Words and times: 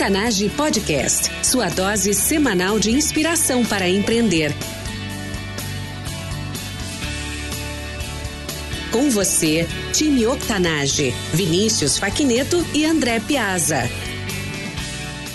Octanage 0.00 0.48
Podcast, 0.56 1.30
sua 1.44 1.68
dose 1.68 2.14
semanal 2.14 2.78
de 2.78 2.90
inspiração 2.90 3.62
para 3.62 3.86
empreender. 3.86 4.50
Com 8.90 9.10
você, 9.10 9.68
time 9.92 10.26
Octanage, 10.26 11.10
Vinícius 11.34 11.98
Faquineto 11.98 12.64
e 12.74 12.86
André 12.86 13.20
Piazza. 13.20 13.82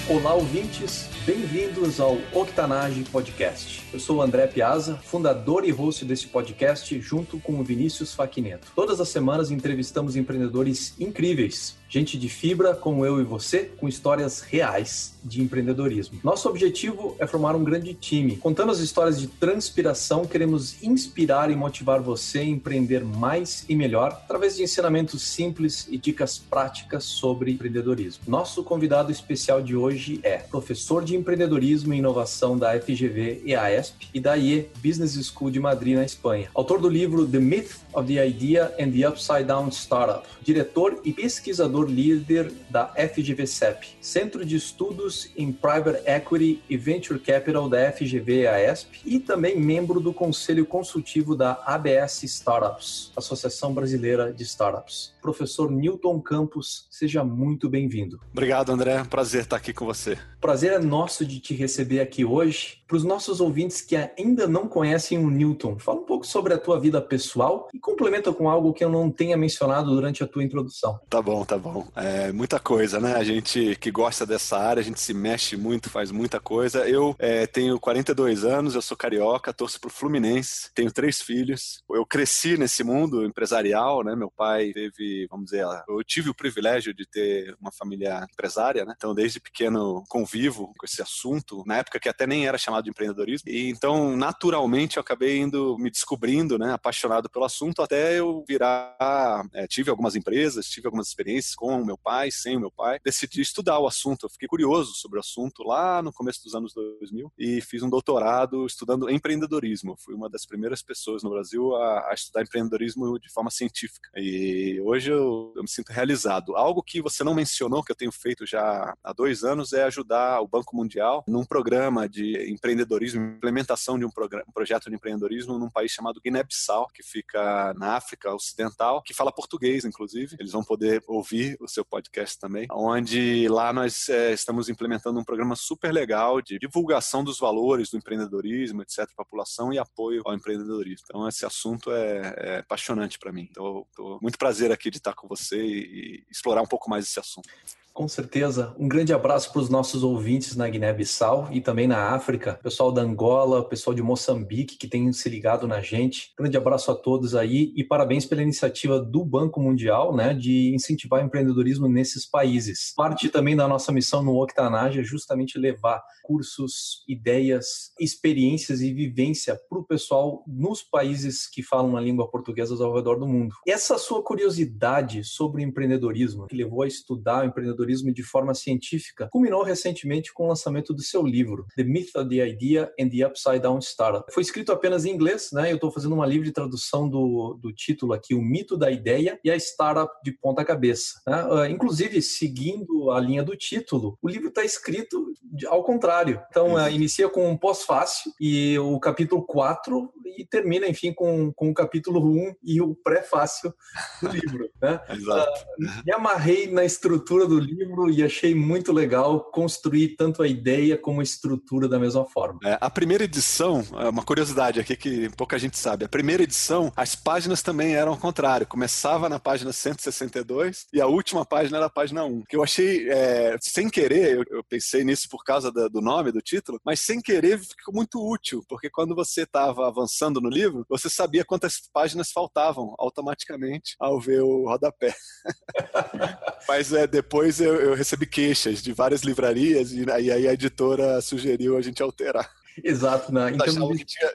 Olá, 0.10 0.34
ouvintes. 0.34 1.10
Bem-vindos 1.28 2.00
ao 2.00 2.18
Octanage 2.34 3.04
Podcast. 3.12 3.84
Eu 3.94 4.00
sou 4.00 4.18
o 4.18 4.22
André 4.24 4.48
Piazza, 4.48 4.96
fundador 5.04 5.64
e 5.64 5.70
host 5.70 6.06
desse 6.06 6.26
podcast, 6.26 7.00
junto 7.02 7.40
com 7.40 7.60
o 7.60 7.64
Vinícius 7.64 8.16
Faquineto. 8.16 8.68
Todas 8.76 9.00
as 9.00 9.10
semanas 9.10 9.52
entrevistamos 9.52 10.16
empreendedores 10.16 10.96
incríveis 11.00 11.76
gente 11.90 12.18
de 12.18 12.30
fibra 12.30 12.74
como 12.74 13.06
eu 13.06 13.20
e 13.20 13.24
você, 13.24 13.72
com 13.78 13.88
histórias 13.88 14.42
reais 14.42 15.16
de 15.24 15.42
empreendedorismo. 15.42 16.20
Nosso 16.24 16.48
objetivo 16.48 17.16
é 17.20 17.26
formar 17.26 17.56
um 17.56 17.64
grande 17.64 17.94
time. 17.94 18.38
Contando 18.38 18.72
as 18.72 18.80
histórias 18.80 19.20
de 19.20 19.28
transpiração, 19.28 20.26
queremos 20.26 20.84
inspirar 20.84 21.50
e 21.50 21.56
motivar 21.56 22.00
você 22.00 22.40
a 22.40 22.44
empreender 22.44 23.04
mais 23.04 23.66
e 23.68 23.76
melhor 23.76 24.10
através 24.12 24.56
de 24.56 24.64
ensinamentos 24.64 25.24
simples 25.24 25.88
e 25.90 25.98
dicas 25.98 26.38
práticas 26.38 27.04
sobre 27.04 27.52
empreendedorismo. 27.52 28.24
Nosso 28.28 28.64
convidado 28.64 29.12
especial 29.12 29.62
de 29.62 29.76
hoje 29.76 30.20
é 30.24 30.38
professor 30.38 31.04
de 31.04 31.16
empreendedorismo 31.16 31.94
e 31.94 31.98
inovação 31.98 32.58
da 32.58 32.80
FGV 32.80 33.44
EASP 33.46 34.10
e 34.14 34.20
da 34.20 34.38
IE 34.38 34.68
Business 34.84 35.14
School 35.28 35.50
de 35.50 35.60
Madrid, 35.60 35.96
na 35.96 36.06
Espanha. 36.06 36.50
Autor 36.54 36.80
do 36.80 36.90
livro 36.90 37.26
The 37.28 37.40
Myth 37.40 37.85
of 37.96 38.08
the 38.08 38.24
Idea 38.24 38.74
and 38.80 38.92
the 38.92 39.08
Upside 39.08 39.46
Down 39.46 39.70
Startup. 39.70 40.28
Diretor 40.42 41.00
e 41.04 41.12
pesquisador 41.12 41.86
líder 41.86 42.52
da 42.70 42.94
FGV-CEP, 42.94 43.98
Centro 44.00 44.46
de 44.46 44.56
Estudos 44.56 45.32
em 45.36 45.52
Private 45.52 46.04
Equity 46.06 46.62
e 46.70 46.78
Venture 46.78 47.20
Capital 47.20 47.68
da 47.68 47.92
FGV-AESP 47.92 49.02
e 49.06 49.20
também 49.20 49.60
membro 49.60 50.00
do 50.00 50.14
Conselho 50.14 50.66
Consultivo 50.66 51.36
da 51.36 51.62
ABS 51.66 52.24
Startups, 52.24 53.12
Associação 53.16 53.74
Brasileira 53.74 54.32
de 54.32 54.44
Startups. 54.44 55.14
Professor 55.22 55.72
Newton 55.72 56.22
Campos, 56.22 56.86
seja 56.92 57.24
muito 57.24 57.68
bem-vindo. 57.68 58.20
Obrigado, 58.32 58.72
André. 58.72 59.04
Prazer 59.06 59.42
estar 59.42 59.56
aqui 59.56 59.74
com 59.74 59.86
você. 59.86 60.18
Prazer 60.40 60.74
é 60.74 60.80
nosso 60.80 61.26
de 61.26 61.40
te 61.40 61.56
receber 61.56 62.00
aqui 62.00 62.24
hoje. 62.24 62.78
Para 62.88 62.98
os 62.98 63.04
nossos 63.04 63.42
ouvintes 63.42 63.82
que 63.82 63.96
ainda 63.96 64.46
não 64.46 64.68
conhecem 64.68 65.18
o 65.18 65.30
Newton, 65.30 65.80
fala 65.80 66.02
um 66.02 66.04
pouco 66.04 66.28
sobre 66.28 66.54
a 66.54 66.58
tua 66.60 66.80
vida 66.80 67.02
pessoal 67.02 67.68
e 67.74 67.80
complementa 67.86 68.34
com 68.34 68.50
algo 68.50 68.74
que 68.74 68.84
eu 68.84 68.90
não 68.90 69.12
tenha 69.12 69.38
mencionado 69.38 69.92
durante 69.92 70.24
a 70.24 70.28
tua 70.28 70.44
introdução. 70.44 71.00
Tá 71.08 71.22
bom, 71.22 71.46
tá 71.46 71.56
bom. 71.56 71.88
É 71.96 72.32
muita 72.32 72.60
coisa, 72.60 73.00
né? 73.00 73.14
A 73.14 73.24
gente 73.24 73.76
que 73.76 73.92
gosta 73.92 74.26
dessa 74.26 74.58
área, 74.58 74.82
a 74.82 74.84
gente 74.84 75.00
se 75.00 75.14
mexe 75.14 75.56
muito, 75.56 75.88
faz 75.88 76.10
muita 76.10 76.40
coisa. 76.40 76.90
Eu 76.90 77.16
é, 77.20 77.46
tenho 77.46 77.80
42 77.80 78.44
anos, 78.44 78.74
eu 78.74 78.82
sou 78.82 78.98
carioca, 78.98 79.54
torço 79.54 79.80
pro 79.80 79.92
Fluminense, 79.92 80.72
tenho 80.74 80.92
três 80.92 81.22
filhos. 81.22 81.84
Eu 81.88 82.04
cresci 82.08 82.58
nesse 82.58 82.84
mundo 82.84 83.24
empresarial, 83.24 84.04
né? 84.04 84.16
Meu 84.16 84.32
pai 84.32 84.72
teve, 84.74 85.28
vamos 85.30 85.52
dizer, 85.52 85.64
eu 85.88 86.04
tive 86.04 86.32
o 86.32 86.36
privilégio 86.36 86.92
de 86.92 87.06
ter 87.06 87.56
uma 87.62 87.72
família 87.72 88.26
empresária, 88.34 88.84
né? 88.84 88.96
Então, 88.98 89.14
desde 89.14 89.40
pequeno 89.40 90.04
convivo 90.10 90.74
com 90.76 90.88
esse 90.88 91.04
assunto, 91.04 91.64
na 91.68 91.78
época 91.78 92.00
que 92.00 92.10
até 92.10 92.26
nem 92.26 92.48
era 92.48 92.58
chamado 92.58 92.86
de 92.86 92.90
empreendedorismo. 92.90 93.48
E 93.48 93.70
então, 93.70 94.18
naturalmente, 94.18 94.98
eu 94.98 95.02
acabei 95.02 95.38
indo 95.38 95.78
me 95.78 95.92
descobrindo, 95.92 96.58
né? 96.58 96.74
Apaixonado 96.74 97.30
pelo 97.30 97.46
assunto, 97.46 97.75
até 97.82 98.20
eu 98.20 98.44
virar. 98.48 99.46
É, 99.54 99.68
tive 99.68 99.90
algumas 99.90 100.16
empresas, 100.16 100.68
tive 100.68 100.88
algumas 100.88 101.08
experiências 101.08 101.56
com 101.56 101.82
o 101.82 101.86
meu 101.86 101.98
pai, 101.98 102.32
sem 102.32 102.58
o 102.58 102.60
meu 102.60 102.72
pai, 102.72 103.00
decidi 103.04 103.42
estudar 103.42 103.80
o 103.80 103.88
assunto. 103.88 104.26
Eu 104.26 104.30
fiquei 104.30 104.48
curioso 104.48 104.94
sobre 104.96 105.18
o 105.18 105.20
assunto 105.20 105.64
lá 105.64 106.02
no 106.02 106.14
começo 106.14 106.44
dos 106.44 106.56
anos 106.56 106.74
2000 106.74 107.32
e 107.38 107.62
fiz 107.62 107.82
um 107.84 107.90
doutorado 107.90 108.66
estudando 108.66 109.10
empreendedorismo. 109.10 109.96
Fui 109.98 110.14
uma 110.14 110.30
das 110.30 110.46
primeiras 110.46 110.82
pessoas 110.82 111.24
no 111.24 111.30
Brasil 111.30 111.76
a, 111.76 112.12
a 112.12 112.14
estudar 112.14 112.44
empreendedorismo 112.44 113.20
de 113.20 113.32
forma 113.32 113.50
científica. 113.50 114.10
E 114.16 114.80
hoje 114.82 115.12
eu, 115.12 115.54
eu 115.56 115.62
me 115.62 115.70
sinto 115.70 115.90
realizado. 115.90 116.56
Algo 116.56 116.84
que 116.84 117.02
você 117.02 117.24
não 117.24 117.34
mencionou, 117.34 117.84
que 117.84 117.92
eu 117.92 117.96
tenho 117.96 118.12
feito 118.12 118.46
já 118.46 118.94
há 119.04 119.14
dois 119.14 119.44
anos, 119.44 119.74
é 119.74 119.84
ajudar 119.84 120.42
o 120.42 120.48
Banco 120.48 120.76
Mundial 120.76 121.24
num 121.28 121.46
programa 121.46 122.08
de 122.08 122.52
empreendedorismo, 122.52 123.22
implementação 123.22 123.98
de 123.98 124.06
um, 124.06 124.10
programa, 124.10 124.46
um 124.48 124.52
projeto 124.52 124.90
de 124.90 124.96
empreendedorismo 124.96 125.58
num 125.58 125.70
país 125.70 125.92
chamado 125.92 126.22
Guiné-Bissau, 126.24 126.88
que 126.94 127.04
fica 127.04 127.65
na 127.74 127.96
África 127.96 128.34
Ocidental, 128.34 129.02
que 129.02 129.14
fala 129.14 129.32
português, 129.32 129.86
inclusive. 129.86 130.36
Eles 130.40 130.52
vão 130.52 130.64
poder 130.64 131.04
ouvir 131.08 131.58
o 131.60 131.68
seu 131.68 131.84
podcast 131.84 132.40
também, 132.40 132.68
onde 132.72 133.48
lá 133.48 133.74
nós 133.74 134.10
é, 134.10 134.34
estamos 134.34 134.70
implementando 134.70 135.20
um 135.20 135.24
programa 135.24 135.56
super 135.56 135.92
legal 135.92 136.42
de 136.42 136.60
divulgação 136.60 137.24
dos 137.24 137.40
valores 137.40 137.90
do 137.90 137.98
empreendedorismo, 137.98 138.82
etc., 138.82 139.08
população 139.16 139.72
e 139.74 139.80
apoio 139.80 140.22
ao 140.26 140.34
empreendedorismo. 140.34 141.06
Então, 141.10 141.28
esse 141.28 141.46
assunto 141.46 141.92
é, 141.92 142.34
é 142.38 142.58
apaixonante 142.60 143.18
para 143.18 143.32
mim. 143.32 143.48
Então, 143.50 143.86
tô 143.96 144.20
muito 144.22 144.38
prazer 144.38 144.72
aqui 144.72 144.90
de 144.90 144.98
estar 144.98 145.14
com 145.14 145.28
você 145.28 145.62
e, 145.62 145.80
e 145.80 146.24
explorar 146.30 146.62
um 146.62 146.68
pouco 146.68 146.90
mais 146.90 147.06
esse 147.06 147.20
assunto. 147.20 147.50
Com 147.96 148.10
certeza. 148.10 148.76
Um 148.78 148.90
grande 148.90 149.14
abraço 149.14 149.54
para 149.54 149.62
os 149.62 149.70
nossos 149.70 150.04
ouvintes 150.04 150.54
na 150.54 150.68
Guiné-Bissau 150.68 151.48
e 151.50 151.62
também 151.62 151.88
na 151.88 152.10
África, 152.10 152.60
pessoal 152.62 152.92
da 152.92 153.02
Angola, 153.02 153.64
pessoal 153.70 153.94
de 153.94 154.04
Moçambique 154.04 154.78
que 154.78 154.86
tem 154.86 155.14
se 155.14 155.30
ligado 155.30 155.66
na 155.66 155.80
gente. 155.80 156.34
Grande 156.38 156.58
abraço 156.58 156.92
a 156.92 156.96
todos 156.96 157.34
aí 157.36 157.72
e 157.74 157.86
parabéns 157.86 158.26
pela 158.26 158.44
iniciativa 158.44 159.00
do 159.00 159.24
Banco 159.24 159.62
Mundial, 159.62 160.14
né, 160.14 160.34
de 160.34 160.76
incentivar 160.76 161.24
o 161.24 161.26
empreendedorismo 161.26 161.88
nesses 161.88 162.30
países. 162.30 162.92
Parte 162.98 163.30
também 163.30 163.56
da 163.56 163.66
nossa 163.66 163.94
missão 163.94 164.22
no 164.22 164.44
Octanage 164.44 165.00
é 165.00 165.04
justamente 165.04 165.58
levar 165.58 166.04
cursos, 166.22 167.02
ideias, 167.08 167.94
experiências 167.98 168.82
e 168.82 168.94
vivência 168.94 169.58
para 169.70 169.80
o 169.80 169.86
pessoal 169.86 170.44
nos 170.46 170.84
países 170.84 171.48
que 171.48 171.64
falam 171.64 171.96
a 171.96 172.02
língua 172.02 172.30
portuguesa 172.30 172.76
ao 172.84 172.94
redor 172.94 173.16
do 173.16 173.28
mundo. 173.28 173.56
Essa 173.66 173.98
sua 173.98 174.22
curiosidade 174.22 175.24
sobre 175.24 175.64
empreendedorismo, 175.64 176.48
que 176.48 176.58
levou 176.58 176.82
a 176.82 176.88
estudar 176.88 177.44
o 177.44 177.48
empreendedorismo 177.48 177.85
empreendedorismo 177.86 178.12
de 178.12 178.24
forma 178.24 178.54
científica, 178.54 179.30
culminou 179.32 179.64
recentemente 179.64 180.34
com 180.34 180.46
o 180.46 180.48
lançamento 180.48 180.94
do 180.94 181.02
seu 181.02 181.24
livro, 181.24 181.66
The 181.76 181.84
Myth 181.84 182.16
of 182.16 182.30
the 182.30 182.48
Idea 182.48 182.92
and 183.00 183.10
the 183.10 183.26
Upside 183.26 183.60
Down 183.60 183.80
Startup. 183.80 184.26
Foi 184.34 184.42
escrito 184.42 184.72
apenas 184.72 185.06
em 185.06 185.12
inglês, 185.12 185.50
né? 185.54 185.72
Eu 185.72 185.76
estou 185.76 185.92
fazendo 185.92 186.16
uma 186.16 186.26
livre 186.26 186.52
tradução 186.52 187.08
do, 187.08 187.58
do 187.62 187.72
título 187.72 188.14
aqui, 188.14 188.34
O 188.34 188.42
Mito 188.42 188.76
da 188.76 188.92
Ideia 188.92 189.40
e 189.44 189.52
a 189.52 189.56
Startup 189.56 190.12
de 190.24 190.32
Ponta 190.32 190.66
Cabeça. 190.66 191.22
Né? 191.28 191.44
Uh, 191.46 191.66
inclusive, 191.66 192.22
seguindo 192.22 193.12
a 193.12 193.20
linha 193.20 193.44
do 193.44 193.56
título, 193.56 194.18
o 194.22 194.28
livro 194.28 194.50
está 194.50 194.64
escrito 194.64 195.34
ao 195.68 195.84
contrário. 195.84 196.42
Então, 196.50 196.74
uh, 196.74 196.90
inicia 196.90 197.30
com 197.30 197.48
um 197.50 197.58
pós-fácil 197.58 198.32
e 198.40 198.78
o 198.80 199.00
capítulo 199.00 199.44
4 199.44 200.12
e 200.38 200.46
termina, 200.46 200.88
enfim, 200.88 201.14
com, 201.14 201.52
com 201.54 201.70
o 201.70 201.74
capítulo 201.74 202.20
1 202.26 202.56
e 202.64 202.82
o 202.82 202.96
pré-fácil 202.96 203.74
do 204.22 204.30
livro. 204.30 204.70
Né? 204.82 205.00
Exato. 205.10 205.62
Uh, 205.80 206.06
me 206.06 206.14
amarrei 206.14 206.72
na 206.72 206.84
estrutura 206.84 207.46
do 207.48 207.60
livro 207.60 207.75
livro 207.76 208.10
e 208.10 208.24
achei 208.24 208.56
muito 208.56 208.92
legal 208.92 209.52
construir 209.52 210.16
tanto 210.16 210.42
a 210.42 210.48
ideia 210.48 210.98
como 210.98 211.20
a 211.20 211.24
estrutura 211.24 211.88
da 211.88 212.00
mesma 212.00 212.26
forma. 212.26 212.60
É, 212.64 212.78
a 212.80 212.90
primeira 212.90 213.24
edição, 213.24 213.84
é 214.00 214.10
uma 214.10 214.24
curiosidade 214.24 214.80
aqui 214.80 214.96
que 214.96 215.30
pouca 215.36 215.60
gente 215.60 215.78
sabe, 215.78 216.06
a 216.06 216.10
primeira 216.10 216.44
edição, 216.44 216.92
as 216.96 217.16
páginas 217.16 217.62
também 217.62 217.96
eram 217.96 218.14
ao 218.14 218.18
contrário, 218.18 218.68
começava 218.68 219.28
na 219.28 219.40
página 219.40 219.72
162 219.72 220.86
e 220.94 221.02
a 221.02 221.08
última 221.08 221.46
página 221.46 221.78
era 221.78 221.88
a 221.88 221.90
página 221.90 222.24
1, 222.24 222.44
que 222.48 222.56
eu 222.56 222.64
achei, 222.64 223.10
é, 223.10 223.56
sem 223.62 223.90
querer, 223.90 224.38
eu, 224.38 224.44
eu, 224.50 224.64
pensei 224.64 225.04
nisso 225.04 225.28
por 225.30 225.44
causa 225.44 225.72
da, 225.72 225.88
do 225.88 226.02
nome, 226.02 226.32
do 226.32 226.42
título, 226.42 226.80
mas 226.86 227.00
sem 227.00 227.22
querer 227.22 227.60
ficou 227.60 227.94
muito 227.94 228.20
útil, 228.20 228.64
porque 228.68 228.90
quando 228.90 229.16
você 229.16 229.44
estava 229.44 229.88
avançando 229.88 230.42
no 230.42 230.50
livro, 230.50 230.86
você 230.90 231.10
sabia 231.10 231.46
quantas 231.46 231.76
páginas 231.94 232.32
faltavam 232.32 232.96
automaticamente 232.98 233.96
ao 234.00 234.20
ver 234.20 234.42
o 234.42 234.68
rodapé. 234.68 235.14
mas 236.68 236.94
é, 236.94 237.08
depois 237.08 237.60
eu, 237.66 237.76
eu 237.76 237.94
recebi 237.94 238.26
queixas 238.26 238.82
de 238.82 238.94
várias 238.94 239.22
livrarias 239.22 239.92
e 239.92 240.10
aí 240.12 240.48
a 240.48 240.54
editora 240.54 241.22
sugeriu 241.22 241.78
a 241.78 241.82
gente 241.82 242.02
alterar. 242.02 242.50
Exato, 242.84 243.34
né? 243.34 243.52
Então, 243.54 243.90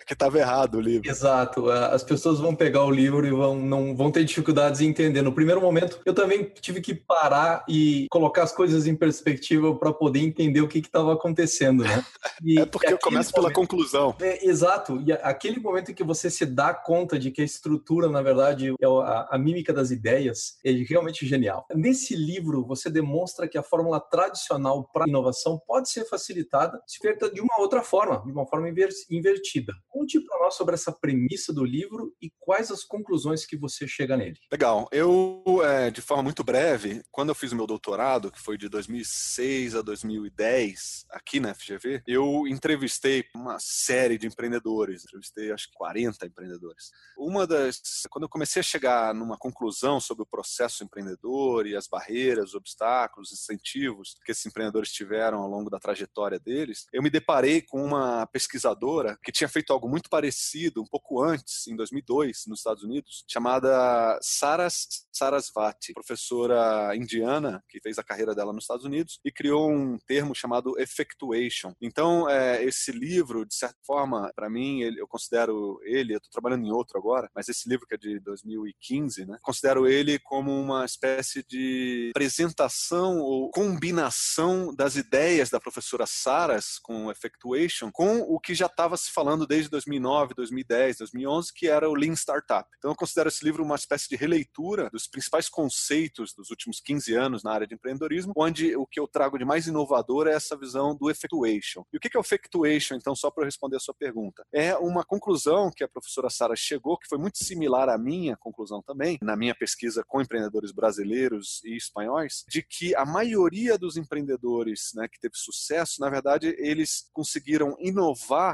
que 0.07 0.13
estava 0.13 0.39
errado 0.39 0.77
o 0.77 0.81
livro. 0.81 1.09
Exato. 1.09 1.71
As 1.71 2.03
pessoas 2.03 2.39
vão 2.39 2.55
pegar 2.55 2.85
o 2.85 2.91
livro 2.91 3.27
e 3.27 3.31
vão, 3.31 3.57
não, 3.57 3.95
vão 3.95 4.11
ter 4.11 4.25
dificuldades 4.25 4.81
em 4.81 4.89
entender. 4.89 5.23
No 5.23 5.33
primeiro 5.33 5.61
momento, 5.61 6.01
eu 6.05 6.15
também 6.15 6.51
tive 6.61 6.81
que 6.81 6.95
parar 6.95 7.65
e 7.69 8.07
colocar 8.11 8.43
as 8.43 8.53
coisas 8.53 8.87
em 8.87 8.95
perspectiva 8.95 9.75
para 9.75 9.93
poder 9.93 10.21
entender 10.21 10.61
o 10.61 10.69
que 10.69 10.79
estava 10.79 11.13
acontecendo, 11.13 11.85
né? 11.85 12.05
E, 12.43 12.59
é 12.59 12.65
porque 12.65 12.93
eu 12.93 12.99
começo 12.99 13.33
pela 13.33 13.53
conclusão. 13.53 14.15
É, 14.19 14.47
exato. 14.47 14.99
E 15.05 15.13
aquele 15.13 15.61
momento 15.61 15.91
em 15.91 15.95
que 15.95 16.03
você 16.03 16.31
se 16.31 16.47
dá 16.47 16.73
conta 16.73 17.19
de 17.19 17.31
que 17.31 17.43
a 17.43 17.45
estrutura, 17.45 18.09
na 18.09 18.23
verdade, 18.23 18.71
é 18.81 18.87
a, 18.87 19.29
a 19.33 19.39
mímica 19.39 19.75
das 19.75 19.91
ideias, 19.91 20.59
é 20.65 20.71
realmente 20.71 21.27
genial. 21.27 21.67
Nesse 21.75 22.17
livro, 22.17 22.65
você 22.65 22.89
demonstra 22.89 23.47
que 23.47 23.59
a 23.59 23.63
fórmula 23.63 24.01
tradicional 24.01 24.89
para 24.91 25.07
inovação 25.07 25.61
pode 25.67 25.91
ser 25.91 26.07
facilitada 26.07 26.81
se 26.87 26.99
feita 26.99 27.31
de 27.31 27.43
uma 27.43 27.59
outra 27.59 27.83
forma 27.83 28.23
de 28.31 28.38
uma 28.38 28.47
forma 28.47 28.69
invertida. 28.69 29.73
Conte 29.88 30.21
para 30.21 30.38
nós 30.41 30.55
sobre 30.55 30.75
essa 30.75 30.93
premissa 30.93 31.53
do 31.53 31.65
livro 31.65 32.15
e 32.21 32.31
quais 32.38 32.71
as 32.71 32.85
conclusões 32.85 33.44
que 33.44 33.56
você 33.56 33.87
chega 33.87 34.17
nele. 34.17 34.38
Legal. 34.50 34.88
Eu, 34.93 35.43
é, 35.65 35.91
de 35.91 36.00
forma 36.00 36.23
muito 36.23 36.44
breve, 36.44 37.03
quando 37.11 37.31
eu 37.31 37.35
fiz 37.35 37.53
o 37.53 37.56
meu 37.56 37.67
doutorado, 37.67 38.31
que 38.31 38.41
foi 38.41 38.56
de 38.56 38.69
2006 38.69 39.75
a 39.75 39.82
2010, 39.82 41.06
aqui 41.11 41.41
na 41.41 41.55
FGV, 41.55 42.03
eu 42.06 42.47
entrevistei 42.47 43.25
uma 43.35 43.59
série 43.59 44.19
de 44.19 44.27
empreendedores. 44.27 45.05
Entrevistei, 45.05 45.53
acho 45.53 45.69
que 45.69 45.75
40 45.75 46.26
empreendedores. 46.26 46.91
Uma 47.17 47.47
das. 47.47 47.81
Quando 48.11 48.25
eu 48.25 48.29
comecei 48.29 48.61
a 48.61 48.65
chegar 48.65 49.15
numa 49.15 49.37
conclusão 49.37 50.00
sobre 50.00 50.23
o 50.23 50.26
processo 50.26 50.85
empreendedor 50.85 51.67
e 51.67 51.76
as 51.76 51.87
barreiras, 51.87 52.50
os 52.50 52.55
obstáculos, 52.55 53.31
os 53.31 53.38
incentivos 53.41 54.15
que 54.25 54.33
esses 54.33 54.47
empreendedores 54.47 54.93
tiveram 54.93 55.41
ao 55.41 55.49
longo 55.49 55.71
da 55.71 55.79
trajetória 55.79 56.38
deles, 56.38 56.87
eu 56.93 57.03
me 57.03 57.11
deparei 57.11 57.62
com 57.62 57.85
uma 57.85 58.20
pesquisadora 58.27 59.19
que 59.23 59.33
tinha 59.33 59.49
feito 59.49 59.73
algo 59.73 59.89
muito 59.89 60.09
parecido 60.09 60.83
um 60.83 60.87
pouco 60.87 61.23
antes, 61.23 61.67
em 61.67 61.77
2002, 61.77 62.45
nos 62.47 62.61
Estados 62.61 62.83
Unidos, 62.83 63.25
chamada 63.29 64.19
Saras 64.23 65.09
Sarasvati, 65.13 65.93
professora 65.93 66.97
indiana 66.97 67.63
que 67.69 67.81
fez 67.81 67.99
a 67.99 68.03
carreira 68.03 68.35
dela 68.35 68.53
nos 68.53 68.65
Estados 68.65 68.85
Unidos 68.85 69.21
e 69.25 69.31
criou 69.31 69.71
um 69.71 69.99
termo 70.07 70.35
chamado 70.35 70.79
effectuation. 70.81 71.75
Então, 71.81 72.29
é, 72.29 72.65
esse 72.65 72.91
livro, 72.91 73.45
de 73.45 73.55
certa 73.55 73.77
forma, 73.85 74.33
para 74.35 74.49
mim, 74.49 74.83
ele, 74.83 75.01
eu 75.01 75.07
considero 75.07 75.79
ele, 75.85 76.15
eu 76.15 76.19
estou 76.19 76.31
trabalhando 76.31 76.67
em 76.67 76.73
outro 76.73 76.99
agora, 76.99 77.31
mas 77.35 77.49
esse 77.49 77.69
livro 77.69 77.87
que 77.87 77.95
é 77.95 77.99
de 77.99 78.19
2015, 78.21 79.27
né, 79.27 79.39
considero 79.43 79.87
ele 79.87 80.19
como 80.19 80.51
uma 80.59 80.85
espécie 80.85 81.45
de 81.47 82.11
apresentação 82.15 83.19
ou 83.19 83.51
combinação 83.51 84.75
das 84.75 84.97
ideias 84.97 85.51
da 85.51 85.61
professora 85.61 86.07
Saras 86.07 86.79
com 86.79 87.11
Effectuation 87.11 87.91
com 87.93 88.10
o 88.19 88.39
que 88.41 88.55
já 88.55 88.67
estava 88.67 88.97
se 88.97 89.11
falando 89.11 89.47
desde 89.47 89.71
2009, 89.71 90.35
2010, 90.35 90.99
2011, 90.99 91.53
que 91.55 91.69
era 91.69 91.89
o 91.89 91.95
Lean 91.95 92.15
Startup. 92.15 92.69
Então 92.79 92.91
eu 92.91 92.97
considero 92.97 93.29
esse 93.29 93.45
livro 93.45 93.62
uma 93.62 93.77
espécie 93.77 94.09
de 94.09 94.17
releitura 94.17 94.89
dos 94.91 95.07
principais 95.07 95.49
conceitos 95.49 96.33
dos 96.35 96.51
últimos 96.51 96.81
15 96.81 97.15
anos 97.15 97.43
na 97.43 97.53
área 97.53 97.67
de 97.67 97.75
empreendedorismo, 97.75 98.33
onde 98.37 98.75
o 98.77 98.87
que 98.87 98.99
eu 98.99 99.07
trago 99.07 99.39
de 99.39 99.45
mais 99.45 99.67
inovador 99.67 100.27
é 100.27 100.33
essa 100.33 100.57
visão 100.57 100.97
do 100.97 101.11
Effectuation. 101.11 101.85
E 101.93 101.97
o 101.97 102.01
que 102.01 102.11
é 102.15 102.19
o 102.19 102.23
Effectuation, 102.23 102.95
então, 102.95 103.15
só 103.15 103.31
para 103.31 103.45
responder 103.45 103.77
a 103.77 103.81
sua 103.81 103.95
pergunta? 103.95 104.45
É 104.53 104.77
uma 104.77 105.05
conclusão 105.05 105.71
que 105.75 105.85
a 105.85 105.89
professora 105.89 106.31
Sara 106.31 106.57
chegou, 106.57 106.99
que 106.99 107.09
foi 107.09 107.19
muito 107.19 107.39
similar 107.39 107.89
à 107.89 107.99
minha 107.99 108.37
conclusão 108.37 108.83
também, 108.83 109.19
na 109.23 109.37
minha 109.37 109.55
pesquisa 109.55 110.05
com 110.07 110.21
empreendedores 110.21 110.73
brasileiros 110.73 111.61
e 111.65 111.77
espanhóis, 111.77 112.45
de 112.49 112.62
que 112.62 112.95
a 112.95 113.05
maioria 113.05 113.79
dos 113.79 113.97
empreendedores 113.97 114.91
né, 114.95 115.09
que 115.09 115.21
teve 115.21 115.35
sucesso, 115.37 116.01
na 116.01 116.09
verdade, 116.09 116.55
eles 116.59 117.09
conseguiram 117.12 117.77
inovar 117.79 118.00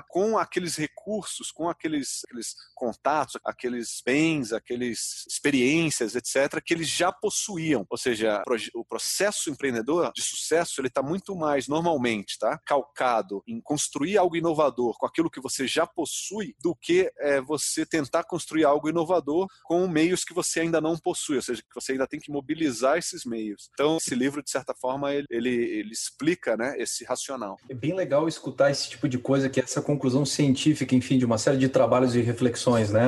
com 0.09 0.39
aqueles 0.39 0.77
recursos, 0.77 1.51
com 1.51 1.69
aqueles, 1.69 2.23
aqueles 2.25 2.55
contatos, 2.75 3.39
aqueles 3.45 4.03
bens, 4.05 4.53
aqueles 4.53 5.25
experiências, 5.29 6.15
etc., 6.15 6.61
que 6.65 6.75
eles 6.75 6.89
já 6.89 7.13
possuíam. 7.13 7.87
Ou 7.89 7.99
seja, 7.99 8.43
o 8.75 8.85
processo 8.85 9.51
empreendedor 9.51 10.13
de 10.15 10.23
sucesso 10.23 10.81
ele 10.81 10.89
está 10.89 11.03
muito 11.03 11.35
mais 11.35 11.69
normalmente, 11.69 12.39
tá, 12.39 12.59
calcado 12.65 13.43
em 13.47 13.61
construir 13.61 14.19
algo 14.19 14.37
inovador 14.37 14.97
com 14.99 15.07
aquilo 15.07 15.31
que 15.31 15.41
você 15.41 15.67
já 15.67 15.87
possui, 15.87 16.55
do 16.61 16.75
que 16.75 17.11
é, 17.19 17.41
você 17.41 17.85
tentar 17.87 18.25
construir 18.25 18.65
algo 18.65 18.89
inovador 18.89 19.47
com 19.65 19.87
meios 19.89 20.25
que 20.25 20.35
você 20.35 20.61
ainda 20.61 20.81
não 20.81 20.97
possui, 20.99 21.37
ou 21.37 21.43
seja, 21.43 21.63
que 21.63 21.75
você 21.75 21.93
ainda 21.93 22.07
tem 22.07 22.21
que 22.21 22.31
mobilizar 22.31 22.99
esses 22.99 23.25
meios. 23.25 23.69
Então, 23.73 23.97
esse 23.97 24.15
livro, 24.15 24.43
de 24.43 24.51
certa 24.51 24.75
forma, 24.75 25.13
ele, 25.13 25.27
ele, 25.31 25.55
ele 25.55 25.93
explica 25.93 26.57
né, 26.57 26.75
esse 26.79 27.05
racional. 27.05 27.57
É 27.69 27.75
bem 27.75 27.95
legal 27.95 28.29
escutar 28.29 28.71
esse 28.71 28.89
tipo 28.89 29.09
de 29.09 29.19
coisa, 29.27 29.49
que 29.49 29.59
é 29.59 29.65
essa 29.65 29.83
conclusão 29.83 30.25
científica, 30.25 30.95
enfim, 30.95 31.19
de 31.19 31.25
uma 31.25 31.37
série 31.37 31.59
de 31.59 31.69
trabalhos 31.69 32.15
e 32.15 32.21
reflexões. 32.21 32.93
Né? 32.93 33.03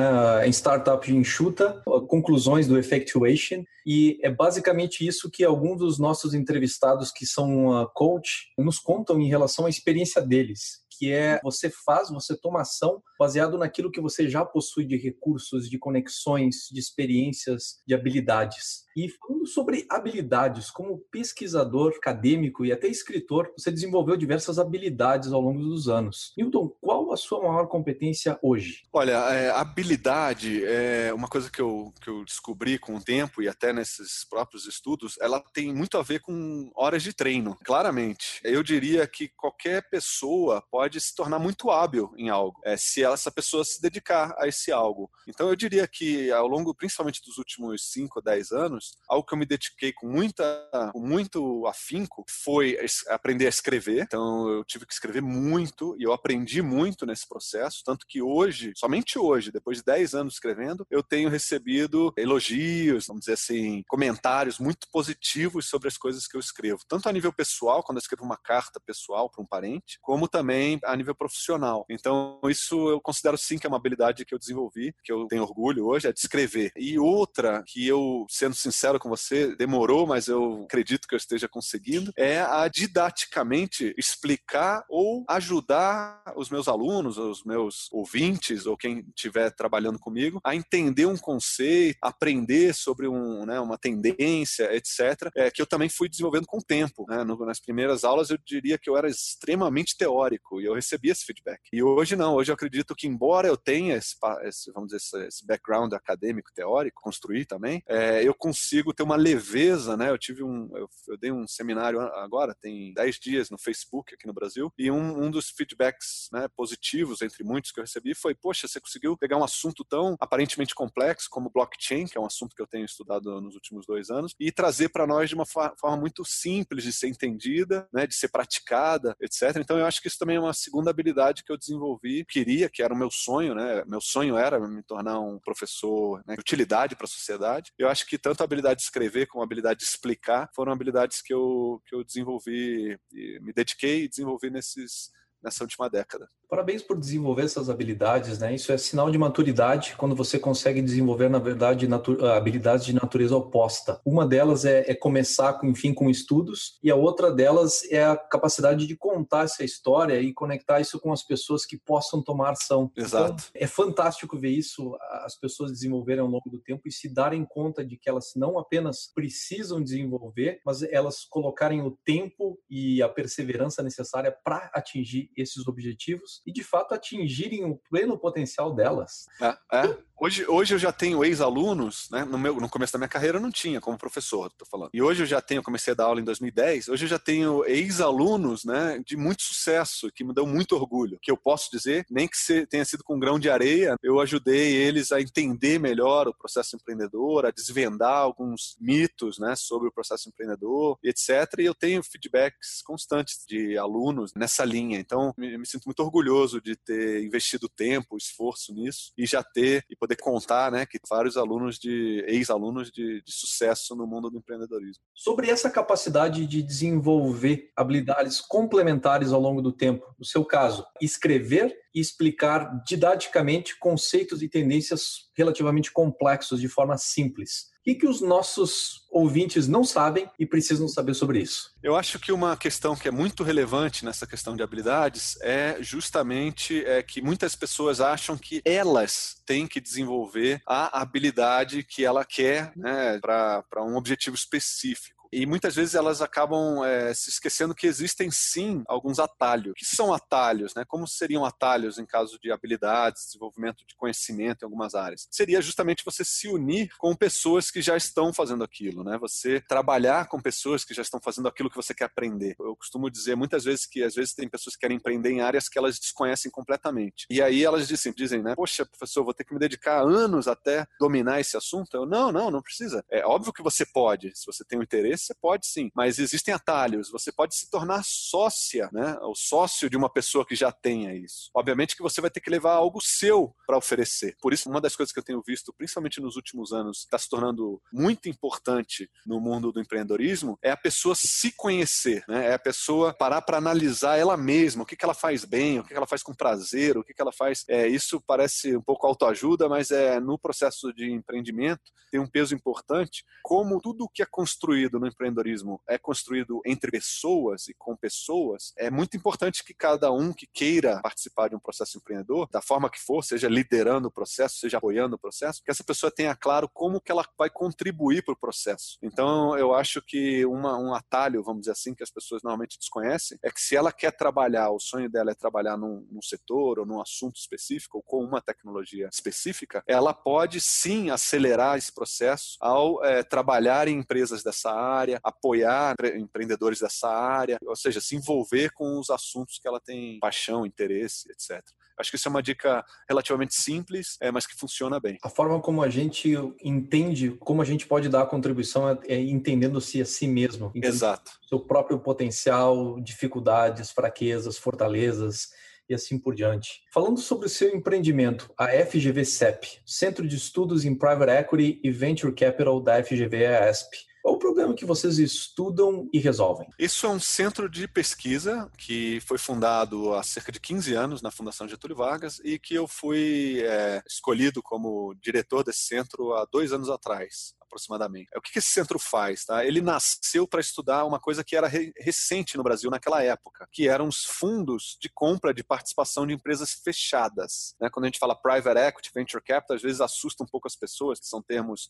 Em 0.45 0.49
Startup 0.49 1.09
Enxuta, 1.09 1.81
conclusões 2.09 2.67
do 2.67 2.77
Effectuation, 2.77 3.63
e 3.87 4.19
é 4.21 4.29
basicamente 4.29 5.07
isso 5.07 5.31
que 5.31 5.45
alguns 5.45 5.77
dos 5.77 5.97
nossos 5.97 6.33
entrevistados 6.33 7.09
que 7.09 7.25
são 7.25 7.67
uh, 7.67 7.89
coach 7.93 8.49
nos 8.57 8.79
contam 8.79 9.17
em 9.21 9.29
relação 9.29 9.65
à 9.65 9.69
experiência 9.69 10.21
deles 10.21 10.79
que 10.99 11.13
é 11.13 11.39
você 11.41 11.69
faz, 11.69 12.09
você 12.09 12.35
toma 12.35 12.59
ação 12.59 13.01
baseado 13.17 13.57
naquilo 13.57 13.89
que 13.89 14.01
você 14.01 14.27
já 14.27 14.43
possui 14.43 14.85
de 14.85 14.97
recursos, 14.97 15.69
de 15.69 15.79
conexões, 15.79 16.67
de 16.69 16.77
experiências, 16.77 17.81
de 17.87 17.95
habilidades. 17.95 18.83
E 18.95 19.09
falando 19.09 19.45
sobre 19.47 19.85
habilidades, 19.89 20.69
como 20.69 20.99
pesquisador 21.11 21.93
acadêmico 21.97 22.65
e 22.65 22.71
até 22.71 22.87
escritor, 22.87 23.51
você 23.57 23.71
desenvolveu 23.71 24.17
diversas 24.17 24.59
habilidades 24.59 25.31
ao 25.31 25.41
longo 25.41 25.61
dos 25.61 25.87
anos. 25.87 26.33
Newton, 26.37 26.69
qual 26.81 27.11
a 27.13 27.17
sua 27.17 27.39
maior 27.39 27.67
competência 27.67 28.37
hoje? 28.41 28.83
Olha, 28.91 29.11
é, 29.33 29.51
habilidade 29.51 30.63
é 30.65 31.13
uma 31.13 31.27
coisa 31.27 31.49
que 31.51 31.61
eu, 31.61 31.93
que 32.01 32.09
eu 32.09 32.25
descobri 32.25 32.77
com 32.77 32.95
o 32.95 33.03
tempo 33.03 33.41
e 33.41 33.47
até 33.47 33.71
nesses 33.71 34.25
próprios 34.29 34.65
estudos, 34.65 35.15
ela 35.19 35.39
tem 35.53 35.73
muito 35.73 35.97
a 35.97 36.01
ver 36.01 36.19
com 36.19 36.71
horas 36.75 37.03
de 37.03 37.13
treino, 37.13 37.57
claramente. 37.63 38.41
Eu 38.43 38.63
diria 38.63 39.07
que 39.07 39.27
qualquer 39.29 39.89
pessoa 39.89 40.63
pode 40.71 40.99
se 40.99 41.15
tornar 41.15 41.39
muito 41.39 41.69
hábil 41.69 42.11
em 42.17 42.29
algo, 42.29 42.59
é, 42.63 42.75
se 42.75 43.03
essa 43.03 43.31
pessoa 43.31 43.63
se 43.63 43.81
dedicar 43.81 44.35
a 44.37 44.47
esse 44.47 44.71
algo. 44.71 45.09
Então 45.27 45.49
eu 45.49 45.55
diria 45.55 45.87
que 45.87 46.31
ao 46.31 46.47
longo, 46.47 46.73
principalmente 46.73 47.21
dos 47.23 47.37
últimos 47.37 47.91
5 47.91 48.19
ou 48.19 48.23
10 48.23 48.51
anos, 48.51 48.78
algo 49.07 49.25
que 49.25 49.33
eu 49.33 49.37
me 49.37 49.45
dediquei 49.45 49.93
com, 49.93 50.07
muita, 50.07 50.43
com 50.91 50.99
muito 50.99 51.65
afinco 51.67 52.25
foi 52.27 52.77
aprender 53.07 53.45
a 53.45 53.49
escrever. 53.49 54.03
Então, 54.03 54.49
eu 54.49 54.63
tive 54.63 54.85
que 54.85 54.93
escrever 54.93 55.21
muito 55.21 55.95
e 55.99 56.03
eu 56.03 56.13
aprendi 56.13 56.61
muito 56.61 57.05
nesse 57.05 57.27
processo. 57.27 57.81
Tanto 57.85 58.05
que 58.07 58.21
hoje, 58.21 58.73
somente 58.75 59.17
hoje, 59.17 59.51
depois 59.51 59.77
de 59.77 59.83
10 59.83 60.13
anos 60.15 60.33
escrevendo, 60.33 60.85
eu 60.89 61.03
tenho 61.03 61.29
recebido 61.29 62.13
elogios, 62.17 63.07
vamos 63.07 63.21
dizer 63.21 63.33
assim, 63.33 63.83
comentários 63.87 64.59
muito 64.59 64.87
positivos 64.91 65.67
sobre 65.67 65.87
as 65.87 65.97
coisas 65.97 66.27
que 66.27 66.35
eu 66.35 66.39
escrevo. 66.39 66.81
Tanto 66.87 67.09
a 67.09 67.11
nível 67.11 67.33
pessoal, 67.33 67.83
quando 67.83 67.97
eu 67.97 68.01
escrevo 68.01 68.23
uma 68.23 68.37
carta 68.37 68.79
pessoal 68.79 69.29
para 69.29 69.43
um 69.43 69.47
parente, 69.47 69.99
como 70.01 70.27
também 70.27 70.79
a 70.83 70.95
nível 70.95 71.15
profissional. 71.15 71.85
Então, 71.89 72.39
isso 72.45 72.89
eu 72.89 73.01
considero 73.01 73.37
sim 73.37 73.57
que 73.57 73.65
é 73.65 73.69
uma 73.69 73.77
habilidade 73.77 74.25
que 74.25 74.33
eu 74.33 74.39
desenvolvi, 74.39 74.93
que 75.03 75.11
eu 75.11 75.27
tenho 75.27 75.43
orgulho 75.43 75.85
hoje, 75.85 76.07
é 76.07 76.13
de 76.13 76.19
escrever. 76.19 76.71
E 76.75 76.97
outra 76.97 77.63
que 77.65 77.87
eu, 77.87 78.25
sendo 78.29 78.55
sincero, 78.55 78.68
sincero 78.71 78.99
com 78.99 79.09
você, 79.09 79.55
demorou, 79.55 80.05
mas 80.05 80.27
eu 80.27 80.63
acredito 80.63 81.07
que 81.07 81.15
eu 81.15 81.17
esteja 81.17 81.47
conseguindo, 81.47 82.11
é 82.17 82.39
a 82.39 82.67
didaticamente 82.67 83.93
explicar 83.97 84.83
ou 84.89 85.23
ajudar 85.27 86.21
os 86.35 86.49
meus 86.49 86.67
alunos, 86.67 87.17
os 87.17 87.43
meus 87.43 87.89
ouvintes 87.91 88.65
ou 88.65 88.77
quem 88.77 89.05
estiver 89.15 89.51
trabalhando 89.51 89.99
comigo 89.99 90.39
a 90.43 90.55
entender 90.55 91.05
um 91.05 91.17
conceito, 91.17 91.97
aprender 92.01 92.73
sobre 92.73 93.07
um, 93.07 93.45
né, 93.45 93.59
uma 93.59 93.77
tendência, 93.77 94.73
etc., 94.75 95.29
é, 95.35 95.51
que 95.51 95.61
eu 95.61 95.65
também 95.65 95.89
fui 95.89 96.09
desenvolvendo 96.09 96.45
com 96.45 96.57
o 96.57 96.63
tempo. 96.63 97.05
Né? 97.07 97.23
Nas 97.23 97.59
primeiras 97.59 98.03
aulas 98.03 98.29
eu 98.29 98.37
diria 98.45 98.77
que 98.77 98.89
eu 98.89 98.97
era 98.97 99.09
extremamente 99.09 99.97
teórico 99.97 100.59
e 100.61 100.65
eu 100.65 100.73
recebia 100.73 101.11
esse 101.11 101.25
feedback. 101.25 101.59
E 101.71 101.81
hoje 101.83 102.15
não, 102.15 102.35
hoje 102.35 102.51
eu 102.51 102.55
acredito 102.55 102.95
que 102.95 103.07
embora 103.07 103.47
eu 103.47 103.57
tenha 103.57 103.95
esse, 103.95 104.15
esse 104.43 104.71
vamos 104.71 104.91
dizer, 104.91 105.27
esse 105.27 105.45
background 105.45 105.93
acadêmico 105.93 106.51
teórico, 106.53 107.01
construir 107.01 107.45
também, 107.45 107.83
é, 107.87 108.23
eu 108.23 108.33
consigo 108.33 108.58
consigo 108.59 108.93
ter 108.93 109.03
uma 109.03 109.15
leveza, 109.15 109.95
né? 109.95 110.09
Eu 110.09 110.17
tive 110.17 110.43
um, 110.43 110.69
eu, 110.75 110.89
eu 111.07 111.17
dei 111.17 111.31
um 111.31 111.47
seminário 111.47 111.99
agora, 111.99 112.55
tem 112.61 112.93
10 112.93 113.15
dias 113.19 113.49
no 113.49 113.57
Facebook 113.57 114.13
aqui 114.13 114.27
no 114.27 114.33
Brasil, 114.33 114.71
e 114.77 114.91
um, 114.91 115.23
um 115.23 115.31
dos 115.31 115.49
feedbacks 115.49 116.27
né, 116.31 116.47
positivos, 116.55 117.21
entre 117.21 117.43
muitos 117.43 117.71
que 117.71 117.79
eu 117.79 117.83
recebi, 117.83 118.13
foi: 118.13 118.35
Poxa, 118.35 118.67
você 118.67 118.79
conseguiu 118.79 119.17
pegar 119.17 119.37
um 119.37 119.43
assunto 119.43 119.85
tão 119.85 120.15
aparentemente 120.19 120.75
complexo 120.75 121.27
como 121.29 121.49
blockchain, 121.49 122.05
que 122.05 122.17
é 122.17 122.21
um 122.21 122.25
assunto 122.25 122.55
que 122.55 122.61
eu 122.61 122.67
tenho 122.67 122.85
estudado 122.85 123.41
nos 123.41 123.55
últimos 123.55 123.85
dois 123.85 124.09
anos, 124.09 124.33
e 124.39 124.51
trazer 124.51 124.89
para 124.89 125.07
nós 125.07 125.29
de 125.29 125.35
uma 125.35 125.45
forma 125.45 125.97
muito 125.97 126.25
simples 126.25 126.83
de 126.83 126.91
ser 126.91 127.07
entendida, 127.07 127.87
né, 127.93 128.05
de 128.05 128.15
ser 128.15 128.29
praticada, 128.29 129.15
etc. 129.21 129.57
Então 129.57 129.77
eu 129.77 129.85
acho 129.85 130.01
que 130.01 130.07
isso 130.07 130.17
também 130.19 130.35
é 130.35 130.39
uma 130.39 130.53
segunda 130.53 130.89
habilidade 130.89 131.43
que 131.43 131.51
eu 131.51 131.57
desenvolvi, 131.57 132.25
queria, 132.25 132.69
que 132.69 132.83
era 132.83 132.93
o 132.93 132.97
meu 132.97 133.09
sonho, 133.09 133.55
né? 133.55 133.83
Meu 133.87 134.01
sonho 134.01 134.37
era 134.37 134.59
me 134.59 134.83
tornar 134.83 135.19
um 135.19 135.39
professor 135.39 136.21
né, 136.25 136.35
de 136.35 136.41
utilidade 136.41 136.95
para 136.95 137.05
a 137.05 137.09
sociedade. 137.09 137.71
Eu 137.77 137.89
acho 137.89 138.05
que 138.05 138.17
tanto 138.17 138.41
a 138.41 138.48
habilidade 138.49 138.79
de 138.79 138.83
escrever 138.83 139.27
como 139.27 139.43
habilidade 139.43 139.79
de 139.79 139.85
explicar 139.85 140.49
foram 140.55 140.71
habilidades 140.71 141.21
que 141.21 141.33
eu, 141.33 141.81
que 141.85 141.95
eu 141.95 142.03
desenvolvi, 142.03 142.97
me 143.41 143.53
dediquei 143.53 144.03
e 144.03 144.09
desenvolvi 144.09 144.49
nesses, 144.49 145.11
nessa 145.43 145.63
última 145.63 145.89
década. 145.89 146.27
Parabéns 146.49 146.81
por 146.81 146.99
desenvolver 146.99 147.43
essas 147.43 147.69
habilidades, 147.69 148.39
né? 148.39 148.55
Isso 148.55 148.71
é 148.71 148.77
sinal 148.77 149.11
de 149.11 149.17
maturidade 149.17 149.95
quando 149.97 150.15
você 150.15 150.39
consegue 150.39 150.81
desenvolver, 150.81 151.29
na 151.29 151.37
verdade, 151.37 151.87
habilidades 152.35 152.85
de 152.85 152.93
natureza 152.93 153.35
oposta. 153.35 154.01
Uma 154.03 154.25
delas 154.25 154.65
é, 154.65 154.89
é, 154.89 154.95
começar, 154.95 155.53
com, 155.53 155.67
enfim, 155.67 155.93
com 155.93 156.09
estudos, 156.09 156.79
e 156.83 156.89
a 156.89 156.95
outra 156.95 157.31
delas 157.31 157.83
é 157.91 158.03
a 158.03 158.17
capacidade 158.17 158.87
de 158.87 158.97
contar 158.97 159.43
essa 159.43 159.63
história 159.63 160.19
e 160.19 160.33
conectar 160.33 160.79
isso 160.79 160.99
com 160.99 161.13
as 161.13 161.23
pessoas 161.23 161.65
que 161.65 161.77
possam 161.77 162.21
tomar 162.23 162.51
ação. 162.51 162.91
Exato. 162.95 163.43
Então, 163.49 163.61
é 163.61 163.67
fantástico 163.67 164.37
ver 164.37 164.49
isso, 164.49 164.97
as 165.23 165.37
pessoas 165.37 165.71
desenvolverem 165.71 166.21
ao 166.21 166.29
longo 166.29 166.49
do 166.49 166.59
tempo 166.59 166.81
e 166.87 166.91
se 166.91 167.13
darem 167.13 167.45
conta 167.45 167.85
de 167.85 167.95
que 167.95 168.09
elas 168.09 168.31
não 168.35 168.57
apenas 168.57 169.11
precisam 169.13 169.83
desenvolver, 169.83 170.59
mas 170.65 170.81
elas 170.81 171.23
colocarem 171.25 171.81
o 171.83 171.91
tempo 172.03 172.59
e 172.67 173.03
a 173.03 173.07
perseverança 173.07 173.83
necessária 173.83 174.35
para 174.43 174.71
atingir 174.73 174.99
atingir 174.99 175.28
esses 175.35 175.67
objetivos 175.67 176.41
e, 176.45 176.51
de 176.51 176.63
fato, 176.63 176.93
atingirem 176.93 177.65
o 177.65 177.77
pleno 177.89 178.17
potencial 178.17 178.73
delas. 178.73 179.25
É, 179.41 179.57
é. 179.77 179.97
Hoje, 180.21 180.45
hoje 180.49 180.75
eu 180.75 180.79
já 180.79 180.91
tenho 180.91 181.23
ex-alunos, 181.23 182.09
né? 182.11 182.25
No, 182.25 182.37
meu, 182.37 182.55
no 182.55 182.67
começo 182.67 182.91
da 182.91 182.99
minha 182.99 183.07
carreira 183.07 183.37
eu 183.37 183.41
não 183.41 183.49
tinha 183.49 183.79
como 183.79 183.97
professor, 183.97 184.47
estou 184.47 184.67
falando. 184.69 184.89
E 184.93 185.01
hoje 185.01 185.23
eu 185.23 185.25
já 185.25 185.39
tenho, 185.39 185.63
comecei 185.63 185.93
a 185.93 185.95
dar 185.95 186.05
aula 186.05 186.19
em 186.19 186.25
2010, 186.25 186.89
hoje 186.89 187.05
eu 187.05 187.09
já 187.09 187.17
tenho 187.17 187.63
ex-alunos, 187.65 188.65
né, 188.65 189.01
de 189.05 189.15
muito 189.15 189.43
sucesso, 189.43 190.11
que 190.11 190.25
me 190.25 190.33
dão 190.33 190.45
muito 190.45 190.75
orgulho. 190.75 191.17
Que 191.21 191.31
eu 191.31 191.37
posso 191.37 191.71
dizer, 191.71 192.05
nem 192.09 192.27
que 192.27 192.65
tenha 192.67 192.83
sido 192.83 193.01
com 193.01 193.15
um 193.15 193.19
grão 193.19 193.39
de 193.39 193.49
areia, 193.49 193.95
eu 194.03 194.19
ajudei 194.19 194.75
eles 194.75 195.13
a 195.13 195.21
entender 195.21 195.79
melhor 195.79 196.27
o 196.27 196.33
processo 196.33 196.75
empreendedor, 196.75 197.45
a 197.45 197.51
desvendar 197.51 198.17
alguns 198.17 198.75
mitos, 198.77 199.39
né, 199.39 199.55
sobre 199.55 199.87
o 199.87 199.91
processo 199.91 200.27
empreendedor, 200.27 200.99
etc. 201.01 201.29
E 201.59 201.65
eu 201.65 201.73
tenho 201.73 202.03
feedbacks 202.03 202.81
constantes 202.83 203.45
de 203.47 203.77
alunos 203.77 204.33
nessa 204.35 204.65
linha. 204.65 204.99
Então, 204.99 205.33
me, 205.37 205.57
me 205.57 205.65
sinto 205.65 205.85
muito 205.85 206.03
orgulhoso 206.03 206.59
de 206.59 206.75
ter 206.75 207.23
investido 207.23 207.69
tempo, 207.69 208.17
esforço 208.17 208.73
nisso 208.73 209.13
e 209.17 209.25
já 209.25 209.41
ter 209.41 209.85
e 209.89 209.95
poder 209.95 210.08
poder 210.09 210.15
contar, 210.17 210.71
né, 210.71 210.85
que 210.85 210.99
vários 211.07 211.37
alunos 211.37 211.77
de 211.77 212.23
ex-alunos 212.27 212.91
de, 212.91 213.21
de, 213.21 213.31
sucesso 213.31 213.95
no 213.95 214.07
mundo 214.07 214.29
do 214.29 214.37
empreendedorismo. 214.37 215.03
Sobre 215.13 215.49
essa 215.49 215.69
capacidade 215.69 216.45
de 216.47 216.63
desenvolver 216.63 217.71
habilidades 217.75 218.41
complementares 218.41 219.31
ao 219.31 219.39
longo 219.39 219.61
do 219.61 219.71
tempo, 219.71 220.03
no 220.17 220.25
seu 220.25 220.43
caso, 220.43 220.85
escrever 220.99 221.75
e 221.93 221.99
explicar 221.99 222.83
didaticamente 222.85 223.77
conceitos 223.77 224.41
e 224.41 224.49
tendências 224.49 225.29
relativamente 225.35 225.91
complexos 225.91 226.59
de 226.59 226.67
forma 226.67 226.97
simples. 226.97 227.68
O 227.79 227.83
que, 227.83 227.95
que 227.95 228.07
os 228.07 228.19
nossos 228.19 229.07
ouvintes 229.09 229.67
não 229.67 229.85
sabem 229.85 230.29
e 230.37 230.45
precisam 230.45 230.87
saber 230.87 231.13
sobre 231.13 231.39
isso? 231.39 231.71
Eu 231.81 231.95
acho 231.95 232.19
que 232.19 232.31
uma 232.31 232.57
questão 232.57 232.93
que 232.93 233.07
é 233.07 233.11
muito 233.11 233.41
relevante 233.41 234.03
nessa 234.03 234.27
questão 234.27 234.55
de 234.55 234.61
habilidades 234.61 235.37
é 235.41 235.77
justamente 235.79 236.83
é, 236.85 237.01
que 237.01 237.21
muitas 237.21 237.55
pessoas 237.55 238.01
acham 238.01 238.37
que 238.37 238.61
elas 238.65 239.41
têm 239.45 239.65
que 239.65 239.79
desenvolver 239.79 240.61
a 240.67 241.01
habilidade 241.01 241.81
que 241.83 242.03
ela 242.03 242.25
quer 242.25 242.73
né, 242.75 243.17
para 243.19 243.83
um 243.83 243.95
objetivo 243.95 244.35
específico. 244.35 245.18
E 245.31 245.45
muitas 245.45 245.75
vezes 245.75 245.95
elas 245.95 246.21
acabam 246.21 246.83
é, 246.83 247.13
se 247.13 247.29
esquecendo 247.29 247.75
que 247.75 247.87
existem 247.87 248.29
sim 248.31 248.83
alguns 248.87 249.19
atalhos. 249.19 249.73
que 249.77 249.85
são 249.85 250.13
atalhos? 250.13 250.73
Né? 250.73 250.83
Como 250.85 251.07
seriam 251.07 251.45
atalhos 251.45 251.97
em 251.99 252.05
caso 252.05 252.39
de 252.39 252.51
habilidades, 252.51 253.25
desenvolvimento 253.25 253.85
de 253.85 253.95
conhecimento 253.95 254.63
em 254.63 254.65
algumas 254.65 254.95
áreas? 254.95 255.27
Seria 255.29 255.61
justamente 255.61 256.03
você 256.03 256.23
se 256.23 256.47
unir 256.47 256.89
com 256.97 257.15
pessoas 257.15 257.69
que 257.69 257.81
já 257.81 257.95
estão 257.95 258.33
fazendo 258.33 258.63
aquilo, 258.63 259.03
né? 259.03 259.17
Você 259.19 259.61
trabalhar 259.61 260.27
com 260.27 260.41
pessoas 260.41 260.83
que 260.83 260.93
já 260.93 261.01
estão 261.01 261.19
fazendo 261.21 261.47
aquilo 261.47 261.69
que 261.69 261.75
você 261.75 261.93
quer 261.93 262.05
aprender. 262.05 262.55
Eu 262.59 262.75
costumo 262.75 263.09
dizer 263.09 263.35
muitas 263.35 263.63
vezes 263.63 263.85
que 263.85 264.03
às 264.03 264.15
vezes 264.15 264.33
tem 264.33 264.49
pessoas 264.49 264.75
que 264.75 264.81
querem 264.81 264.97
empreender 264.97 265.31
em 265.31 265.41
áreas 265.41 265.69
que 265.69 265.77
elas 265.77 265.99
desconhecem 265.99 266.51
completamente. 266.51 267.25
E 267.29 267.41
aí 267.41 267.63
elas 267.63 267.87
dizem, 267.87 268.13
dizem 268.13 268.41
né? 268.41 268.55
Poxa, 268.55 268.85
professor, 268.85 269.23
vou 269.23 269.33
ter 269.33 269.43
que 269.43 269.53
me 269.53 269.59
dedicar 269.59 270.01
anos 270.01 270.47
até 270.47 270.87
dominar 270.99 271.39
esse 271.39 271.55
assunto. 271.55 271.93
Eu, 271.93 272.05
não, 272.05 272.31
não, 272.31 272.49
não 272.49 272.61
precisa. 272.61 273.03
É 273.09 273.25
óbvio 273.25 273.53
que 273.53 273.61
você 273.61 273.85
pode, 273.85 274.31
se 274.35 274.45
você 274.45 274.63
tem 274.63 274.79
um 274.79 274.83
interesse 274.83 275.18
você 275.19 275.33
pode 275.33 275.67
sim, 275.67 275.91
mas 275.95 276.19
existem 276.19 276.53
atalhos. 276.53 277.11
Você 277.11 277.31
pode 277.31 277.55
se 277.55 277.69
tornar 277.69 278.03
sócia, 278.05 278.89
né? 278.91 279.17
O 279.21 279.35
sócio 279.35 279.89
de 279.89 279.97
uma 279.97 280.09
pessoa 280.09 280.45
que 280.45 280.55
já 280.55 280.71
tenha 280.71 281.13
isso. 281.13 281.49
Obviamente 281.53 281.95
que 281.95 282.01
você 282.01 282.21
vai 282.21 282.29
ter 282.29 282.39
que 282.39 282.49
levar 282.49 282.73
algo 282.73 282.99
seu 283.01 283.53
para 283.65 283.77
oferecer. 283.77 284.35
Por 284.41 284.53
isso, 284.53 284.69
uma 284.69 284.81
das 284.81 284.95
coisas 284.95 285.11
que 285.11 285.19
eu 285.19 285.23
tenho 285.23 285.41
visto, 285.45 285.73
principalmente 285.77 286.21
nos 286.21 286.35
últimos 286.35 286.71
anos, 286.71 286.99
está 286.99 287.17
se 287.17 287.29
tornando 287.29 287.81
muito 287.91 288.29
importante 288.29 289.09
no 289.25 289.39
mundo 289.39 289.71
do 289.71 289.79
empreendedorismo, 289.79 290.57
é 290.61 290.71
a 290.71 290.77
pessoa 290.77 291.15
se 291.15 291.51
conhecer, 291.51 292.23
né? 292.27 292.47
É 292.47 292.53
a 292.53 292.59
pessoa 292.59 293.13
parar 293.13 293.41
para 293.41 293.57
analisar 293.57 294.17
ela 294.17 294.37
mesma, 294.37 294.83
o 294.83 294.85
que, 294.85 294.95
que 294.95 295.05
ela 295.05 295.13
faz 295.13 295.45
bem, 295.45 295.79
o 295.79 295.83
que, 295.83 295.89
que 295.89 295.97
ela 295.97 296.07
faz 296.07 296.23
com 296.23 296.33
prazer, 296.33 296.97
o 296.97 297.03
que, 297.03 297.13
que 297.13 297.21
ela 297.21 297.31
faz. 297.31 297.63
É, 297.67 297.87
isso 297.87 298.21
parece 298.25 298.75
um 298.75 298.81
pouco 298.81 299.05
autoajuda, 299.05 299.67
mas 299.67 299.91
é 299.91 300.19
no 300.19 300.37
processo 300.37 300.93
de 300.93 301.11
empreendimento 301.11 301.91
tem 302.09 302.19
um 302.19 302.27
peso 302.27 302.55
importante, 302.55 303.23
como 303.43 303.79
tudo 303.79 304.09
que 304.13 304.21
é 304.21 304.25
construído 304.25 304.99
no 304.99 305.07
empreendedorismo 305.09 305.81
é 305.87 305.97
construído 305.97 306.61
entre 306.65 306.91
pessoas 306.91 307.67
e 307.67 307.73
com 307.73 307.95
pessoas, 307.95 308.73
é 308.77 308.89
muito 308.89 309.15
importante 309.17 309.63
que 309.63 309.73
cada 309.73 310.11
um 310.11 310.33
que 310.33 310.47
queira 310.47 311.01
participar 311.01 311.49
de 311.49 311.55
um 311.55 311.59
processo 311.59 311.97
empreendedor, 311.97 312.47
da 312.51 312.61
forma 312.61 312.89
que 312.89 312.99
for, 312.99 313.23
seja 313.23 313.47
liderando 313.47 314.07
o 314.07 314.11
processo, 314.11 314.59
seja 314.59 314.77
apoiando 314.77 315.15
o 315.15 315.19
processo, 315.19 315.61
que 315.63 315.71
essa 315.71 315.83
pessoa 315.83 316.11
tenha 316.11 316.35
claro 316.35 316.69
como 316.73 317.01
que 317.01 317.11
ela 317.11 317.25
vai 317.37 317.49
contribuir 317.49 318.23
para 318.23 318.33
o 318.33 318.39
processo. 318.39 318.97
Então, 319.01 319.57
eu 319.57 319.73
acho 319.73 320.01
que 320.01 320.45
uma, 320.45 320.77
um 320.77 320.93
atalho, 320.93 321.43
vamos 321.43 321.61
dizer 321.61 321.71
assim, 321.71 321.93
que 321.93 322.03
as 322.03 322.11
pessoas 322.11 322.41
normalmente 322.43 322.77
desconhecem, 322.77 323.37
é 323.43 323.51
que 323.51 323.61
se 323.61 323.75
ela 323.75 323.91
quer 323.91 324.11
trabalhar, 324.11 324.69
o 324.71 324.79
sonho 324.79 325.09
dela 325.09 325.31
é 325.31 325.35
trabalhar 325.35 325.77
num, 325.77 326.07
num 326.11 326.21
setor 326.21 326.79
ou 326.79 326.85
num 326.85 327.01
assunto 327.01 327.37
específico 327.37 327.97
ou 327.97 328.03
com 328.03 328.23
uma 328.23 328.41
tecnologia 328.41 329.09
específica, 329.11 329.83
ela 329.87 330.13
pode 330.13 330.61
sim 330.61 331.09
acelerar 331.09 331.77
esse 331.77 331.93
processo 331.93 332.57
ao 332.59 333.03
é, 333.03 333.23
trabalhar 333.23 333.87
em 333.87 333.97
empresas 333.97 334.43
dessa 334.43 334.71
área, 334.71 334.98
área, 334.99 335.19
apoiar 335.23 335.95
empreendedores 336.15 336.79
dessa 336.79 337.09
área, 337.09 337.57
ou 337.65 337.75
seja, 337.75 338.01
se 338.01 338.15
envolver 338.15 338.71
com 338.71 338.99
os 338.99 339.09
assuntos 339.09 339.59
que 339.59 339.67
ela 339.67 339.79
tem 339.79 340.19
paixão, 340.19 340.65
interesse, 340.65 341.31
etc. 341.31 341.63
Acho 341.99 342.11
que 342.11 342.15
isso 342.15 342.29
é 342.29 342.31
uma 342.31 342.41
dica 342.41 342.83
relativamente 343.09 343.53
simples, 343.53 344.17
é, 344.21 344.31
mas 344.31 344.47
que 344.47 344.55
funciona 344.55 345.01
bem. 345.01 345.17
A 345.21 345.29
forma 345.29 345.59
como 345.59 345.83
a 345.83 345.89
gente 345.89 346.33
entende, 346.63 347.31
como 347.39 347.61
a 347.61 347.65
gente 347.65 347.85
pode 347.85 348.07
dar 348.07 348.21
a 348.21 348.25
contribuição 348.25 348.89
é, 348.89 348.97
é 349.09 349.19
entendendo-se 349.19 350.01
a 350.01 350.05
si 350.05 350.25
mesmo. 350.25 350.71
Exato. 350.75 351.31
Seu 351.47 351.59
próprio 351.59 351.99
potencial, 351.99 353.01
dificuldades, 353.01 353.91
fraquezas, 353.91 354.57
fortalezas 354.57 355.49
e 355.89 355.93
assim 355.93 356.17
por 356.17 356.33
diante. 356.33 356.83
Falando 356.93 357.19
sobre 357.19 357.47
o 357.47 357.49
seu 357.49 357.75
empreendimento, 357.75 358.49
a 358.57 358.67
FGV 358.67 359.25
CEP, 359.25 359.81
Centro 359.85 360.25
de 360.25 360.37
Estudos 360.37 360.85
em 360.85 360.95
Private 360.95 361.31
Equity 361.31 361.81
e 361.83 361.91
Venture 361.91 362.33
Capital 362.33 362.79
da 362.79 363.03
FGV 363.03 363.43
ESP. 363.69 364.08
Qual 364.21 364.35
o 364.35 364.39
problema 364.39 364.73
que 364.73 364.85
vocês 364.85 365.17
estudam 365.17 366.09
e 366.13 366.19
resolvem? 366.19 366.67
Isso 366.77 367.05
é 367.05 367.09
um 367.09 367.19
centro 367.19 367.69
de 367.69 367.87
pesquisa 367.87 368.69
que 368.77 369.19
foi 369.21 369.37
fundado 369.37 370.13
há 370.13 370.23
cerca 370.23 370.51
de 370.51 370.59
15 370.59 370.93
anos 370.93 371.21
na 371.21 371.31
Fundação 371.31 371.67
Getúlio 371.67 371.95
Vargas 371.95 372.39
e 372.43 372.59
que 372.59 372.75
eu 372.75 372.87
fui 372.87 373.61
é, 373.63 374.01
escolhido 374.07 374.61
como 374.61 375.15
diretor 375.21 375.63
desse 375.63 375.83
centro 375.83 376.33
há 376.33 376.45
dois 376.51 376.73
anos 376.73 376.89
atrás 376.89 377.58
aproximadamente. 377.69 378.29
É, 378.33 378.37
o 378.37 378.41
que 378.41 378.57
esse 378.57 378.69
centro 378.69 378.99
faz? 378.99 379.45
Tá? 379.45 379.63
Ele 379.63 379.81
nasceu 379.81 380.47
para 380.47 380.59
estudar 380.59 381.05
uma 381.05 381.19
coisa 381.19 381.43
que 381.43 381.55
era 381.55 381.67
re 381.67 381.93
recente 381.97 382.57
no 382.57 382.63
Brasil 382.63 382.89
naquela 382.89 383.23
época, 383.23 383.67
que 383.71 383.87
eram 383.87 384.07
os 384.07 384.23
fundos 384.23 384.97
de 384.99 385.09
compra 385.09 385.53
de 385.53 385.63
participação 385.63 386.25
de 386.25 386.33
empresas 386.33 386.71
fechadas. 386.83 387.75
Né? 387.79 387.89
Quando 387.89 388.05
a 388.05 388.07
gente 388.07 388.19
fala 388.19 388.39
private 388.39 388.79
equity, 388.79 389.11
venture 389.13 389.43
capital, 389.43 389.75
às 389.75 389.81
vezes 389.81 390.01
assusta 390.01 390.43
um 390.43 390.47
pouco 390.47 390.67
as 390.67 390.75
pessoas, 390.75 391.19
que 391.19 391.27
são 391.27 391.41
termos 391.41 391.89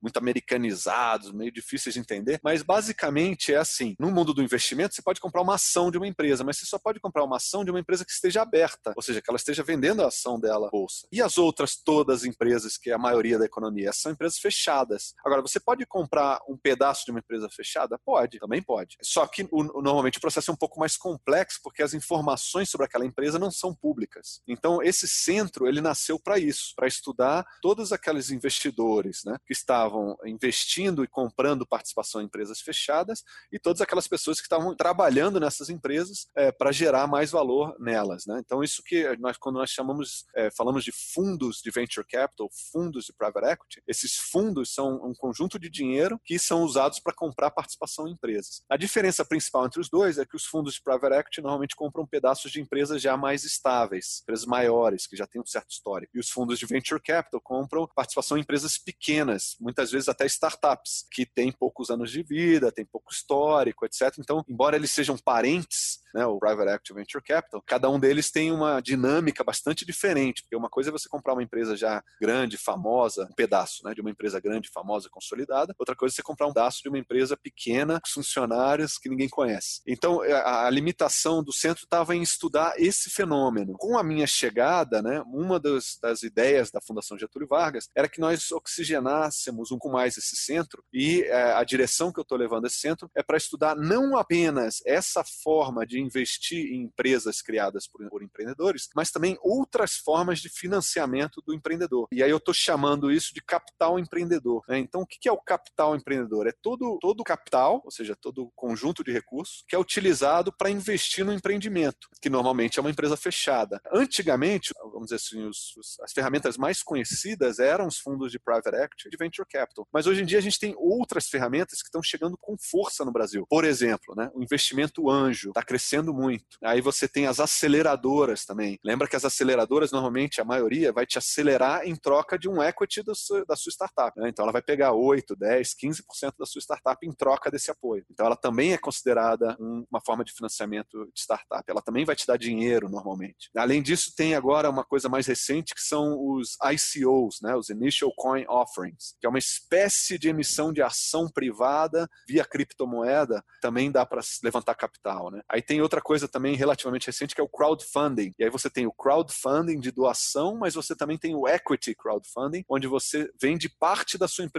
muito 0.00 0.16
americanizados, 0.16 1.32
meio 1.32 1.52
difíceis 1.52 1.94
de 1.94 2.00
entender, 2.00 2.40
mas 2.42 2.62
basicamente 2.62 3.52
é 3.52 3.56
assim: 3.56 3.94
no 3.98 4.10
mundo 4.10 4.32
do 4.32 4.42
investimento, 4.42 4.94
você 4.94 5.02
pode 5.02 5.20
comprar 5.20 5.42
uma 5.42 5.56
ação 5.56 5.90
de 5.90 5.98
uma 5.98 6.06
empresa, 6.06 6.44
mas 6.44 6.58
você 6.58 6.66
só 6.66 6.78
pode 6.78 7.00
comprar 7.00 7.24
uma 7.24 7.36
ação 7.36 7.64
de 7.64 7.70
uma 7.70 7.80
empresa 7.80 8.04
que 8.04 8.12
esteja 8.12 8.42
aberta, 8.42 8.92
ou 8.96 9.02
seja, 9.02 9.20
que 9.20 9.30
ela 9.30 9.36
esteja 9.36 9.62
vendendo 9.62 10.02
a 10.02 10.08
ação 10.08 10.38
dela 10.38 10.68
bolsa. 10.70 11.06
E 11.10 11.20
as 11.20 11.38
outras 11.38 11.76
todas 11.76 12.20
as 12.20 12.24
empresas, 12.24 12.76
que 12.76 12.90
é 12.90 12.94
a 12.94 12.98
maioria 12.98 13.38
da 13.38 13.44
economia, 13.44 13.92
são 13.92 14.12
empresas 14.12 14.38
fechadas. 14.38 15.07
Agora, 15.24 15.42
você 15.42 15.60
pode 15.60 15.84
comprar 15.86 16.40
um 16.48 16.56
pedaço 16.56 17.04
de 17.04 17.10
uma 17.10 17.20
empresa 17.20 17.48
fechada? 17.48 17.98
Pode, 17.98 18.38
também 18.38 18.62
pode. 18.62 18.96
Só 19.02 19.26
que 19.26 19.46
o, 19.50 19.62
normalmente 19.62 20.18
o 20.18 20.20
processo 20.20 20.50
é 20.50 20.54
um 20.54 20.56
pouco 20.56 20.78
mais 20.78 20.96
complexo 20.96 21.60
porque 21.62 21.82
as 21.82 21.94
informações 21.94 22.70
sobre 22.70 22.86
aquela 22.86 23.04
empresa 23.04 23.38
não 23.38 23.50
são 23.50 23.74
públicas. 23.74 24.42
Então, 24.46 24.82
esse 24.82 25.08
centro 25.08 25.66
ele 25.66 25.80
nasceu 25.80 26.18
para 26.18 26.38
isso, 26.38 26.74
para 26.74 26.86
estudar 26.86 27.46
todos 27.60 27.92
aqueles 27.92 28.30
investidores 28.30 29.24
né, 29.24 29.36
que 29.46 29.52
estavam 29.52 30.16
investindo 30.24 31.04
e 31.04 31.08
comprando 31.08 31.66
participação 31.66 32.20
em 32.20 32.24
empresas 32.24 32.60
fechadas 32.60 33.24
e 33.52 33.58
todas 33.58 33.80
aquelas 33.80 34.06
pessoas 34.06 34.38
que 34.38 34.46
estavam 34.46 34.74
trabalhando 34.74 35.40
nessas 35.40 35.68
empresas 35.68 36.28
é, 36.34 36.52
para 36.52 36.72
gerar 36.72 37.06
mais 37.06 37.30
valor 37.30 37.76
nelas. 37.78 38.26
Né? 38.26 38.40
Então, 38.44 38.62
isso 38.62 38.82
que 38.82 39.16
nós, 39.18 39.36
quando 39.36 39.56
nós 39.56 39.70
chamamos, 39.70 40.26
é, 40.34 40.50
falamos 40.50 40.84
de 40.84 40.92
fundos 40.92 41.60
de 41.62 41.70
venture 41.70 42.06
capital, 42.06 42.48
fundos 42.72 43.06
de 43.06 43.12
private 43.12 43.46
equity, 43.46 43.82
esses 43.86 44.16
fundos 44.16 44.74
são 44.74 44.97
um 45.02 45.14
conjunto 45.14 45.58
de 45.58 45.68
dinheiro 45.68 46.20
que 46.24 46.38
são 46.38 46.62
usados 46.62 46.98
para 46.98 47.14
comprar 47.14 47.50
participação 47.50 48.06
em 48.06 48.12
empresas. 48.12 48.62
A 48.68 48.76
diferença 48.76 49.24
principal 49.24 49.66
entre 49.66 49.80
os 49.80 49.88
dois 49.88 50.18
é 50.18 50.24
que 50.24 50.36
os 50.36 50.44
fundos 50.44 50.74
de 50.74 50.82
private 50.82 51.14
equity 51.14 51.40
normalmente 51.40 51.76
compram 51.76 52.06
pedaços 52.06 52.50
de 52.50 52.60
empresas 52.60 53.00
já 53.00 53.16
mais 53.16 53.44
estáveis, 53.44 54.20
empresas 54.22 54.46
maiores, 54.46 55.06
que 55.06 55.16
já 55.16 55.26
têm 55.26 55.40
um 55.40 55.46
certo 55.46 55.70
histórico. 55.70 56.16
E 56.16 56.20
os 56.20 56.30
fundos 56.30 56.58
de 56.58 56.66
venture 56.66 57.00
capital 57.00 57.40
compram 57.40 57.86
participação 57.94 58.36
em 58.36 58.40
empresas 58.40 58.78
pequenas, 58.78 59.56
muitas 59.60 59.90
vezes 59.90 60.08
até 60.08 60.26
startups, 60.26 61.06
que 61.10 61.26
têm 61.26 61.52
poucos 61.52 61.90
anos 61.90 62.10
de 62.10 62.22
vida, 62.22 62.72
têm 62.72 62.84
pouco 62.84 63.12
histórico, 63.12 63.84
etc. 63.84 64.14
Então, 64.18 64.44
embora 64.48 64.76
eles 64.76 64.90
sejam 64.90 65.16
parentes, 65.16 66.00
né, 66.14 66.26
o 66.26 66.38
private 66.38 66.70
equity 66.70 66.94
venture 66.94 67.24
capital, 67.24 67.62
cada 67.66 67.90
um 67.90 67.98
deles 67.98 68.30
tem 68.30 68.50
uma 68.50 68.80
dinâmica 68.80 69.44
bastante 69.44 69.84
diferente, 69.84 70.42
porque 70.42 70.56
uma 70.56 70.68
coisa 70.68 70.90
é 70.90 70.92
você 70.92 71.08
comprar 71.08 71.34
uma 71.34 71.42
empresa 71.42 71.76
já 71.76 72.02
grande, 72.20 72.56
famosa, 72.56 73.28
um 73.30 73.34
pedaço 73.34 73.84
né, 73.84 73.94
de 73.94 74.00
uma 74.00 74.10
empresa 74.10 74.40
grande, 74.40 74.68
famosa, 74.68 74.87
famosa 74.88 75.08
consolidada, 75.10 75.74
outra 75.78 75.94
coisa 75.94 76.14
é 76.14 76.16
você 76.16 76.22
comprar 76.22 76.46
um 76.46 76.52
pedaço 76.52 76.82
de 76.82 76.88
uma 76.88 76.98
empresa 76.98 77.36
pequena, 77.36 78.00
funcionários 78.06 78.96
que 78.96 79.08
ninguém 79.08 79.28
conhece. 79.28 79.82
Então, 79.86 80.24
é, 80.24 80.32
a, 80.32 80.66
a 80.66 80.70
limitação 80.70 81.42
do 81.44 81.52
centro 81.52 81.84
estava 81.84 82.16
em 82.16 82.22
estudar 82.22 82.72
esse 82.78 83.10
fenômeno. 83.10 83.74
Com 83.78 83.98
a 83.98 84.02
minha 84.02 84.26
chegada, 84.26 85.02
né, 85.02 85.22
uma 85.26 85.60
das, 85.60 85.98
das 86.00 86.22
ideias 86.22 86.70
da 86.70 86.80
Fundação 86.80 87.18
Getúlio 87.18 87.46
Vargas 87.46 87.88
era 87.94 88.08
que 88.08 88.20
nós 88.20 88.50
oxigenássemos 88.50 89.70
um 89.70 89.78
com 89.78 89.90
mais 89.90 90.16
esse 90.16 90.36
centro 90.36 90.82
e 90.92 91.22
é, 91.22 91.52
a 91.52 91.62
direção 91.64 92.10
que 92.10 92.18
eu 92.18 92.22
estou 92.22 92.38
levando 92.38 92.66
esse 92.66 92.78
centro 92.78 93.10
é 93.14 93.22
para 93.22 93.36
estudar 93.36 93.76
não 93.76 94.16
apenas 94.16 94.80
essa 94.86 95.22
forma 95.22 95.86
de 95.86 96.00
investir 96.00 96.72
em 96.72 96.84
empresas 96.84 97.42
criadas 97.42 97.86
por, 97.86 98.08
por 98.08 98.22
empreendedores, 98.22 98.88
mas 98.94 99.10
também 99.10 99.36
outras 99.42 99.96
formas 99.96 100.40
de 100.40 100.48
financiamento 100.48 101.42
do 101.46 101.54
empreendedor. 101.54 102.08
E 102.10 102.22
aí 102.22 102.30
eu 102.30 102.38
estou 102.38 102.54
chamando 102.54 103.12
isso 103.12 103.34
de 103.34 103.42
capital 103.42 103.98
empreendedor. 103.98 104.64
Né? 104.68 104.77
Então, 104.78 105.02
o 105.02 105.06
que 105.06 105.28
é 105.28 105.32
o 105.32 105.40
capital 105.40 105.94
empreendedor? 105.94 106.46
É 106.46 106.52
todo 106.62 106.98
todo 107.00 107.24
capital, 107.24 107.80
ou 107.84 107.90
seja, 107.90 108.16
todo 108.16 108.50
conjunto 108.54 109.04
de 109.04 109.12
recursos 109.12 109.64
que 109.68 109.74
é 109.74 109.78
utilizado 109.78 110.52
para 110.52 110.70
investir 110.70 111.24
no 111.24 111.32
empreendimento, 111.32 112.08
que 112.20 112.30
normalmente 112.30 112.78
é 112.78 112.80
uma 112.80 112.90
empresa 112.90 113.16
fechada. 113.16 113.80
Antigamente, 113.92 114.72
vamos 114.92 115.08
dizer 115.08 115.16
assim, 115.16 115.44
os, 115.46 115.76
os, 115.76 116.00
as 116.00 116.12
ferramentas 116.12 116.56
mais 116.56 116.82
conhecidas 116.82 117.58
eram 117.58 117.86
os 117.86 117.98
fundos 117.98 118.32
de 118.32 118.38
private 118.38 118.76
equity 118.76 119.08
e 119.08 119.10
de 119.10 119.16
venture 119.16 119.48
capital. 119.48 119.86
Mas 119.92 120.06
hoje 120.06 120.22
em 120.22 120.26
dia 120.26 120.38
a 120.38 120.42
gente 120.42 120.58
tem 120.58 120.74
outras 120.76 121.28
ferramentas 121.28 121.80
que 121.80 121.88
estão 121.88 122.02
chegando 122.02 122.36
com 122.40 122.56
força 122.58 123.04
no 123.04 123.12
Brasil. 123.12 123.46
Por 123.48 123.64
exemplo, 123.64 124.14
né, 124.16 124.30
o 124.34 124.42
investimento 124.42 125.10
anjo 125.10 125.50
está 125.50 125.62
crescendo 125.62 126.12
muito. 126.12 126.58
Aí 126.62 126.80
você 126.80 127.08
tem 127.08 127.26
as 127.26 127.40
aceleradoras 127.40 128.44
também. 128.44 128.78
Lembra 128.84 129.08
que 129.08 129.16
as 129.16 129.24
aceleradoras, 129.24 129.92
normalmente, 129.92 130.40
a 130.40 130.44
maioria, 130.44 130.92
vai 130.92 131.06
te 131.06 131.18
acelerar 131.18 131.86
em 131.86 131.94
troca 131.94 132.38
de 132.38 132.48
um 132.48 132.62
equity 132.62 133.02
da 133.02 133.14
sua, 133.14 133.44
da 133.44 133.56
sua 133.56 133.70
startup. 133.70 134.18
Né? 134.18 134.28
Então 134.28 134.44
ela 134.44 134.52
vai 134.52 134.62
pegar 134.68 134.92
8, 134.92 135.34
10, 135.34 135.74
15% 135.82 136.34
da 136.38 136.44
sua 136.44 136.60
startup 136.60 137.06
em 137.06 137.10
troca 137.10 137.50
desse 137.50 137.70
apoio. 137.70 138.04
Então 138.10 138.26
ela 138.26 138.36
também 138.36 138.74
é 138.74 138.76
considerada 138.76 139.56
um, 139.58 139.86
uma 139.90 139.98
forma 140.04 140.22
de 140.22 140.30
financiamento 140.30 141.06
de 141.06 141.20
startup. 141.22 141.64
Ela 141.66 141.80
também 141.80 142.04
vai 142.04 142.14
te 142.14 142.26
dar 142.26 142.36
dinheiro 142.36 142.86
normalmente. 142.86 143.48
Além 143.56 143.82
disso, 143.82 144.12
tem 144.14 144.34
agora 144.34 144.68
uma 144.68 144.84
coisa 144.84 145.08
mais 145.08 145.26
recente 145.26 145.74
que 145.74 145.80
são 145.80 146.18
os 146.22 146.58
ICOs, 146.62 147.38
né? 147.40 147.56
os 147.56 147.70
Initial 147.70 148.12
Coin 148.14 148.44
Offerings, 148.46 149.16
que 149.18 149.26
é 149.26 149.30
uma 149.30 149.38
espécie 149.38 150.18
de 150.18 150.28
emissão 150.28 150.70
de 150.70 150.82
ação 150.82 151.30
privada 151.30 152.06
via 152.28 152.44
criptomoeda, 152.44 153.42
também 153.62 153.90
dá 153.90 154.04
para 154.04 154.20
levantar 154.44 154.74
capital. 154.74 155.30
Né? 155.30 155.40
Aí 155.48 155.62
tem 155.62 155.80
outra 155.80 156.02
coisa 156.02 156.28
também 156.28 156.54
relativamente 156.56 157.06
recente 157.06 157.34
que 157.34 157.40
é 157.40 157.44
o 157.44 157.48
crowdfunding. 157.48 158.34
E 158.38 158.44
aí 158.44 158.50
você 158.50 158.68
tem 158.68 158.86
o 158.86 158.92
crowdfunding 158.92 159.80
de 159.80 159.90
doação, 159.90 160.58
mas 160.58 160.74
você 160.74 160.94
também 160.94 161.16
tem 161.16 161.34
o 161.34 161.48
equity 161.48 161.94
crowdfunding, 161.94 162.64
onde 162.68 162.86
você 162.86 163.30
vende 163.40 163.70
parte 163.70 164.18
da 164.18 164.28
sua 164.28 164.44
empresa. 164.44 164.57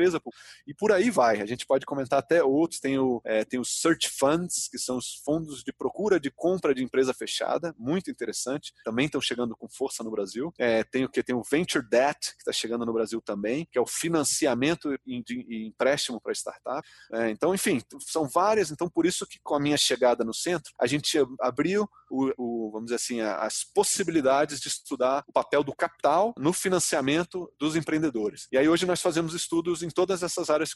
E 0.68 0.74
por 0.74 0.92
aí 0.92 1.10
vai. 1.10 1.42
A 1.42 1.46
gente 1.46 1.66
pode 1.66 1.86
comentar 1.86 2.20
até 2.20 2.44
outros. 2.44 2.80
Tem 2.80 2.98
o, 2.98 3.22
é, 3.26 3.44
tem 3.44 3.60
os 3.60 3.82
search 3.82 4.10
funds, 4.10 4.68
que 4.68 4.78
são 4.78 4.98
os 4.98 5.16
fundos 5.26 5.64
de 5.64 5.72
procura 5.74 6.20
de 6.20 6.32
compra 6.32 6.74
de 6.74 6.84
empresa 6.84 7.14
fechada, 7.14 7.76
muito 7.78 8.10
interessante. 8.10 8.74
Também 8.84 9.06
estão 9.06 9.22
chegando 9.22 9.56
com 9.56 9.68
força 9.68 10.04
no 10.04 10.12
Brasil. 10.12 10.54
É, 10.58 10.84
tem 10.84 11.06
o 11.06 11.10
que? 11.10 11.24
Tem 11.24 11.36
o 11.36 11.44
venture 11.44 11.88
debt, 11.88 12.36
que 12.36 12.42
está 12.42 12.52
chegando 12.52 12.86
no 12.86 12.94
Brasil 12.94 13.22
também, 13.22 13.68
que 13.72 13.78
é 13.78 13.82
o 13.82 13.88
financiamento 13.88 14.98
e 15.06 15.68
empréstimo 15.68 16.20
para 16.20 16.34
startup. 16.34 16.88
É, 17.14 17.30
então, 17.30 17.54
enfim, 17.54 17.82
são 18.00 18.28
várias. 18.28 18.72
Então, 18.72 18.90
por 18.90 19.06
isso 19.06 19.26
que 19.26 19.40
com 19.40 19.56
a 19.56 19.60
minha 19.60 19.78
chegada 19.78 20.24
no 20.24 20.34
centro, 20.34 20.74
a 20.80 20.88
gente 20.88 21.18
abriu 21.40 21.90
o, 22.10 22.32
o, 22.38 22.72
vamos 22.72 22.86
dizer 22.86 22.96
assim, 22.96 23.22
as 23.22 23.64
possibilidades 23.64 24.60
de 24.60 24.68
estudar 24.68 25.24
o 25.28 25.34
papel 25.34 25.64
do 25.64 25.76
capital 25.76 26.34
no 26.38 26.54
financiamento 26.54 27.52
dos 27.60 27.76
empreendedores. 27.76 28.48
E 28.52 28.58
aí 28.58 28.68
hoje 28.68 28.86
nós 28.86 29.02
fazemos 29.02 29.34
estudos 29.34 29.84
em 29.84 29.90
todas 29.90 30.24
essas 30.24 30.50
áreas, 30.50 30.72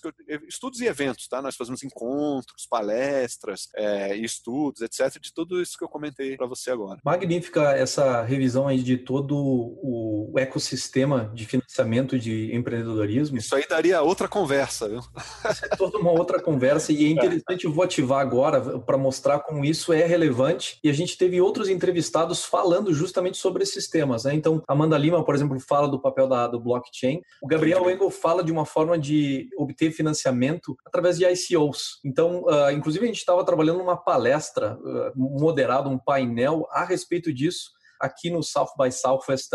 estudos 0.47 0.81
e 0.81 0.85
eventos, 0.85 1.27
tá? 1.27 1.41
Nós 1.41 1.55
fazemos 1.55 1.83
encontros, 1.83 2.67
palestras, 2.69 3.67
é, 3.75 4.15
estudos, 4.17 4.81
etc, 4.81 5.19
de 5.19 5.33
tudo 5.33 5.61
isso 5.61 5.77
que 5.77 5.83
eu 5.83 5.89
comentei 5.89 6.37
para 6.37 6.47
você 6.47 6.71
agora. 6.71 6.99
Magnífica 7.03 7.71
essa 7.71 8.21
revisão 8.23 8.67
aí 8.67 8.81
de 8.81 8.97
todo 8.97 9.35
o 9.35 10.33
ecossistema 10.37 11.31
de 11.33 11.45
financiamento 11.45 12.17
de 12.17 12.53
empreendedorismo. 12.55 13.37
Isso 13.37 13.55
aí 13.55 13.65
daria 13.67 14.01
outra 14.01 14.27
conversa, 14.27 14.89
viu? 14.89 14.99
Isso 14.99 15.65
é 15.65 15.69
toda 15.69 15.97
uma 15.97 16.11
outra 16.11 16.41
conversa 16.41 16.91
e 16.91 17.05
é 17.05 17.09
interessante, 17.11 17.65
eu 17.65 17.73
vou 17.73 17.83
ativar 17.83 18.19
agora 18.19 18.79
para 18.79 18.97
mostrar 18.97 19.39
como 19.39 19.65
isso 19.65 19.93
é 19.93 20.05
relevante 20.05 20.79
e 20.83 20.89
a 20.89 20.93
gente 20.93 21.17
teve 21.23 21.39
outros 21.39 21.69
entrevistados 21.69 22.43
falando 22.43 22.93
justamente 22.93 23.37
sobre 23.37 23.63
esses 23.63 23.87
temas. 23.87 24.25
Né? 24.25 24.35
Então, 24.35 24.61
Amanda 24.67 24.97
Lima, 24.97 25.23
por 25.23 25.33
exemplo, 25.33 25.57
fala 25.57 25.87
do 25.87 26.01
papel 26.01 26.27
da, 26.27 26.47
do 26.47 26.59
blockchain. 26.59 27.21
O 27.41 27.47
Gabriel 27.47 27.89
Engel 27.89 28.09
fala 28.09 28.43
de 28.43 28.51
uma 28.51 28.65
forma 28.65 28.99
de 28.99 29.47
obter 29.57 29.91
financiamento 29.91 30.75
através 30.85 31.17
de 31.17 31.25
ICOs. 31.25 32.01
Então, 32.03 32.43
uh, 32.43 32.71
inclusive, 32.71 33.05
a 33.05 33.07
gente 33.07 33.19
estava 33.19 33.45
trabalhando 33.45 33.77
numa 33.77 33.95
palestra 33.95 34.77
uh, 34.77 35.11
moderada, 35.15 35.87
um 35.87 35.97
painel 35.97 36.67
a 36.71 36.83
respeito 36.83 37.33
disso 37.33 37.71
aqui 38.03 38.29
no 38.29 38.43
South 38.43 38.73
by 38.77 38.91
Southwest 38.91 39.49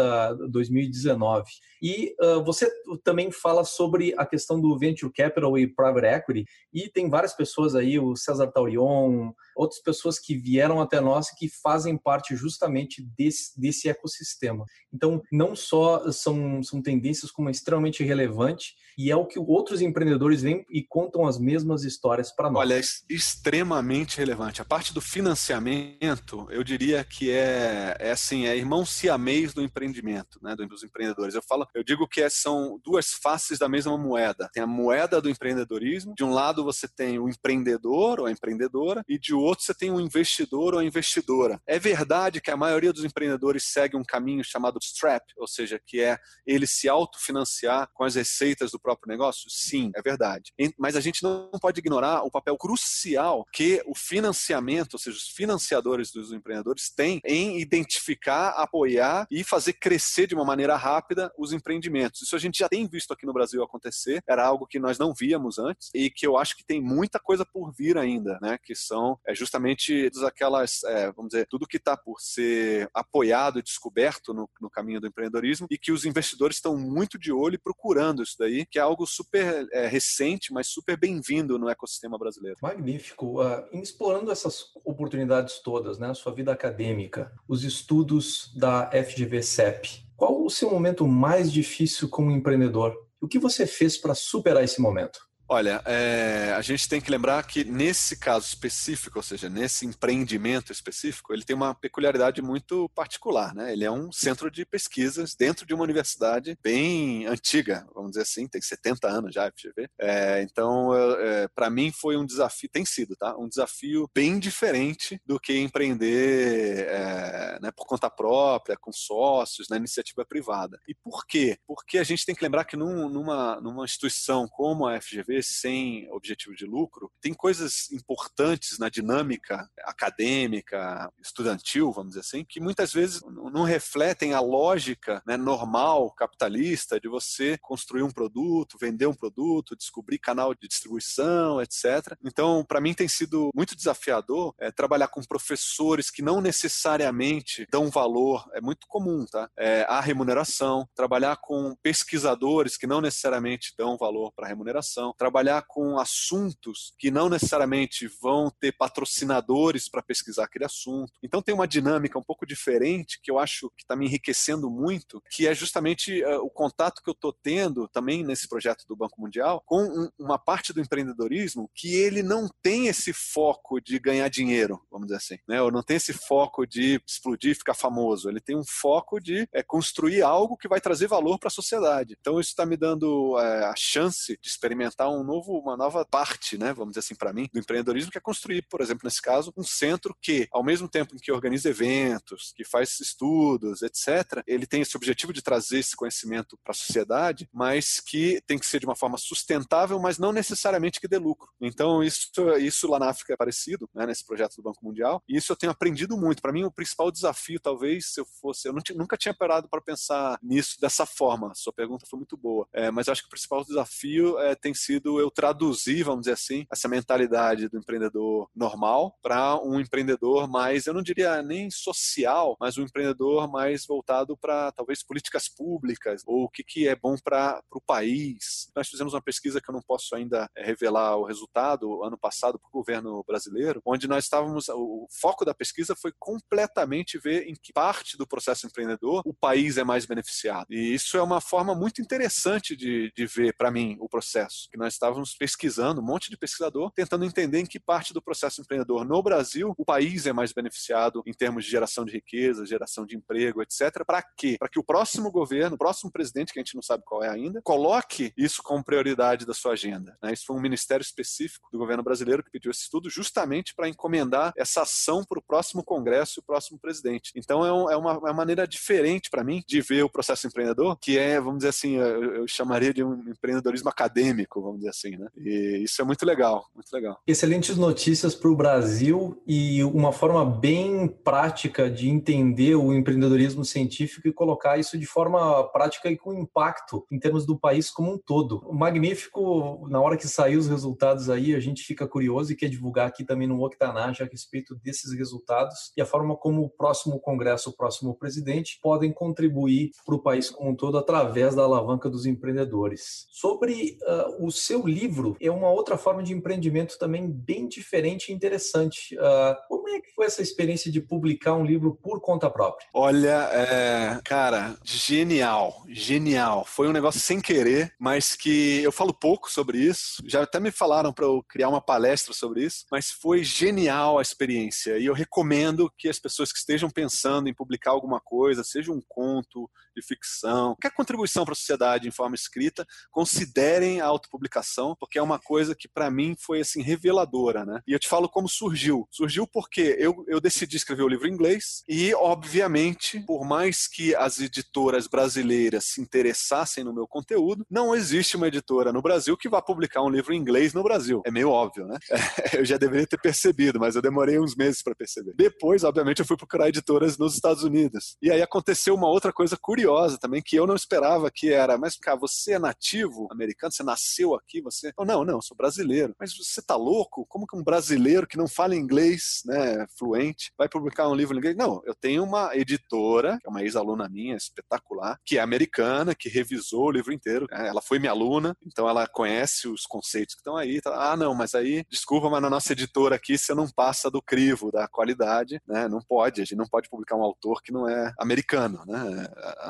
2019. 0.50 1.44
E 1.82 2.14
uh, 2.18 2.42
você 2.42 2.66
também 3.04 3.30
fala 3.30 3.62
sobre 3.62 4.14
a 4.16 4.24
questão 4.24 4.58
do 4.58 4.76
venture 4.78 5.12
capital 5.12 5.56
e 5.58 5.66
private 5.66 6.06
equity, 6.06 6.44
e 6.72 6.88
tem 6.88 7.10
várias 7.10 7.34
pessoas 7.34 7.74
aí, 7.74 7.98
o 7.98 8.16
César 8.16 8.50
Taurion, 8.50 9.32
outras 9.54 9.80
pessoas 9.82 10.18
que 10.18 10.34
vieram 10.34 10.80
até 10.80 10.98
nós 10.98 11.30
que 11.30 11.48
fazem 11.62 11.96
parte 11.96 12.34
justamente 12.34 13.02
desse, 13.16 13.60
desse 13.60 13.88
ecossistema. 13.88 14.64
Então, 14.92 15.22
não 15.30 15.54
só 15.54 16.10
são, 16.10 16.62
são 16.62 16.80
tendências 16.80 17.30
como 17.30 17.50
extremamente 17.50 18.02
relevante, 18.02 18.74
e 18.98 19.12
é 19.12 19.16
o 19.16 19.24
que 19.24 19.38
outros 19.38 19.80
empreendedores 19.80 20.42
vêm 20.42 20.66
e 20.68 20.82
contam 20.82 21.24
as 21.24 21.38
mesmas 21.38 21.84
histórias 21.84 22.32
para 22.32 22.50
nós. 22.50 22.62
Olha, 22.62 22.74
é 22.74 22.82
extremamente 23.08 24.18
relevante. 24.18 24.60
A 24.60 24.64
parte 24.64 24.92
do 24.92 25.00
financiamento, 25.00 26.48
eu 26.50 26.64
diria 26.64 27.04
que 27.04 27.30
é, 27.30 27.96
é 28.00 28.10
assim, 28.10 28.46
é 28.46 28.56
irmão 28.56 28.84
siamês 28.84 29.54
do 29.54 29.62
empreendimento, 29.62 30.40
né, 30.42 30.56
dos 30.56 30.82
empreendedores. 30.82 31.36
Eu 31.36 31.42
falo 31.42 31.68
eu 31.74 31.84
digo 31.84 32.08
que 32.08 32.20
é, 32.20 32.28
são 32.28 32.80
duas 32.84 33.12
faces 33.12 33.58
da 33.58 33.68
mesma 33.68 33.96
moeda. 33.96 34.50
Tem 34.52 34.64
a 34.64 34.66
moeda 34.66 35.20
do 35.20 35.30
empreendedorismo. 35.30 36.14
De 36.16 36.24
um 36.24 36.32
lado 36.32 36.64
você 36.64 36.88
tem 36.88 37.20
o 37.20 37.28
empreendedor 37.28 38.18
ou 38.18 38.26
a 38.26 38.32
empreendedora 38.32 39.04
e 39.08 39.16
de 39.16 39.32
outro 39.32 39.64
você 39.64 39.74
tem 39.74 39.92
o 39.92 40.00
investidor 40.00 40.74
ou 40.74 40.80
a 40.80 40.84
investidora. 40.84 41.60
É 41.68 41.78
verdade 41.78 42.40
que 42.40 42.50
a 42.50 42.56
maioria 42.56 42.92
dos 42.92 43.04
empreendedores 43.04 43.64
segue 43.64 43.96
um 43.96 44.02
caminho 44.04 44.42
chamado 44.42 44.80
strap, 44.82 45.22
ou 45.36 45.46
seja, 45.46 45.80
que 45.86 46.00
é 46.00 46.18
ele 46.44 46.66
se 46.66 46.88
autofinanciar 46.88 47.88
com 47.94 48.02
as 48.02 48.16
receitas 48.16 48.72
do 48.72 48.80
próprio 48.88 49.10
negócio? 49.10 49.50
Sim, 49.50 49.90
é 49.94 50.00
verdade. 50.00 50.52
Mas 50.78 50.96
a 50.96 51.00
gente 51.00 51.22
não 51.22 51.50
pode 51.60 51.80
ignorar 51.80 52.22
o 52.22 52.30
papel 52.30 52.56
crucial 52.56 53.44
que 53.52 53.82
o 53.86 53.94
financiamento, 53.94 54.94
ou 54.94 54.98
seja, 54.98 55.16
os 55.16 55.28
financiadores 55.28 56.10
dos 56.10 56.32
empreendedores 56.32 56.90
têm 56.90 57.20
em 57.24 57.60
identificar, 57.60 58.50
apoiar 58.50 59.26
e 59.30 59.44
fazer 59.44 59.74
crescer 59.74 60.26
de 60.26 60.34
uma 60.34 60.44
maneira 60.44 60.74
rápida 60.76 61.30
os 61.36 61.52
empreendimentos. 61.52 62.22
Isso 62.22 62.34
a 62.34 62.38
gente 62.38 62.58
já 62.58 62.68
tem 62.68 62.88
visto 62.88 63.12
aqui 63.12 63.26
no 63.26 63.32
Brasil 63.32 63.62
acontecer, 63.62 64.22
era 64.26 64.44
algo 64.44 64.66
que 64.66 64.78
nós 64.78 64.98
não 64.98 65.12
víamos 65.12 65.58
antes 65.58 65.90
e 65.94 66.10
que 66.10 66.26
eu 66.26 66.38
acho 66.38 66.56
que 66.56 66.64
tem 66.64 66.80
muita 66.80 67.18
coisa 67.18 67.44
por 67.44 67.72
vir 67.72 67.98
ainda, 67.98 68.38
né? 68.40 68.58
Que 68.62 68.74
são 68.74 69.18
é, 69.26 69.34
justamente 69.34 70.10
aquelas, 70.24 70.82
é, 70.84 71.12
vamos 71.12 71.30
dizer, 71.30 71.46
tudo 71.46 71.66
que 71.66 71.76
está 71.76 71.96
por 71.96 72.20
ser 72.20 72.88
apoiado 72.94 73.58
e 73.58 73.62
descoberto 73.62 74.32
no, 74.32 74.48
no, 74.60 74.70
caminho 74.70 75.00
do 75.00 75.06
empreendedorismo 75.06 75.66
e 75.70 75.76
que 75.76 75.92
os 75.92 76.04
investidores 76.04 76.56
estão 76.56 76.76
muito 76.76 77.18
de 77.18 77.32
olho 77.32 77.56
e 77.56 77.58
procurando 77.58 78.22
isso 78.22 78.36
daí, 78.38 78.64
que 78.64 78.77
é 78.78 78.80
algo 78.80 79.06
super 79.06 79.66
é, 79.72 79.86
recente, 79.86 80.52
mas 80.52 80.68
super 80.68 80.96
bem-vindo 80.98 81.58
no 81.58 81.68
ecossistema 81.68 82.18
brasileiro. 82.18 82.56
Magnífico. 82.62 83.42
Uh, 83.42 83.64
explorando 83.82 84.30
essas 84.30 84.66
oportunidades 84.84 85.60
todas, 85.60 85.98
né? 85.98 86.14
Sua 86.14 86.32
vida 86.32 86.52
acadêmica, 86.52 87.32
os 87.46 87.64
estudos 87.64 88.52
da 88.56 88.90
FGV-CEP, 88.90 90.06
qual 90.16 90.44
o 90.44 90.50
seu 90.50 90.70
momento 90.70 91.06
mais 91.06 91.52
difícil 91.52 92.08
como 92.08 92.30
empreendedor? 92.30 92.94
O 93.20 93.28
que 93.28 93.38
você 93.38 93.66
fez 93.66 93.98
para 93.98 94.14
superar 94.14 94.64
esse 94.64 94.80
momento? 94.80 95.27
Olha, 95.50 95.80
é, 95.86 96.52
a 96.54 96.60
gente 96.60 96.86
tem 96.86 97.00
que 97.00 97.10
lembrar 97.10 97.42
que 97.46 97.64
nesse 97.64 98.18
caso 98.18 98.44
específico, 98.44 99.18
ou 99.18 99.22
seja, 99.22 99.48
nesse 99.48 99.86
empreendimento 99.86 100.70
específico, 100.70 101.32
ele 101.32 101.42
tem 101.42 101.56
uma 101.56 101.74
peculiaridade 101.74 102.42
muito 102.42 102.86
particular, 102.90 103.54
né? 103.54 103.72
Ele 103.72 103.82
é 103.82 103.90
um 103.90 104.12
centro 104.12 104.50
de 104.50 104.66
pesquisas 104.66 105.34
dentro 105.34 105.64
de 105.64 105.72
uma 105.72 105.84
universidade 105.84 106.54
bem 106.62 107.24
antiga, 107.24 107.88
vamos 107.94 108.10
dizer 108.10 108.24
assim, 108.24 108.46
tem 108.46 108.60
70 108.60 109.08
anos 109.08 109.32
já, 109.32 109.50
FGV. 109.50 109.88
É, 109.98 110.42
então, 110.42 110.94
é, 110.94 111.48
para 111.48 111.70
mim 111.70 111.90
foi 111.90 112.18
um 112.18 112.26
desafio, 112.26 112.68
tem 112.70 112.84
sido, 112.84 113.16
tá? 113.16 113.34
Um 113.34 113.48
desafio 113.48 114.06
bem 114.14 114.38
diferente 114.38 115.18
do 115.24 115.40
que 115.40 115.58
empreender 115.58 116.88
é, 116.90 117.58
né, 117.62 117.70
por 117.74 117.86
conta 117.86 118.10
própria, 118.10 118.76
com 118.76 118.92
sócios, 118.92 119.66
na 119.70 119.78
iniciativa 119.78 120.26
privada. 120.26 120.78
E 120.86 120.94
por 120.94 121.26
quê? 121.26 121.56
Porque 121.66 121.96
a 121.96 122.04
gente 122.04 122.26
tem 122.26 122.34
que 122.34 122.44
lembrar 122.44 122.66
que 122.66 122.76
num, 122.76 123.08
numa, 123.08 123.58
numa 123.62 123.86
instituição 123.86 124.46
como 124.46 124.86
a 124.86 125.00
FGV 125.00 125.37
Sem 125.42 126.10
objetivo 126.10 126.54
de 126.54 126.64
lucro, 126.64 127.10
tem 127.20 127.32
coisas 127.32 127.90
importantes 127.90 128.78
na 128.78 128.88
dinâmica 128.88 129.68
acadêmica, 129.84 131.10
estudantil, 131.22 131.92
vamos 131.92 132.10
dizer 132.10 132.20
assim, 132.20 132.44
que 132.44 132.60
muitas 132.60 132.92
vezes 132.92 133.22
não 133.24 133.62
refletem 133.62 134.34
a 134.34 134.40
lógica 134.40 135.22
né, 135.26 135.36
normal, 135.36 136.10
capitalista, 136.12 137.00
de 137.00 137.08
você 137.08 137.56
construir 137.58 138.02
um 138.02 138.10
produto, 138.10 138.78
vender 138.80 139.06
um 139.06 139.14
produto, 139.14 139.76
descobrir 139.76 140.18
canal 140.18 140.54
de 140.54 140.68
distribuição, 140.68 141.60
etc. 141.60 142.16
Então, 142.24 142.64
para 142.66 142.80
mim 142.80 142.94
tem 142.94 143.08
sido 143.08 143.50
muito 143.54 143.76
desafiador 143.76 144.54
é, 144.58 144.70
trabalhar 144.70 145.08
com 145.08 145.22
professores 145.22 146.10
que 146.10 146.22
não 146.22 146.40
necessariamente 146.40 147.66
dão 147.70 147.90
valor, 147.90 148.48
é 148.54 148.60
muito 148.60 148.86
comum, 148.86 149.24
tá? 149.26 149.50
É, 149.56 149.82
à 149.88 150.00
remuneração, 150.00 150.88
trabalhar 150.94 151.36
com 151.36 151.74
pesquisadores 151.82 152.76
que 152.76 152.86
não 152.86 153.00
necessariamente 153.00 153.74
dão 153.76 153.96
valor 153.96 154.32
para 154.32 154.46
a 154.46 154.48
remuneração, 154.48 155.14
trabalhar 155.28 155.62
com 155.68 155.98
assuntos 155.98 156.94
que 156.98 157.10
não 157.10 157.28
necessariamente 157.28 158.08
vão 158.20 158.50
ter 158.50 158.72
patrocinadores 158.72 159.86
para 159.86 160.02
pesquisar 160.02 160.44
aquele 160.44 160.64
assunto. 160.64 161.12
Então 161.22 161.42
tem 161.42 161.54
uma 161.54 161.68
dinâmica 161.68 162.18
um 162.18 162.22
pouco 162.22 162.46
diferente 162.46 163.20
que 163.22 163.30
eu 163.30 163.38
acho 163.38 163.70
que 163.76 163.82
está 163.82 163.94
me 163.94 164.06
enriquecendo 164.06 164.70
muito, 164.70 165.22
que 165.30 165.46
é 165.46 165.54
justamente 165.54 166.24
uh, 166.24 166.40
o 166.40 166.48
contato 166.48 167.02
que 167.02 167.10
eu 167.10 167.12
estou 167.12 167.32
tendo 167.32 167.86
também 167.88 168.24
nesse 168.24 168.48
projeto 168.48 168.86
do 168.88 168.96
Banco 168.96 169.20
Mundial 169.20 169.62
com 169.66 169.82
um, 169.82 170.08
uma 170.18 170.38
parte 170.38 170.72
do 170.72 170.80
empreendedorismo 170.80 171.70
que 171.74 171.94
ele 171.94 172.22
não 172.22 172.48
tem 172.62 172.88
esse 172.88 173.12
foco 173.12 173.80
de 173.80 173.98
ganhar 173.98 174.28
dinheiro, 174.28 174.80
vamos 174.90 175.08
dizer 175.08 175.18
assim, 175.18 175.38
né? 175.46 175.60
Ou 175.60 175.70
não 175.70 175.82
tem 175.82 175.98
esse 175.98 176.14
foco 176.14 176.66
de 176.66 177.02
explodir, 177.06 177.54
ficar 177.54 177.74
famoso. 177.74 178.30
Ele 178.30 178.40
tem 178.40 178.56
um 178.56 178.64
foco 178.64 179.20
de 179.20 179.46
é, 179.52 179.62
construir 179.62 180.22
algo 180.22 180.56
que 180.56 180.68
vai 180.68 180.80
trazer 180.80 181.06
valor 181.06 181.38
para 181.38 181.48
a 181.48 181.50
sociedade. 181.50 182.16
Então 182.18 182.40
isso 182.40 182.50
está 182.50 182.64
me 182.64 182.78
dando 182.78 183.38
é, 183.38 183.66
a 183.66 183.74
chance 183.76 184.38
de 184.40 184.48
experimentar 184.48 185.10
um 185.10 185.17
novo, 185.24 185.58
uma 185.58 185.76
nova 185.76 186.04
parte, 186.04 186.58
né? 186.58 186.72
Vamos 186.72 186.92
dizer 186.92 187.00
assim, 187.00 187.14
para 187.14 187.32
mim, 187.32 187.48
do 187.52 187.58
empreendedorismo, 187.58 188.10
que 188.10 188.18
é 188.18 188.20
construir, 188.20 188.62
por 188.62 188.80
exemplo, 188.80 189.02
nesse 189.04 189.22
caso, 189.22 189.52
um 189.56 189.64
centro 189.64 190.16
que, 190.20 190.48
ao 190.52 190.64
mesmo 190.64 190.88
tempo 190.88 191.14
em 191.14 191.18
que 191.18 191.32
organiza 191.32 191.68
eventos, 191.68 192.52
que 192.56 192.64
faz 192.64 193.00
estudos, 193.00 193.82
etc., 193.82 194.42
ele 194.46 194.66
tem 194.66 194.82
esse 194.82 194.96
objetivo 194.96 195.32
de 195.32 195.42
trazer 195.42 195.78
esse 195.78 195.96
conhecimento 195.96 196.58
para 196.62 196.72
a 196.72 196.74
sociedade, 196.74 197.48
mas 197.52 198.00
que 198.00 198.40
tem 198.46 198.58
que 198.58 198.66
ser 198.66 198.80
de 198.80 198.86
uma 198.86 198.96
forma 198.96 199.18
sustentável, 199.18 199.98
mas 199.98 200.18
não 200.18 200.32
necessariamente 200.32 201.00
que 201.00 201.08
dê 201.08 201.18
lucro. 201.18 201.48
Então 201.60 202.02
isso, 202.02 202.30
isso 202.60 202.88
lá 202.88 202.98
na 202.98 203.10
África 203.10 203.32
é 203.32 203.36
parecido, 203.36 203.88
né? 203.94 204.06
Nesse 204.06 204.24
projeto 204.24 204.56
do 204.56 204.62
Banco 204.62 204.84
Mundial. 204.84 205.22
E 205.28 205.36
isso 205.36 205.52
eu 205.52 205.56
tenho 205.56 205.72
aprendido 205.72 206.16
muito. 206.16 206.42
Para 206.42 206.52
mim, 206.52 206.64
o 206.64 206.70
principal 206.70 207.10
desafio, 207.10 207.60
talvez, 207.60 208.12
se 208.12 208.20
eu 208.20 208.26
fosse. 208.40 208.68
Eu 208.68 208.74
nunca 208.94 209.16
tinha 209.16 209.34
parado 209.34 209.68
para 209.68 209.80
pensar 209.80 210.38
nisso 210.42 210.80
dessa 210.80 211.06
forma. 211.06 211.52
Sua 211.54 211.72
pergunta 211.72 212.06
foi 212.08 212.18
muito 212.18 212.36
boa. 212.36 212.68
É, 212.72 212.90
mas 212.90 213.08
acho 213.08 213.22
que 213.22 213.28
o 213.28 213.30
principal 213.30 213.64
desafio 213.64 214.38
é, 214.38 214.54
tem 214.54 214.74
sido 214.74 215.07
eu 215.16 215.30
traduzir, 215.30 216.02
vamos 216.02 216.22
dizer 216.22 216.32
assim, 216.32 216.66
essa 216.70 216.88
mentalidade 216.88 217.68
do 217.68 217.78
empreendedor 217.78 218.48
normal 218.54 219.16
para 219.22 219.56
um 219.62 219.80
empreendedor 219.80 220.48
mais, 220.48 220.86
eu 220.86 220.94
não 220.94 221.02
diria 221.02 221.42
nem 221.42 221.70
social, 221.70 222.56
mas 222.60 222.76
um 222.76 222.82
empreendedor 222.82 223.50
mais 223.50 223.86
voltado 223.86 224.36
para 224.36 224.72
talvez 224.72 225.02
políticas 225.02 225.48
públicas 225.48 226.22
ou 226.26 226.44
o 226.44 226.48
que, 226.48 226.62
que 226.62 226.88
é 226.88 226.96
bom 226.96 227.16
para 227.22 227.62
o 227.72 227.80
país. 227.80 228.70
Nós 228.74 228.88
fizemos 228.88 229.14
uma 229.14 229.22
pesquisa 229.22 229.60
que 229.60 229.70
eu 229.70 229.74
não 229.74 229.82
posso 229.82 230.14
ainda 230.14 230.50
é, 230.56 230.64
revelar 230.64 231.16
o 231.16 231.24
resultado 231.24 232.02
ano 232.04 232.18
passado 232.18 232.58
para 232.58 232.68
o 232.68 232.72
governo 232.72 233.24
brasileiro, 233.26 233.80
onde 233.86 234.08
nós 234.08 234.24
estávamos, 234.24 234.68
o 234.68 235.06
foco 235.10 235.44
da 235.44 235.54
pesquisa 235.54 235.94
foi 235.94 236.12
completamente 236.18 237.18
ver 237.18 237.48
em 237.48 237.54
que 237.54 237.72
parte 237.72 238.16
do 238.16 238.26
processo 238.26 238.66
empreendedor 238.66 239.22
o 239.24 239.34
país 239.34 239.78
é 239.78 239.84
mais 239.84 240.04
beneficiado. 240.06 240.66
E 240.70 240.94
isso 240.94 241.16
é 241.16 241.22
uma 241.22 241.40
forma 241.40 241.74
muito 241.74 242.00
interessante 242.00 242.76
de, 242.76 243.12
de 243.14 243.26
ver, 243.26 243.54
para 243.56 243.70
mim, 243.70 243.96
o 244.00 244.08
processo. 244.08 244.68
Que 244.70 244.76
nós 244.76 244.94
estávamos 244.98 245.34
pesquisando, 245.34 246.00
um 246.00 246.04
monte 246.04 246.28
de 246.28 246.36
pesquisador, 246.36 246.90
tentando 246.92 247.24
entender 247.24 247.60
em 247.60 247.66
que 247.66 247.78
parte 247.78 248.12
do 248.12 248.20
processo 248.20 248.60
empreendedor 248.60 249.04
no 249.04 249.22
Brasil 249.22 249.74
o 249.78 249.84
país 249.84 250.26
é 250.26 250.32
mais 250.32 250.52
beneficiado 250.52 251.22
em 251.24 251.32
termos 251.32 251.64
de 251.64 251.70
geração 251.70 252.04
de 252.04 252.12
riqueza, 252.12 252.66
geração 252.66 253.06
de 253.06 253.16
emprego, 253.16 253.62
etc. 253.62 254.04
Para 254.06 254.22
quê? 254.22 254.56
Para 254.58 254.68
que 254.68 254.78
o 254.78 254.84
próximo 254.84 255.30
governo, 255.30 255.76
o 255.76 255.78
próximo 255.78 256.10
presidente, 256.10 256.52
que 256.52 256.58
a 256.58 256.62
gente 256.62 256.74
não 256.74 256.82
sabe 256.82 257.04
qual 257.04 257.22
é 257.22 257.28
ainda, 257.28 257.62
coloque 257.62 258.32
isso 258.36 258.62
como 258.62 258.84
prioridade 258.84 259.46
da 259.46 259.54
sua 259.54 259.72
agenda. 259.72 260.18
Né? 260.22 260.32
Isso 260.32 260.44
foi 260.46 260.56
um 260.56 260.60
ministério 260.60 261.02
específico 261.02 261.68
do 261.72 261.78
governo 261.78 262.02
brasileiro 262.02 262.42
que 262.42 262.50
pediu 262.50 262.70
esse 262.70 262.82
estudo 262.82 263.08
justamente 263.08 263.74
para 263.74 263.88
encomendar 263.88 264.52
essa 264.56 264.82
ação 264.82 265.24
para 265.24 265.38
o 265.38 265.42
próximo 265.42 265.84
Congresso 265.84 266.38
e 266.38 266.40
o 266.40 266.44
próximo 266.44 266.78
presidente. 266.78 267.32
Então 267.36 267.64
é, 267.64 267.72
um, 267.72 267.90
é, 267.90 267.96
uma, 267.96 268.12
é 268.12 268.16
uma 268.16 268.34
maneira 268.34 268.66
diferente 268.66 269.30
para 269.30 269.44
mim 269.44 269.62
de 269.66 269.80
ver 269.80 270.02
o 270.02 270.10
processo 270.10 270.46
empreendedor, 270.46 270.96
que 270.98 271.18
é, 271.18 271.40
vamos 271.40 271.58
dizer 271.58 271.68
assim, 271.68 271.96
eu, 271.96 272.34
eu, 272.34 272.48
chamaria 272.48 272.92
de 272.92 273.04
um 273.04 273.28
empreendedorismo 273.28 273.88
acadêmico, 273.88 274.60
vamos 274.60 274.78
dizer 274.78 274.87
assim, 274.88 275.16
né? 275.16 275.28
E 275.36 275.82
isso 275.84 276.00
é 276.00 276.04
muito 276.04 276.24
legal, 276.24 276.64
muito 276.74 276.90
legal. 276.92 277.18
Excelentes 277.26 277.76
notícias 277.76 278.34
para 278.34 278.50
o 278.50 278.56
Brasil 278.56 279.42
e 279.46 279.82
uma 279.84 280.12
forma 280.12 280.44
bem 280.44 281.08
prática 281.08 281.90
de 281.90 282.08
entender 282.08 282.74
o 282.74 282.92
empreendedorismo 282.92 283.64
científico 283.64 284.28
e 284.28 284.32
colocar 284.32 284.78
isso 284.78 284.98
de 284.98 285.06
forma 285.06 285.64
prática 285.70 286.10
e 286.10 286.16
com 286.16 286.34
impacto 286.34 287.06
em 287.10 287.18
termos 287.18 287.46
do 287.46 287.58
país 287.58 287.90
como 287.90 288.14
um 288.14 288.18
todo. 288.18 288.62
Magnífico, 288.72 289.86
na 289.88 290.00
hora 290.00 290.16
que 290.16 290.26
sair 290.28 290.56
os 290.56 290.68
resultados 290.68 291.30
aí, 291.30 291.54
a 291.54 291.60
gente 291.60 291.82
fica 291.82 292.06
curioso 292.06 292.52
e 292.52 292.56
quer 292.56 292.68
divulgar 292.68 293.08
aqui 293.08 293.24
também 293.24 293.46
no 293.46 293.64
Octanage 293.64 294.22
a 294.22 294.26
respeito 294.26 294.74
desses 294.76 295.12
resultados 295.12 295.92
e 295.96 296.02
a 296.02 296.06
forma 296.06 296.36
como 296.36 296.62
o 296.62 296.70
próximo 296.70 297.20
Congresso, 297.20 297.70
o 297.70 297.76
próximo 297.76 298.14
presidente 298.14 298.78
podem 298.82 299.12
contribuir 299.12 299.90
para 300.04 300.14
o 300.14 300.22
país 300.22 300.50
como 300.50 300.70
um 300.70 300.76
todo 300.76 300.98
através 300.98 301.54
da 301.54 301.62
alavanca 301.62 302.08
dos 302.08 302.26
empreendedores. 302.26 303.26
Sobre 303.30 303.98
uh, 304.02 304.46
o 304.46 304.50
seu 304.68 304.86
livro, 304.86 305.34
é 305.40 305.50
uma 305.50 305.70
outra 305.70 305.96
forma 305.96 306.22
de 306.22 306.34
empreendimento 306.34 306.98
também 306.98 307.26
bem 307.26 307.66
diferente 307.66 308.28
e 308.28 308.34
interessante. 308.34 309.16
Uh, 309.16 309.56
como 309.66 309.88
é 309.88 309.98
que 309.98 310.12
foi 310.14 310.26
essa 310.26 310.42
experiência 310.42 310.92
de 310.92 311.00
publicar 311.00 311.54
um 311.54 311.64
livro 311.64 311.98
por 312.02 312.20
conta 312.20 312.50
própria? 312.50 312.86
Olha, 312.92 313.48
é, 313.50 314.20
cara, 314.22 314.76
genial, 314.84 315.82
genial. 315.88 316.66
Foi 316.66 316.86
um 316.86 316.92
negócio 316.92 317.18
sem 317.18 317.40
querer, 317.40 317.94
mas 317.98 318.36
que 318.36 318.82
eu 318.82 318.92
falo 318.92 319.14
pouco 319.14 319.50
sobre 319.50 319.78
isso. 319.78 320.22
Já 320.26 320.42
até 320.42 320.60
me 320.60 320.70
falaram 320.70 321.14
para 321.14 321.24
eu 321.24 321.42
criar 321.48 321.70
uma 321.70 321.80
palestra 321.80 322.34
sobre 322.34 322.62
isso, 322.62 322.84
mas 322.92 323.10
foi 323.10 323.42
genial 323.42 324.18
a 324.18 324.22
experiência. 324.22 324.98
E 324.98 325.06
eu 325.06 325.14
recomendo 325.14 325.90
que 325.96 326.10
as 326.10 326.18
pessoas 326.18 326.52
que 326.52 326.58
estejam 326.58 326.90
pensando 326.90 327.48
em 327.48 327.54
publicar 327.54 327.92
alguma 327.92 328.20
coisa, 328.20 328.62
seja 328.62 328.92
um 328.92 329.00
conto 329.08 329.70
de 329.98 330.06
ficção, 330.06 330.74
qualquer 330.74 330.94
contribuição 330.94 331.44
para 331.44 331.52
a 331.52 331.56
sociedade 331.56 332.08
em 332.08 332.10
forma 332.10 332.34
escrita, 332.34 332.86
considerem 333.10 334.00
a 334.00 334.06
autopublicação, 334.06 334.96
porque 334.98 335.18
é 335.18 335.22
uma 335.22 335.38
coisa 335.38 335.74
que 335.74 335.88
para 335.88 336.10
mim 336.10 336.36
foi 336.38 336.60
assim 336.60 336.82
reveladora, 336.82 337.64
né? 337.64 337.80
E 337.86 337.92
eu 337.92 337.98
te 337.98 338.08
falo 338.08 338.28
como 338.28 338.48
surgiu. 338.48 339.06
Surgiu 339.10 339.46
porque 339.46 339.96
eu, 339.98 340.24
eu 340.28 340.40
decidi 340.40 340.76
escrever 340.76 341.02
o 341.02 341.08
livro 341.08 341.26
em 341.26 341.32
inglês 341.32 341.82
e, 341.88 342.14
obviamente, 342.14 343.20
por 343.20 343.44
mais 343.44 343.88
que 343.88 344.14
as 344.14 344.38
editoras 344.40 345.06
brasileiras 345.06 345.84
se 345.86 346.00
interessassem 346.00 346.84
no 346.84 346.94
meu 346.94 347.06
conteúdo, 347.06 347.66
não 347.70 347.94
existe 347.94 348.36
uma 348.36 348.48
editora 348.48 348.92
no 348.92 349.02
Brasil 349.02 349.36
que 349.36 349.48
vá 349.48 349.60
publicar 349.60 350.02
um 350.02 350.10
livro 350.10 350.32
em 350.32 350.38
inglês 350.38 350.72
no 350.72 350.82
Brasil. 350.82 351.22
É 351.26 351.30
meio 351.30 351.50
óbvio, 351.50 351.86
né? 351.86 351.98
eu 352.54 352.64
já 352.64 352.76
deveria 352.76 353.06
ter 353.06 353.20
percebido, 353.20 353.80
mas 353.80 353.96
eu 353.96 354.02
demorei 354.02 354.38
uns 354.38 354.54
meses 354.54 354.82
para 354.82 354.94
perceber. 354.94 355.32
Depois, 355.36 355.84
obviamente, 355.84 356.20
eu 356.20 356.26
fui 356.26 356.36
procurar 356.36 356.68
editoras 356.68 357.18
nos 357.18 357.34
Estados 357.34 357.62
Unidos. 357.62 358.16
E 358.22 358.30
aí 358.30 358.42
aconteceu 358.42 358.94
uma 358.94 359.08
outra 359.08 359.32
coisa 359.32 359.56
curiosa 359.60 359.87
também, 360.18 360.42
que 360.42 360.56
eu 360.56 360.66
não 360.66 360.74
esperava 360.74 361.30
que 361.30 361.52
era, 361.52 361.78
mas, 361.78 361.96
cara, 361.96 362.16
você 362.16 362.52
é 362.52 362.58
nativo 362.58 363.28
americano, 363.30 363.72
você 363.72 363.82
nasceu 363.82 364.34
aqui, 364.34 364.60
você... 364.60 364.92
Oh, 364.96 365.04
não, 365.04 365.24
não, 365.24 365.40
sou 365.40 365.56
brasileiro. 365.56 366.14
Mas 366.18 366.36
você 366.36 366.62
tá 366.62 366.76
louco? 366.76 367.26
Como 367.26 367.46
que 367.46 367.56
um 367.56 367.62
brasileiro 367.62 368.26
que 368.26 368.36
não 368.36 368.48
fala 368.48 368.74
inglês, 368.74 369.42
né, 369.44 369.86
fluente, 369.98 370.52
vai 370.56 370.68
publicar 370.68 371.08
um 371.08 371.14
livro 371.14 371.34
em 371.34 371.38
inglês? 371.38 371.56
Não, 371.56 371.82
eu 371.84 371.94
tenho 371.94 372.24
uma 372.24 372.54
editora, 372.56 373.38
que 373.40 373.46
é 373.46 373.50
uma 373.50 373.62
ex-aluna 373.62 374.08
minha, 374.08 374.36
espetacular, 374.36 375.18
que 375.24 375.38
é 375.38 375.40
americana, 375.40 376.14
que 376.14 376.28
revisou 376.28 376.86
o 376.86 376.90
livro 376.90 377.12
inteiro. 377.12 377.46
Né, 377.50 377.68
ela 377.68 377.82
foi 377.82 377.98
minha 377.98 378.12
aluna, 378.12 378.56
então 378.66 378.88
ela 378.88 379.06
conhece 379.06 379.68
os 379.68 379.86
conceitos 379.86 380.34
que 380.34 380.40
estão 380.40 380.56
aí. 380.56 380.80
Tá, 380.80 381.12
ah, 381.12 381.16
não, 381.16 381.34
mas 381.34 381.54
aí, 381.54 381.84
desculpa, 381.90 382.30
mas 382.30 382.42
na 382.42 382.50
nossa 382.50 382.72
editora 382.72 383.16
aqui 383.16 383.36
você 383.36 383.54
não 383.54 383.68
passa 383.68 384.10
do 384.10 384.22
crivo 384.22 384.70
da 384.70 384.88
qualidade, 384.88 385.60
né? 385.66 385.88
Não 385.88 386.00
pode, 386.00 386.40
a 386.40 386.44
gente 386.44 386.56
não 386.56 386.66
pode 386.66 386.88
publicar 386.88 387.16
um 387.16 387.22
autor 387.22 387.62
que 387.62 387.72
não 387.72 387.88
é 387.88 388.12
americano, 388.18 388.84
né? 388.86 389.28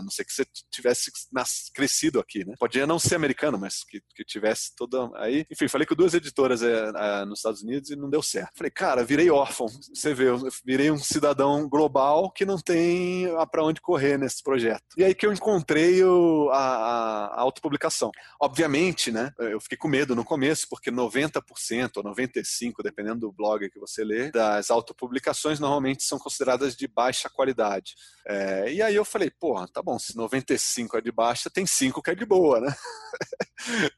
Não 0.09 0.11
ser 0.11 0.25
que 0.25 0.33
você 0.33 0.47
tivesse 0.71 1.13
crescido 1.75 2.19
aqui, 2.19 2.45
né? 2.45 2.55
Podia 2.59 2.87
não 2.87 2.99
ser 2.99 3.15
americano, 3.15 3.59
mas 3.59 3.85
que, 3.85 4.01
que 4.15 4.25
tivesse 4.25 4.75
toda. 4.75 5.11
Aí, 5.17 5.45
enfim, 5.51 5.69
falei 5.69 5.87
com 5.87 5.95
duas 5.95 6.15
editoras 6.15 6.63
é, 6.63 6.93
é, 6.95 7.25
nos 7.27 7.41
Estados 7.41 7.63
Unidos 7.63 7.91
e 7.91 7.97
não 7.97 8.09
deu 8.09 8.23
certo. 8.23 8.57
Falei, 8.57 8.71
cara, 8.71 9.05
virei 9.05 9.31
órfão. 9.31 9.67
você 9.93 10.15
vê, 10.15 10.29
eu 10.29 10.49
virei 10.65 10.91
um 10.91 10.99
cidadão 10.99 11.69
global 11.69 12.31
que 12.31 12.47
não 12.47 12.59
tem 12.59 13.29
para 13.51 13.65
onde 13.65 13.81
correr 13.81 14.19
nesse 14.19 14.43
projeto. 14.43 14.83
E 14.97 15.05
aí 15.05 15.15
que 15.15 15.27
eu 15.27 15.33
encontrei 15.33 16.03
o, 16.03 16.49
a, 16.53 17.27
a 17.27 17.41
autopublicação. 17.41 18.11
Obviamente, 18.41 19.13
né, 19.13 19.33
eu 19.39 19.61
fiquei 19.61 19.77
com 19.77 19.89
medo 19.89 20.17
no 20.17 20.25
começo, 20.25 20.67
porque 20.71 20.91
90% 20.91 21.97
ou 21.97 22.05
95%, 22.05 22.83
dependendo 22.83 23.21
do 23.21 23.33
blog 23.33 23.69
que 23.71 23.79
você 23.79 24.05
lê, 24.05 24.31
das 24.31 24.71
autopublicações 24.71 25.61
normalmente 25.61 26.05
são 26.05 26.19
consideradas 26.19 26.77
de 26.77 26.87
baixa 26.87 27.29
qualidade. 27.29 27.95
É, 28.27 28.73
e 28.73 28.83
aí 28.83 28.95
eu 28.95 29.05
falei, 29.05 29.31
porra, 29.31 29.67
tá 29.69 29.83
bom, 29.83 29.98
se 29.99 30.17
95 30.17 30.99
é 30.99 31.01
de 31.01 31.13
baixa, 31.13 31.51
tem 31.51 31.67
5 31.67 32.03
que 32.03 32.11
é 32.11 32.15
de 32.15 32.25
boa, 32.25 32.61
né? 32.61 32.75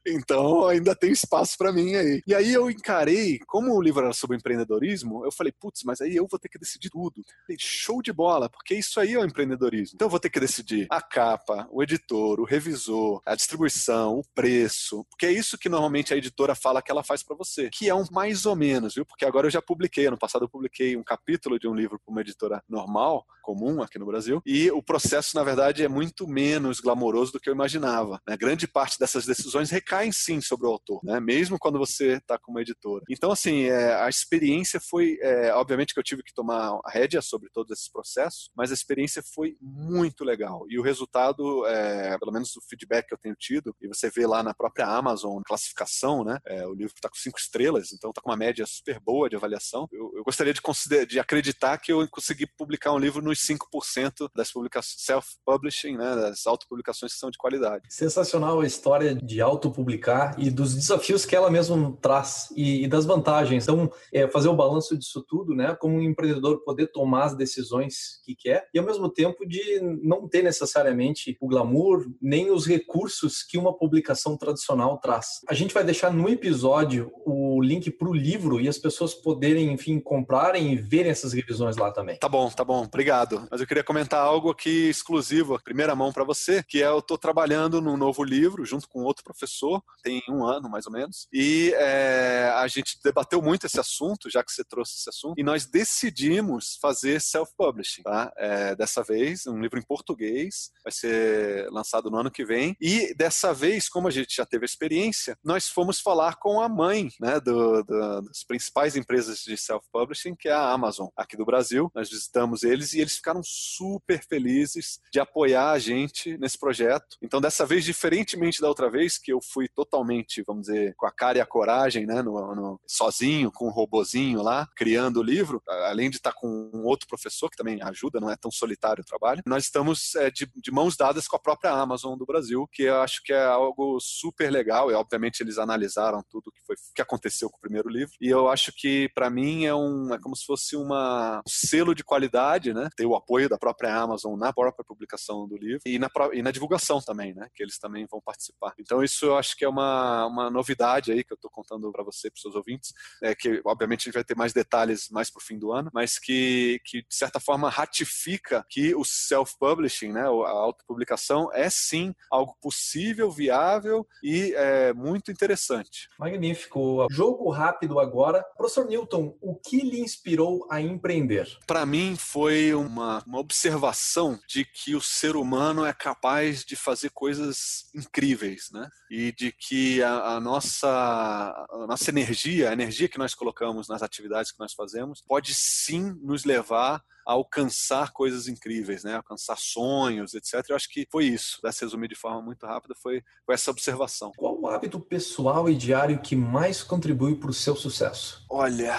então 0.05 0.67
ainda 0.67 0.95
tem 0.95 1.11
espaço 1.11 1.57
para 1.57 1.71
mim 1.71 1.95
aí. 1.95 2.21
E 2.25 2.33
aí 2.33 2.53
eu 2.53 2.69
encarei, 2.69 3.39
como 3.47 3.73
o 3.75 3.81
livro 3.81 4.03
era 4.03 4.13
sobre 4.13 4.37
empreendedorismo, 4.37 5.25
eu 5.25 5.31
falei, 5.31 5.51
putz, 5.51 5.83
mas 5.83 6.01
aí 6.01 6.15
eu 6.15 6.27
vou 6.29 6.39
ter 6.39 6.49
que 6.49 6.59
decidir 6.59 6.89
tudo. 6.89 7.21
Falei, 7.45 7.57
show 7.59 8.01
de 8.01 8.13
bola, 8.13 8.49
porque 8.49 8.75
isso 8.75 8.99
aí 8.99 9.13
é 9.13 9.19
o 9.19 9.25
empreendedorismo. 9.25 9.95
Então 9.95 10.05
eu 10.05 10.09
vou 10.09 10.19
ter 10.19 10.29
que 10.29 10.39
decidir 10.39 10.87
a 10.89 11.01
capa, 11.01 11.67
o 11.71 11.81
editor, 11.83 12.39
o 12.39 12.45
revisor, 12.45 13.21
a 13.25 13.35
distribuição, 13.35 14.19
o 14.19 14.23
preço, 14.33 15.05
porque 15.09 15.25
é 15.25 15.31
isso 15.31 15.57
que 15.57 15.69
normalmente 15.69 16.13
a 16.13 16.17
editora 16.17 16.55
fala 16.55 16.81
que 16.81 16.91
ela 16.91 17.03
faz 17.03 17.23
para 17.23 17.35
você, 17.35 17.69
que 17.69 17.89
é 17.89 17.95
um 17.95 18.05
mais 18.11 18.45
ou 18.45 18.55
menos, 18.55 18.95
viu? 18.95 19.05
Porque 19.05 19.25
agora 19.25 19.47
eu 19.47 19.51
já 19.51 19.61
publiquei, 19.61 20.05
ano 20.05 20.17
passado 20.17 20.45
eu 20.45 20.49
publiquei 20.49 20.97
um 20.97 21.03
capítulo 21.03 21.59
de 21.59 21.67
um 21.67 21.73
livro 21.73 21.99
para 21.99 22.11
uma 22.11 22.21
editora 22.21 22.61
normal, 22.67 23.25
comum 23.41 23.81
aqui 23.81 23.97
no 23.99 24.05
Brasil, 24.05 24.41
e 24.45 24.71
o 24.71 24.81
processo, 24.81 25.35
na 25.35 25.43
verdade, 25.43 25.83
é 25.83 25.87
muito 25.87 26.27
menos 26.27 26.79
glamouroso 26.79 27.33
do 27.33 27.39
que 27.39 27.49
eu 27.49 27.53
imaginava. 27.53 28.21
Né? 28.27 28.37
Grande 28.37 28.67
parte 28.67 28.99
dessas 28.99 29.25
decisões 29.25 29.60
recaem 29.69 30.11
sim 30.11 30.41
sobre 30.41 30.67
o 30.67 30.71
autor, 30.71 31.01
né? 31.03 31.19
mesmo 31.19 31.59
quando 31.59 31.77
você 31.77 32.13
está 32.13 32.37
com 32.37 32.51
uma 32.51 32.61
editora. 32.61 33.03
Então, 33.09 33.31
assim, 33.31 33.63
é, 33.65 33.95
a 33.95 34.09
experiência 34.09 34.79
foi, 34.79 35.17
é, 35.21 35.53
obviamente 35.53 35.93
que 35.93 35.99
eu 35.99 36.03
tive 36.03 36.23
que 36.23 36.33
tomar 36.33 36.79
a 36.83 36.89
rédea 36.89 37.21
sobre 37.21 37.49
todos 37.53 37.71
esses 37.71 37.89
processos, 37.89 38.49
mas 38.55 38.71
a 38.71 38.73
experiência 38.73 39.21
foi 39.33 39.57
muito 39.61 40.23
legal. 40.23 40.65
E 40.69 40.79
o 40.79 40.83
resultado, 40.83 41.65
é, 41.67 42.17
pelo 42.17 42.31
menos 42.31 42.55
o 42.55 42.61
feedback 42.67 43.07
que 43.07 43.13
eu 43.13 43.17
tenho 43.17 43.35
tido, 43.35 43.75
e 43.81 43.87
você 43.87 44.09
vê 44.09 44.25
lá 44.25 44.41
na 44.41 44.53
própria 44.53 44.87
Amazon, 44.87 45.41
classificação, 45.45 46.23
né? 46.23 46.39
É, 46.45 46.65
o 46.65 46.73
livro 46.73 46.93
está 46.95 47.09
com 47.09 47.15
cinco 47.15 47.39
estrelas, 47.39 47.91
então 47.91 48.09
está 48.09 48.21
com 48.21 48.29
uma 48.29 48.37
média 48.37 48.65
super 48.65 48.99
boa 48.99 49.29
de 49.29 49.35
avaliação. 49.35 49.87
Eu, 49.91 50.11
eu 50.15 50.23
gostaria 50.23 50.53
de, 50.53 50.61
de 51.05 51.19
acreditar 51.19 51.77
que 51.77 51.91
eu 51.91 52.07
consegui 52.09 52.47
publicar 52.47 52.93
um 52.93 52.97
livro 52.97 53.21
nos 53.21 53.39
5% 53.39 54.29
das 54.35 54.51
publicações 54.51 54.95
self-publishing, 54.97 55.97
né? 55.97 56.15
Das 56.15 56.45
autopublicações 56.45 57.13
que 57.13 57.19
são 57.19 57.29
de 57.29 57.37
qualidade. 57.37 57.83
Sensacional 57.89 58.61
a 58.61 58.65
história 58.65 59.15
de 59.15 59.40
autopublicar 59.41 60.35
e 60.37 60.49
dos 60.49 60.75
desafios 60.75 61.25
que 61.25 61.35
ela 61.35 61.49
mesma 61.49 61.97
traz 62.01 62.49
e, 62.55 62.83
e 62.83 62.87
das 62.87 63.05
vantagens. 63.05 63.63
Então, 63.63 63.91
é, 64.13 64.27
fazer 64.27 64.49
o 64.49 64.55
balanço 64.55 64.97
disso 64.97 65.23
tudo, 65.27 65.53
né? 65.53 65.75
Como 65.79 65.95
um 65.95 66.01
empreendedor 66.01 66.63
poder 66.63 66.87
tomar 66.87 67.25
as 67.25 67.35
decisões 67.35 68.21
que 68.23 68.35
quer 68.35 68.67
e 68.73 68.79
ao 68.79 68.85
mesmo 68.85 69.09
tempo 69.09 69.45
de 69.47 69.79
não 70.03 70.27
ter 70.27 70.43
necessariamente 70.43 71.37
o 71.39 71.47
glamour 71.47 72.05
nem 72.21 72.51
os 72.51 72.65
recursos 72.65 73.43
que 73.43 73.57
uma 73.57 73.75
publicação 73.75 74.37
tradicional 74.37 74.97
traz. 74.97 75.41
A 75.47 75.53
gente 75.53 75.73
vai 75.73 75.83
deixar 75.83 76.11
no 76.11 76.29
episódio 76.29 77.11
o 77.25 77.61
link 77.61 77.89
para 77.91 78.09
o 78.09 78.13
livro 78.13 78.59
e 78.59 78.67
as 78.67 78.77
pessoas 78.77 79.13
poderem, 79.13 79.71
enfim, 79.71 79.99
comprarem 79.99 80.73
e 80.73 80.75
verem 80.75 81.11
essas 81.11 81.33
revisões 81.33 81.77
lá 81.77 81.91
também. 81.91 82.17
Tá 82.17 82.29
bom, 82.29 82.49
tá 82.49 82.63
bom, 82.63 82.83
obrigado. 82.83 83.47
Mas 83.49 83.61
eu 83.61 83.67
queria 83.67 83.83
comentar 83.83 84.21
algo 84.21 84.49
aqui 84.49 84.89
exclusivo, 84.89 85.59
primeira 85.63 85.95
mão 85.95 86.11
para 86.11 86.23
você, 86.23 86.63
que 86.63 86.81
é 86.81 86.87
eu 86.87 86.99
estou 86.99 87.17
trabalhando 87.17 87.81
num 87.81 87.97
novo 87.97 88.23
livro 88.23 88.65
junto 88.65 88.87
com 88.87 89.03
outro 89.03 89.23
professor, 89.31 89.83
tem 90.03 90.21
um 90.29 90.45
ano 90.45 90.69
mais 90.69 90.85
ou 90.85 90.91
menos, 90.91 91.27
e 91.31 91.73
é, 91.75 92.51
a 92.55 92.67
gente 92.67 92.99
debateu 93.03 93.41
muito 93.41 93.65
esse 93.65 93.79
assunto, 93.79 94.29
já 94.29 94.43
que 94.43 94.51
você 94.51 94.63
trouxe 94.63 94.95
esse 94.97 95.09
assunto, 95.09 95.39
e 95.39 95.43
nós 95.43 95.65
decidimos 95.65 96.77
fazer 96.81 97.21
self-publishing, 97.21 98.03
tá? 98.03 98.31
É, 98.37 98.75
dessa 98.75 99.03
vez, 99.03 99.47
um 99.47 99.59
livro 99.59 99.79
em 99.79 99.83
português, 99.83 100.71
vai 100.83 100.91
ser 100.91 101.69
lançado 101.71 102.09
no 102.09 102.17
ano 102.17 102.31
que 102.31 102.45
vem, 102.45 102.75
e 102.79 103.13
dessa 103.15 103.53
vez, 103.53 103.87
como 103.89 104.07
a 104.07 104.11
gente 104.11 104.35
já 104.35 104.45
teve 104.45 104.65
experiência, 104.65 105.37
nós 105.43 105.67
fomos 105.67 105.99
falar 105.99 106.35
com 106.35 106.61
a 106.61 106.69
mãe, 106.69 107.09
né, 107.19 107.39
do, 107.39 107.83
do, 107.83 108.21
das 108.21 108.43
principais 108.43 108.95
empresas 108.95 109.39
de 109.39 109.57
self-publishing, 109.57 110.35
que 110.35 110.49
é 110.49 110.53
a 110.53 110.71
Amazon, 110.71 111.07
aqui 111.15 111.37
do 111.37 111.45
Brasil, 111.45 111.91
nós 111.93 112.09
visitamos 112.09 112.63
eles 112.63 112.93
e 112.93 112.99
eles 112.99 113.15
ficaram 113.15 113.41
super 113.43 114.23
felizes 114.27 114.99
de 115.11 115.19
apoiar 115.19 115.71
a 115.71 115.79
gente 115.79 116.37
nesse 116.37 116.57
projeto. 116.57 117.17
Então, 117.21 117.41
dessa 117.41 117.65
vez, 117.65 117.83
diferentemente 117.83 118.61
da 118.61 118.67
outra 118.67 118.89
vez, 118.89 119.17
que 119.21 119.31
eu 119.31 119.39
fui 119.41 119.67
totalmente, 119.67 120.43
vamos 120.45 120.67
dizer, 120.67 120.93
com 120.95 121.05
a 121.05 121.11
cara 121.11 121.37
e 121.37 121.41
a 121.41 121.45
coragem, 121.45 122.05
né, 122.05 122.21
no, 122.21 122.55
no 122.55 122.79
sozinho, 122.87 123.51
com 123.51 123.67
um 123.67 123.71
robozinho 123.71 124.41
lá, 124.41 124.67
criando 124.75 125.17
o 125.17 125.23
livro, 125.23 125.61
além 125.67 126.09
de 126.09 126.17
estar 126.17 126.33
com 126.33 126.47
um 126.73 126.85
outro 126.85 127.07
professor 127.07 127.49
que 127.49 127.57
também 127.57 127.81
ajuda, 127.81 128.19
não 128.19 128.29
é 128.29 128.35
tão 128.35 128.51
solitário 128.51 129.01
o 129.01 129.05
trabalho, 129.05 129.41
nós 129.45 129.63
estamos 129.63 130.15
é, 130.15 130.29
de, 130.29 130.49
de 130.55 130.71
mãos 130.71 130.95
dadas 130.95 131.27
com 131.27 131.35
a 131.35 131.39
própria 131.39 131.71
Amazon 131.71 132.17
do 132.17 132.25
Brasil, 132.25 132.67
que 132.71 132.83
eu 132.83 133.01
acho 133.01 133.21
que 133.23 133.33
é 133.33 133.45
algo 133.45 133.99
super 133.99 134.51
legal, 134.51 134.91
e 134.91 134.93
obviamente 134.93 135.41
eles 135.41 135.57
analisaram 135.57 136.23
tudo 136.29 136.51
que 136.51 136.61
foi 136.65 136.75
que 136.95 137.01
aconteceu 137.01 137.49
com 137.49 137.57
o 137.57 137.61
primeiro 137.61 137.89
livro, 137.89 138.13
e 138.19 138.27
eu 138.27 138.49
acho 138.49 138.71
que 138.75 139.09
para 139.13 139.29
mim 139.29 139.65
é 139.65 139.75
um 139.75 140.13
é 140.13 140.19
como 140.19 140.35
se 140.35 140.45
fosse 140.45 140.75
uma, 140.75 141.39
um 141.39 141.49
selo 141.49 141.93
de 141.93 142.03
qualidade, 142.03 142.73
né, 142.73 142.89
ter 142.95 143.05
o 143.05 143.15
apoio 143.15 143.47
da 143.47 143.57
própria 143.57 143.95
Amazon 143.95 144.37
na 144.37 144.51
própria 144.51 144.83
publicação 144.83 145.47
do 145.47 145.57
livro 145.57 145.81
e 145.85 145.99
na, 145.99 146.09
e 146.33 146.41
na 146.41 146.51
divulgação 146.51 146.99
também, 147.01 147.33
né, 147.33 147.47
que 147.53 147.63
eles 147.63 147.77
também 147.77 148.05
vão 148.09 148.21
participar. 148.21 148.73
Então 148.79 149.03
isso 149.11 149.25
eu 149.25 149.37
acho 149.37 149.55
que 149.55 149.65
é 149.65 149.69
uma, 149.69 150.25
uma 150.25 150.49
novidade 150.49 151.11
aí 151.11 151.23
que 151.23 151.33
eu 151.33 151.35
estou 151.35 151.51
contando 151.51 151.91
para 151.91 152.03
você, 152.03 152.29
para 152.29 152.37
os 152.37 152.41
seus 152.41 152.55
ouvintes, 152.55 152.93
é 153.21 153.35
que 153.35 153.61
obviamente 153.65 154.01
a 154.01 154.05
gente 154.05 154.13
vai 154.13 154.23
ter 154.23 154.35
mais 154.35 154.53
detalhes 154.53 155.09
mais 155.09 155.29
para 155.29 155.39
o 155.39 155.43
fim 155.43 155.57
do 155.57 155.71
ano, 155.71 155.91
mas 155.93 156.17
que, 156.17 156.79
que 156.85 157.01
de 157.01 157.15
certa 157.15 157.39
forma 157.39 157.69
ratifica 157.69 158.65
que 158.69 158.95
o 158.95 159.03
self-publishing, 159.03 160.11
né, 160.11 160.21
a 160.21 160.49
autopublicação 160.49 161.51
é 161.53 161.69
sim 161.69 162.15
algo 162.29 162.55
possível, 162.61 163.29
viável 163.29 164.07
e 164.23 164.53
é, 164.55 164.93
muito 164.93 165.31
interessante. 165.31 166.07
Magnífico. 166.17 167.07
Jogo 167.11 167.49
rápido 167.49 167.99
agora. 167.99 168.43
Professor 168.55 168.85
Newton, 168.85 169.37
o 169.41 169.55
que 169.55 169.81
lhe 169.81 169.99
inspirou 169.99 170.67
a 170.69 170.79
empreender? 170.79 171.47
Para 171.67 171.85
mim 171.85 172.15
foi 172.15 172.73
uma, 172.73 173.23
uma 173.25 173.39
observação 173.39 174.39
de 174.47 174.63
que 174.63 174.95
o 174.95 175.01
ser 175.01 175.35
humano 175.35 175.85
é 175.85 175.93
capaz 175.93 176.63
de 176.63 176.75
fazer 176.75 177.09
coisas 177.09 177.89
incríveis, 177.93 178.69
né? 178.71 178.89
E 179.13 179.33
de 179.33 179.51
que 179.51 180.01
a, 180.01 180.35
a 180.35 180.39
nossa, 180.39 180.87
a 180.89 181.85
nossa 181.85 182.09
energia, 182.09 182.69
a 182.69 182.73
energia 182.73 183.09
que 183.09 183.17
nós 183.17 183.35
colocamos 183.35 183.89
nas 183.89 184.01
atividades 184.01 184.53
que 184.53 184.59
nós 184.59 184.71
fazemos, 184.71 185.21
pode 185.27 185.53
sim 185.53 186.17
nos 186.23 186.45
levar 186.45 187.03
a 187.27 187.33
alcançar 187.33 188.13
coisas 188.13 188.47
incríveis, 188.47 189.03
né? 189.03 189.15
Alcançar 189.15 189.57
sonhos, 189.57 190.33
etc. 190.33 190.65
Eu 190.69 190.77
acho 190.77 190.87
que 190.87 191.05
foi 191.11 191.25
isso. 191.25 191.59
Para 191.59 191.73
se 191.73 191.83
resumir 191.83 192.07
de 192.07 192.15
forma 192.15 192.41
muito 192.41 192.65
rápida, 192.65 192.95
foi, 192.95 193.21
foi 193.45 193.53
essa 193.53 193.69
observação. 193.69 194.31
Qual 194.37 194.57
o 194.57 194.67
hábito 194.69 194.97
pessoal 194.97 195.69
e 195.69 195.75
diário 195.75 196.21
que 196.21 196.33
mais 196.33 196.81
contribui 196.81 197.35
para 197.35 197.49
o 197.49 197.53
seu 197.53 197.75
sucesso? 197.75 198.45
Olha, 198.49 198.95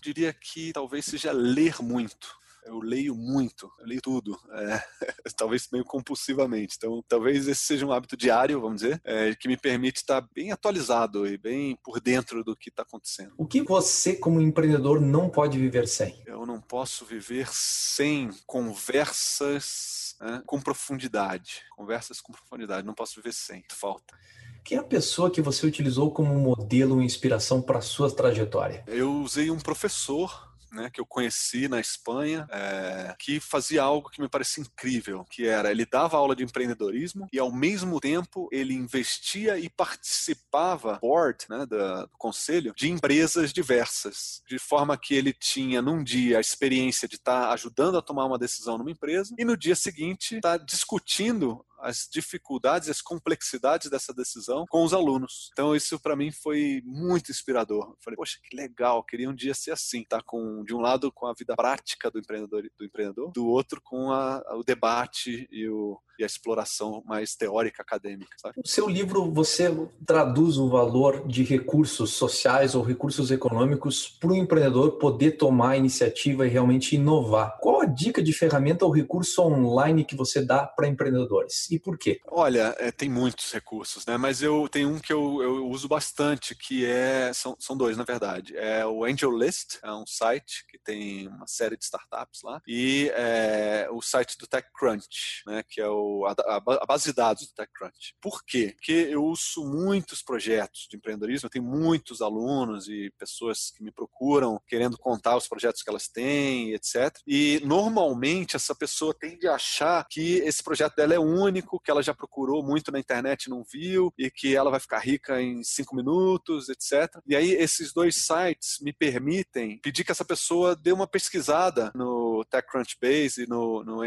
diria 0.00 0.32
que 0.32 0.72
talvez 0.72 1.06
seja 1.06 1.32
ler 1.32 1.82
muito 1.82 2.38
eu 2.68 2.78
leio 2.80 3.14
muito, 3.14 3.70
eu 3.80 3.86
leio 3.86 4.00
tudo, 4.00 4.38
é, 4.52 4.82
talvez 5.36 5.68
meio 5.72 5.84
compulsivamente. 5.84 6.74
Então, 6.76 7.02
talvez 7.08 7.48
esse 7.48 7.62
seja 7.62 7.86
um 7.86 7.92
hábito 7.92 8.16
diário, 8.16 8.60
vamos 8.60 8.82
dizer, 8.82 9.00
é, 9.04 9.34
que 9.34 9.48
me 9.48 9.56
permite 9.56 9.96
estar 9.96 10.20
bem 10.34 10.52
atualizado 10.52 11.26
e 11.26 11.36
bem 11.36 11.76
por 11.82 12.00
dentro 12.00 12.44
do 12.44 12.56
que 12.56 12.68
está 12.68 12.82
acontecendo. 12.82 13.32
O 13.36 13.46
que 13.46 13.62
você, 13.62 14.14
como 14.14 14.40
empreendedor, 14.40 15.00
não 15.00 15.28
pode 15.28 15.58
viver 15.58 15.88
sem? 15.88 16.22
Eu 16.26 16.46
não 16.46 16.60
posso 16.60 17.04
viver 17.04 17.48
sem 17.50 18.30
conversas 18.46 20.16
né, 20.20 20.42
com 20.46 20.60
profundidade. 20.60 21.62
Conversas 21.76 22.20
com 22.20 22.32
profundidade, 22.32 22.86
não 22.86 22.94
posso 22.94 23.16
viver 23.16 23.32
sem. 23.32 23.64
Falta. 23.70 24.16
Quem 24.64 24.76
é 24.76 24.80
a 24.80 24.84
pessoa 24.84 25.30
que 25.30 25.40
você 25.40 25.66
utilizou 25.66 26.10
como 26.10 26.34
modelo 26.34 27.00
e 27.00 27.04
inspiração 27.04 27.62
para 27.62 27.78
a 27.78 27.82
sua 27.82 28.10
trajetória? 28.14 28.84
Eu 28.86 29.14
usei 29.22 29.50
um 29.50 29.58
professor 29.58 30.47
né, 30.72 30.90
que 30.90 31.00
eu 31.00 31.06
conheci 31.06 31.68
na 31.68 31.80
Espanha, 31.80 32.46
é, 32.50 33.14
que 33.18 33.40
fazia 33.40 33.82
algo 33.82 34.10
que 34.10 34.20
me 34.20 34.28
parecia 34.28 34.62
incrível, 34.62 35.24
que 35.30 35.46
era 35.46 35.70
ele 35.70 35.86
dava 35.86 36.16
aula 36.16 36.34
de 36.34 36.44
empreendedorismo 36.44 37.28
e 37.32 37.38
ao 37.38 37.52
mesmo 37.52 38.00
tempo 38.00 38.48
ele 38.52 38.74
investia 38.74 39.58
e 39.58 39.68
participava 39.68 40.98
board, 41.00 41.46
né, 41.48 41.66
do, 41.66 42.06
do 42.06 42.18
conselho 42.18 42.72
de 42.76 42.90
empresas 42.90 43.52
diversas, 43.52 44.42
de 44.48 44.58
forma 44.58 44.96
que 44.96 45.14
ele 45.14 45.32
tinha 45.32 45.80
num 45.80 46.02
dia 46.02 46.38
a 46.38 46.40
experiência 46.40 47.08
de 47.08 47.16
estar 47.16 47.48
tá 47.48 47.52
ajudando 47.52 47.98
a 47.98 48.02
tomar 48.02 48.26
uma 48.26 48.38
decisão 48.38 48.78
numa 48.78 48.90
empresa 48.90 49.34
e 49.38 49.44
no 49.44 49.56
dia 49.56 49.74
seguinte 49.74 50.36
estar 50.36 50.58
tá 50.58 50.64
discutindo 50.64 51.64
as 51.80 52.08
dificuldades, 52.10 52.88
as 52.88 53.00
complexidades 53.00 53.90
dessa 53.90 54.12
decisão 54.12 54.64
com 54.68 54.84
os 54.84 54.92
alunos. 54.92 55.50
Então 55.52 55.74
isso 55.74 55.98
para 56.00 56.16
mim 56.16 56.30
foi 56.30 56.82
muito 56.84 57.30
inspirador. 57.30 57.90
Eu 57.90 57.96
falei, 58.02 58.16
poxa, 58.16 58.38
que 58.42 58.56
legal, 58.56 59.02
queria 59.04 59.30
um 59.30 59.34
dia 59.34 59.54
ser 59.54 59.72
assim, 59.72 60.04
tá 60.04 60.20
com 60.24 60.64
de 60.64 60.74
um 60.74 60.80
lado 60.80 61.12
com 61.12 61.26
a 61.26 61.34
vida 61.34 61.54
prática 61.54 62.10
do 62.10 62.18
empreendedor, 62.18 62.62
do 62.76 62.84
empreendedor, 62.84 63.32
do 63.32 63.46
outro 63.46 63.80
com 63.82 64.12
a, 64.12 64.42
o 64.56 64.62
debate 64.62 65.48
e 65.50 65.68
o 65.68 65.98
e 66.18 66.22
a 66.22 66.26
exploração 66.26 67.02
mais 67.06 67.34
teórica 67.34 67.82
acadêmica. 67.82 68.34
Sabe? 68.36 68.54
No 68.58 68.66
seu 68.66 68.88
livro, 68.88 69.30
você 69.32 69.68
traduz 70.06 70.58
o 70.58 70.68
valor 70.68 71.26
de 71.26 71.42
recursos 71.42 72.14
sociais 72.14 72.74
ou 72.74 72.82
recursos 72.82 73.30
econômicos 73.30 74.08
para 74.08 74.30
o 74.30 74.36
empreendedor 74.36 74.98
poder 74.98 75.32
tomar 75.32 75.70
a 75.70 75.76
iniciativa 75.76 76.46
e 76.46 76.50
realmente 76.50 76.96
inovar. 76.96 77.58
Qual 77.60 77.80
a 77.80 77.86
dica 77.86 78.22
de 78.22 78.32
ferramenta 78.32 78.84
ou 78.84 78.90
recurso 78.90 79.42
online 79.42 80.04
que 80.04 80.16
você 80.16 80.42
dá 80.42 80.66
para 80.66 80.88
empreendedores 80.88 81.70
e 81.70 81.78
por 81.78 81.98
quê? 81.98 82.20
Olha, 82.26 82.74
é, 82.78 82.90
tem 82.90 83.08
muitos 83.08 83.52
recursos, 83.52 84.04
né? 84.06 84.16
Mas 84.16 84.42
eu 84.42 84.68
tenho 84.68 84.88
um 84.88 84.98
que 84.98 85.12
eu, 85.12 85.42
eu 85.42 85.68
uso 85.68 85.88
bastante, 85.88 86.54
que 86.54 86.84
é 86.84 87.32
são, 87.32 87.56
são 87.58 87.76
dois 87.76 87.96
na 87.96 88.04
verdade. 88.04 88.56
É 88.56 88.84
o 88.86 89.04
Angel 89.04 89.36
List, 89.36 89.78
é 89.82 89.92
um 89.92 90.06
site 90.06 90.64
que 90.68 90.78
tem 90.78 91.28
uma 91.28 91.46
série 91.46 91.76
de 91.76 91.84
startups 91.84 92.40
lá 92.42 92.60
e 92.66 93.10
é, 93.14 93.88
o 93.90 94.00
site 94.00 94.36
do 94.38 94.46
TechCrunch, 94.46 95.42
né? 95.46 95.62
Que 95.68 95.80
é 95.80 95.88
o, 95.88 96.07
a, 96.26 96.56
a, 96.56 96.86
base 96.86 97.04
de 97.04 97.12
dados 97.12 97.46
do 97.46 97.54
TechCrunch. 97.54 98.14
Por 98.20 98.44
quê? 98.44 98.72
Porque 98.76 99.08
eu 99.10 99.24
uso 99.24 99.64
muitos 99.64 100.22
projetos 100.22 100.86
de 100.90 100.96
empreendedorismo, 100.96 101.46
eu 101.46 101.50
tenho 101.50 101.64
muitos 101.64 102.20
alunos 102.20 102.88
e 102.88 103.12
pessoas 103.18 103.70
que 103.70 103.82
me 103.82 103.90
procuram 103.90 104.60
querendo 104.66 104.98
contar 104.98 105.36
os 105.36 105.48
projetos 105.48 105.82
que 105.82 105.90
elas 105.90 106.08
têm, 106.08 106.72
etc. 106.72 107.16
E 107.26 107.60
normalmente 107.64 108.56
essa 108.56 108.74
pessoa 108.74 109.14
tende 109.14 109.46
a 109.46 109.54
achar 109.54 110.06
que 110.08 110.38
esse 110.38 110.62
projeto 110.62 110.96
dela 110.96 111.14
é 111.14 111.18
único, 111.18 111.80
que 111.80 111.90
ela 111.90 112.02
já 112.02 112.14
procurou 112.14 112.62
muito 112.62 112.90
na 112.92 112.98
internet 112.98 113.44
e 113.44 113.50
não 113.50 113.64
viu, 113.64 114.12
e 114.18 114.30
que 114.30 114.54
ela 114.54 114.70
vai 114.70 114.80
ficar 114.80 114.98
rica 114.98 115.40
em 115.40 115.62
cinco 115.62 115.94
minutos, 115.94 116.68
etc. 116.68 117.08
E 117.26 117.34
aí 117.34 117.50
esses 117.52 117.92
dois 117.92 118.16
sites 118.16 118.78
me 118.80 118.92
permitem 118.92 119.78
pedir 119.80 120.04
que 120.04 120.12
essa 120.12 120.24
pessoa 120.24 120.76
dê 120.76 120.92
uma 120.92 121.06
pesquisada 121.06 121.90
no 121.94 122.27
TechCrunchbase 122.44 123.44
e 123.44 123.46
no, 123.46 123.84
no 123.84 123.98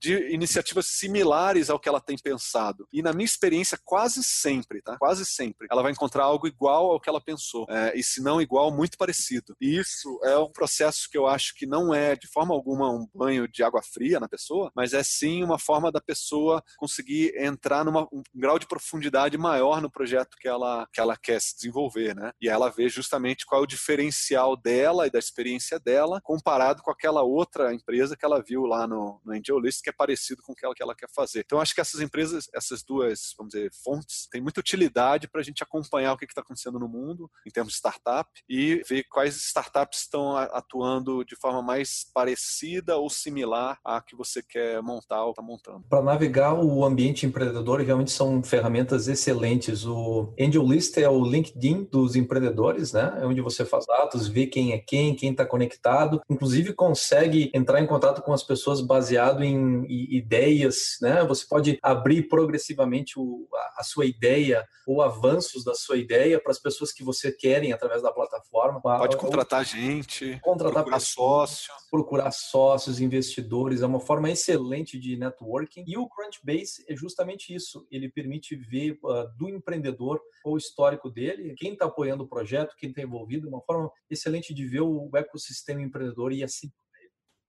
de 0.00 0.32
iniciativas 0.32 0.86
similares 0.86 1.68
ao 1.68 1.78
que 1.78 1.88
ela 1.88 2.00
tem 2.00 2.16
pensado. 2.16 2.86
E 2.92 3.02
na 3.02 3.12
minha 3.12 3.24
experiência, 3.24 3.78
quase 3.84 4.22
sempre, 4.22 4.80
tá? 4.82 4.96
Quase 4.98 5.24
sempre, 5.26 5.66
ela 5.70 5.82
vai 5.82 5.92
encontrar 5.92 6.24
algo 6.24 6.46
igual 6.46 6.92
ao 6.92 7.00
que 7.00 7.08
ela 7.08 7.20
pensou. 7.20 7.66
É, 7.68 7.98
e 7.98 8.02
se 8.02 8.22
não 8.22 8.40
igual, 8.40 8.70
muito 8.70 8.96
parecido. 8.96 9.54
E 9.60 9.78
isso 9.78 10.20
é 10.24 10.38
um 10.38 10.50
processo 10.50 11.08
que 11.10 11.18
eu 11.18 11.26
acho 11.26 11.54
que 11.54 11.66
não 11.66 11.92
é 11.94 12.14
de 12.16 12.26
forma 12.26 12.54
alguma 12.54 12.90
um 12.90 13.06
banho 13.14 13.48
de 13.48 13.62
água 13.62 13.82
fria 13.82 14.20
na 14.20 14.28
pessoa, 14.28 14.70
mas 14.74 14.92
é 14.92 15.02
sim 15.02 15.42
uma 15.42 15.58
forma 15.58 15.90
da 15.90 16.00
pessoa 16.00 16.62
conseguir 16.76 17.34
entrar 17.36 17.84
num 17.84 17.92
um 18.12 18.22
grau 18.34 18.58
de 18.58 18.66
profundidade 18.66 19.36
maior 19.36 19.80
no 19.80 19.90
projeto 19.90 20.36
que 20.38 20.48
ela, 20.48 20.88
que 20.92 21.00
ela 21.00 21.16
quer 21.16 21.40
se 21.40 21.54
desenvolver, 21.56 22.14
né? 22.14 22.32
E 22.40 22.48
ela 22.48 22.70
vê 22.70 22.88
justamente 22.88 23.44
qual 23.44 23.60
é 23.60 23.64
o 23.64 23.66
diferencial 23.66 24.56
dela 24.56 25.06
e 25.06 25.10
da 25.10 25.18
experiência 25.18 25.78
dela 25.78 26.20
comparado 26.22 26.82
com 26.82 26.90
aquela 26.90 27.22
outra 27.22 27.61
empresa 27.70 28.16
que 28.16 28.24
ela 28.24 28.42
viu 28.42 28.64
lá 28.64 28.86
no, 28.86 29.20
no 29.24 29.32
Angel 29.32 29.58
List, 29.58 29.82
que 29.82 29.90
é 29.90 29.92
parecido 29.92 30.42
com 30.42 30.52
o 30.52 30.54
que 30.54 30.64
ela, 30.64 30.74
que 30.74 30.82
ela 30.82 30.94
quer 30.94 31.08
fazer. 31.14 31.40
Então, 31.40 31.60
acho 31.60 31.74
que 31.74 31.80
essas 31.80 32.00
empresas, 32.00 32.48
essas 32.54 32.82
duas, 32.82 33.34
vamos 33.36 33.52
dizer, 33.52 33.70
fontes, 33.84 34.26
têm 34.30 34.40
muita 34.40 34.60
utilidade 34.60 35.28
para 35.28 35.40
a 35.40 35.44
gente 35.44 35.62
acompanhar 35.62 36.12
o 36.12 36.16
que 36.16 36.24
está 36.24 36.40
acontecendo 36.40 36.78
no 36.78 36.88
mundo 36.88 37.30
em 37.46 37.50
termos 37.50 37.74
de 37.74 37.78
startup 37.78 38.28
e 38.48 38.82
ver 38.88 39.04
quais 39.04 39.36
startups 39.36 40.00
estão 40.00 40.36
atuando 40.36 41.24
de 41.24 41.36
forma 41.36 41.62
mais 41.62 42.06
parecida 42.14 42.96
ou 42.96 43.10
similar 43.10 43.78
à 43.84 44.00
que 44.00 44.16
você 44.16 44.42
quer 44.42 44.82
montar 44.82 45.24
ou 45.24 45.30
está 45.30 45.42
montando. 45.42 45.84
Para 45.88 46.02
navegar 46.02 46.54
o 46.54 46.84
ambiente 46.84 47.26
empreendedor, 47.26 47.80
realmente 47.80 48.10
são 48.10 48.42
ferramentas 48.42 49.08
excelentes. 49.08 49.84
O 49.84 50.32
Angel 50.38 50.66
List 50.66 50.96
é 50.98 51.08
o 51.08 51.24
LinkedIn 51.24 51.88
dos 51.90 52.16
empreendedores, 52.16 52.92
né? 52.92 53.18
É 53.20 53.26
onde 53.26 53.40
você 53.40 53.64
faz 53.64 53.86
dados, 53.86 54.28
vê 54.28 54.46
quem 54.46 54.72
é 54.72 54.78
quem, 54.78 55.14
quem 55.14 55.32
está 55.32 55.44
conectado, 55.44 56.20
inclusive 56.28 56.72
consegue 56.72 57.50
entrar 57.52 57.80
em 57.80 57.86
contato 57.86 58.22
com 58.22 58.32
as 58.32 58.42
pessoas 58.42 58.80
baseado 58.80 59.44
em 59.44 59.84
ideias, 59.88 60.96
né? 61.00 61.24
Você 61.24 61.46
pode 61.46 61.78
abrir 61.82 62.28
progressivamente 62.28 63.18
o, 63.18 63.46
a 63.76 63.82
sua 63.82 64.06
ideia 64.06 64.66
ou 64.86 65.02
avanços 65.02 65.64
da 65.64 65.74
sua 65.74 65.96
ideia 65.96 66.40
para 66.40 66.50
as 66.50 66.58
pessoas 66.58 66.92
que 66.92 67.04
você 67.04 67.30
querem 67.30 67.72
através 67.72 68.02
da 68.02 68.12
plataforma. 68.12 68.80
Pode 68.80 69.16
contratar 69.16 69.60
ou, 69.60 69.64
gente, 69.64 70.38
contratar 70.42 70.82
procurar 70.82 70.96
pessoas, 70.96 71.50
sócio. 71.50 71.72
Procurar 71.90 72.30
sócios, 72.30 73.00
investidores, 73.00 73.82
é 73.82 73.86
uma 73.86 74.00
forma 74.00 74.30
excelente 74.30 74.98
de 74.98 75.16
networking. 75.16 75.84
E 75.86 75.96
o 75.96 76.08
Crunchbase 76.08 76.84
é 76.88 76.96
justamente 76.96 77.54
isso. 77.54 77.86
Ele 77.90 78.08
permite 78.08 78.56
ver 78.56 78.98
uh, 79.04 79.28
do 79.36 79.48
empreendedor 79.48 80.20
o 80.44 80.56
histórico 80.56 81.10
dele, 81.10 81.54
quem 81.56 81.74
está 81.74 81.86
apoiando 81.86 82.24
o 82.24 82.28
projeto, 82.28 82.74
quem 82.76 82.90
está 82.90 83.02
envolvido, 83.02 83.48
uma 83.48 83.60
forma 83.60 83.90
excelente 84.10 84.52
de 84.54 84.66
ver 84.66 84.80
o 84.80 85.10
ecossistema 85.14 85.82
empreendedor 85.82 86.32
e 86.32 86.42
assim 86.42 86.70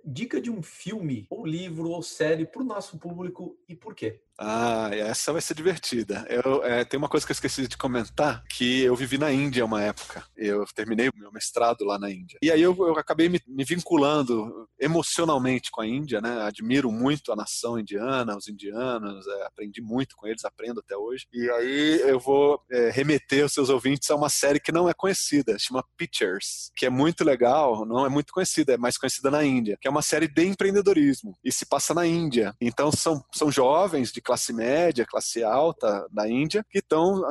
dica 0.04 0.42
de 0.42 0.50
um 0.50 0.62
filme, 0.62 1.26
ou 1.30 1.46
livro, 1.46 1.90
ou 1.90 2.02
série 2.02 2.46
para 2.46 2.62
o 2.62 2.66
nosso 2.66 2.98
público 2.98 3.58
e 3.68 3.76
por 3.76 3.96
quê? 3.96 4.22
Ah, 4.38 4.90
essa 4.92 5.32
vai 5.32 5.42
ser 5.42 5.54
divertida. 5.54 6.26
Eu, 6.28 6.64
é, 6.64 6.84
tem 6.84 6.98
uma 6.98 7.08
coisa 7.08 7.26
que 7.26 7.32
eu 7.32 7.36
esqueci 7.36 7.68
de 7.68 7.78
comentar, 7.78 8.44
que 8.50 8.82
eu 8.82 8.96
vivi 8.96 9.18
na 9.18 9.32
Índia 9.32 9.64
uma 9.64 9.82
época. 9.82 10.24
Eu 10.36 10.66
terminei 10.74 11.10
meu 11.16 11.32
mestrado 11.32 11.86
lá 11.86 12.00
na 12.00 12.10
Índia. 12.10 12.40
E 12.42 12.52
aí 12.52 12.62
eu, 12.62 12.76
eu 12.80 12.98
acabei 12.98 13.30
me, 13.30 13.40
me, 13.48 13.64
vinculando 13.64 14.68
emocionalmente 14.80 15.70
com 15.70 15.82
a 15.82 15.88
Índia, 15.88 16.20
né? 16.20 16.42
Admiro 16.42 16.92
muito 16.92 17.32
a 17.32 17.36
nação 17.36 17.78
indiana, 17.78 18.36
os 18.36 18.48
indianos, 18.48 19.28
é, 19.28 19.46
aprendi 19.46 19.82
muito 19.82 20.16
com 20.16 20.26
eles, 20.26 20.44
aprendo 20.44 20.80
até 20.80 20.98
hoje. 20.98 21.28
E 21.32 21.50
aí 21.52 22.02
eu 22.02 22.20
vou 22.20 22.60
é, 22.72 22.90
remeter 22.90 23.46
os 23.46 23.54
seus 23.54 23.70
ouvintes 23.70 24.10
a 24.10 24.16
uma 24.16 24.30
série 24.30 24.60
que 24.60 24.72
não 24.72 24.90
é 24.90 24.94
conhecida, 24.96 25.60
chama 25.60 25.86
Pictures, 25.96 26.72
que 26.76 26.88
é 26.88 26.90
muito 26.90 27.24
legal, 27.24 27.86
não 27.86 28.04
é 28.04 28.10
muito 28.10 28.34
conhecida, 28.34 28.74
é 28.74 28.78
mais 28.78 28.98
conhecida 28.98 29.30
na 29.30 29.44
Índia, 29.44 29.78
que 29.80 29.88
é 29.88 29.92
uma 29.94 30.02
série 30.02 30.28
de 30.28 30.46
empreendedorismo 30.46 31.38
e 31.44 31.52
se 31.52 31.66
passa 31.66 31.94
na 31.94 32.06
Índia. 32.06 32.56
Então 32.60 32.92
são, 32.92 33.24
são 33.32 33.52
jovens 33.52 34.12
de 34.12 34.22
classe 34.22 34.52
média, 34.52 35.06
classe 35.06 35.44
alta 35.44 36.08
da 36.12 36.28
Índia, 36.28 36.66
que 36.70 36.80
estão 36.80 37.22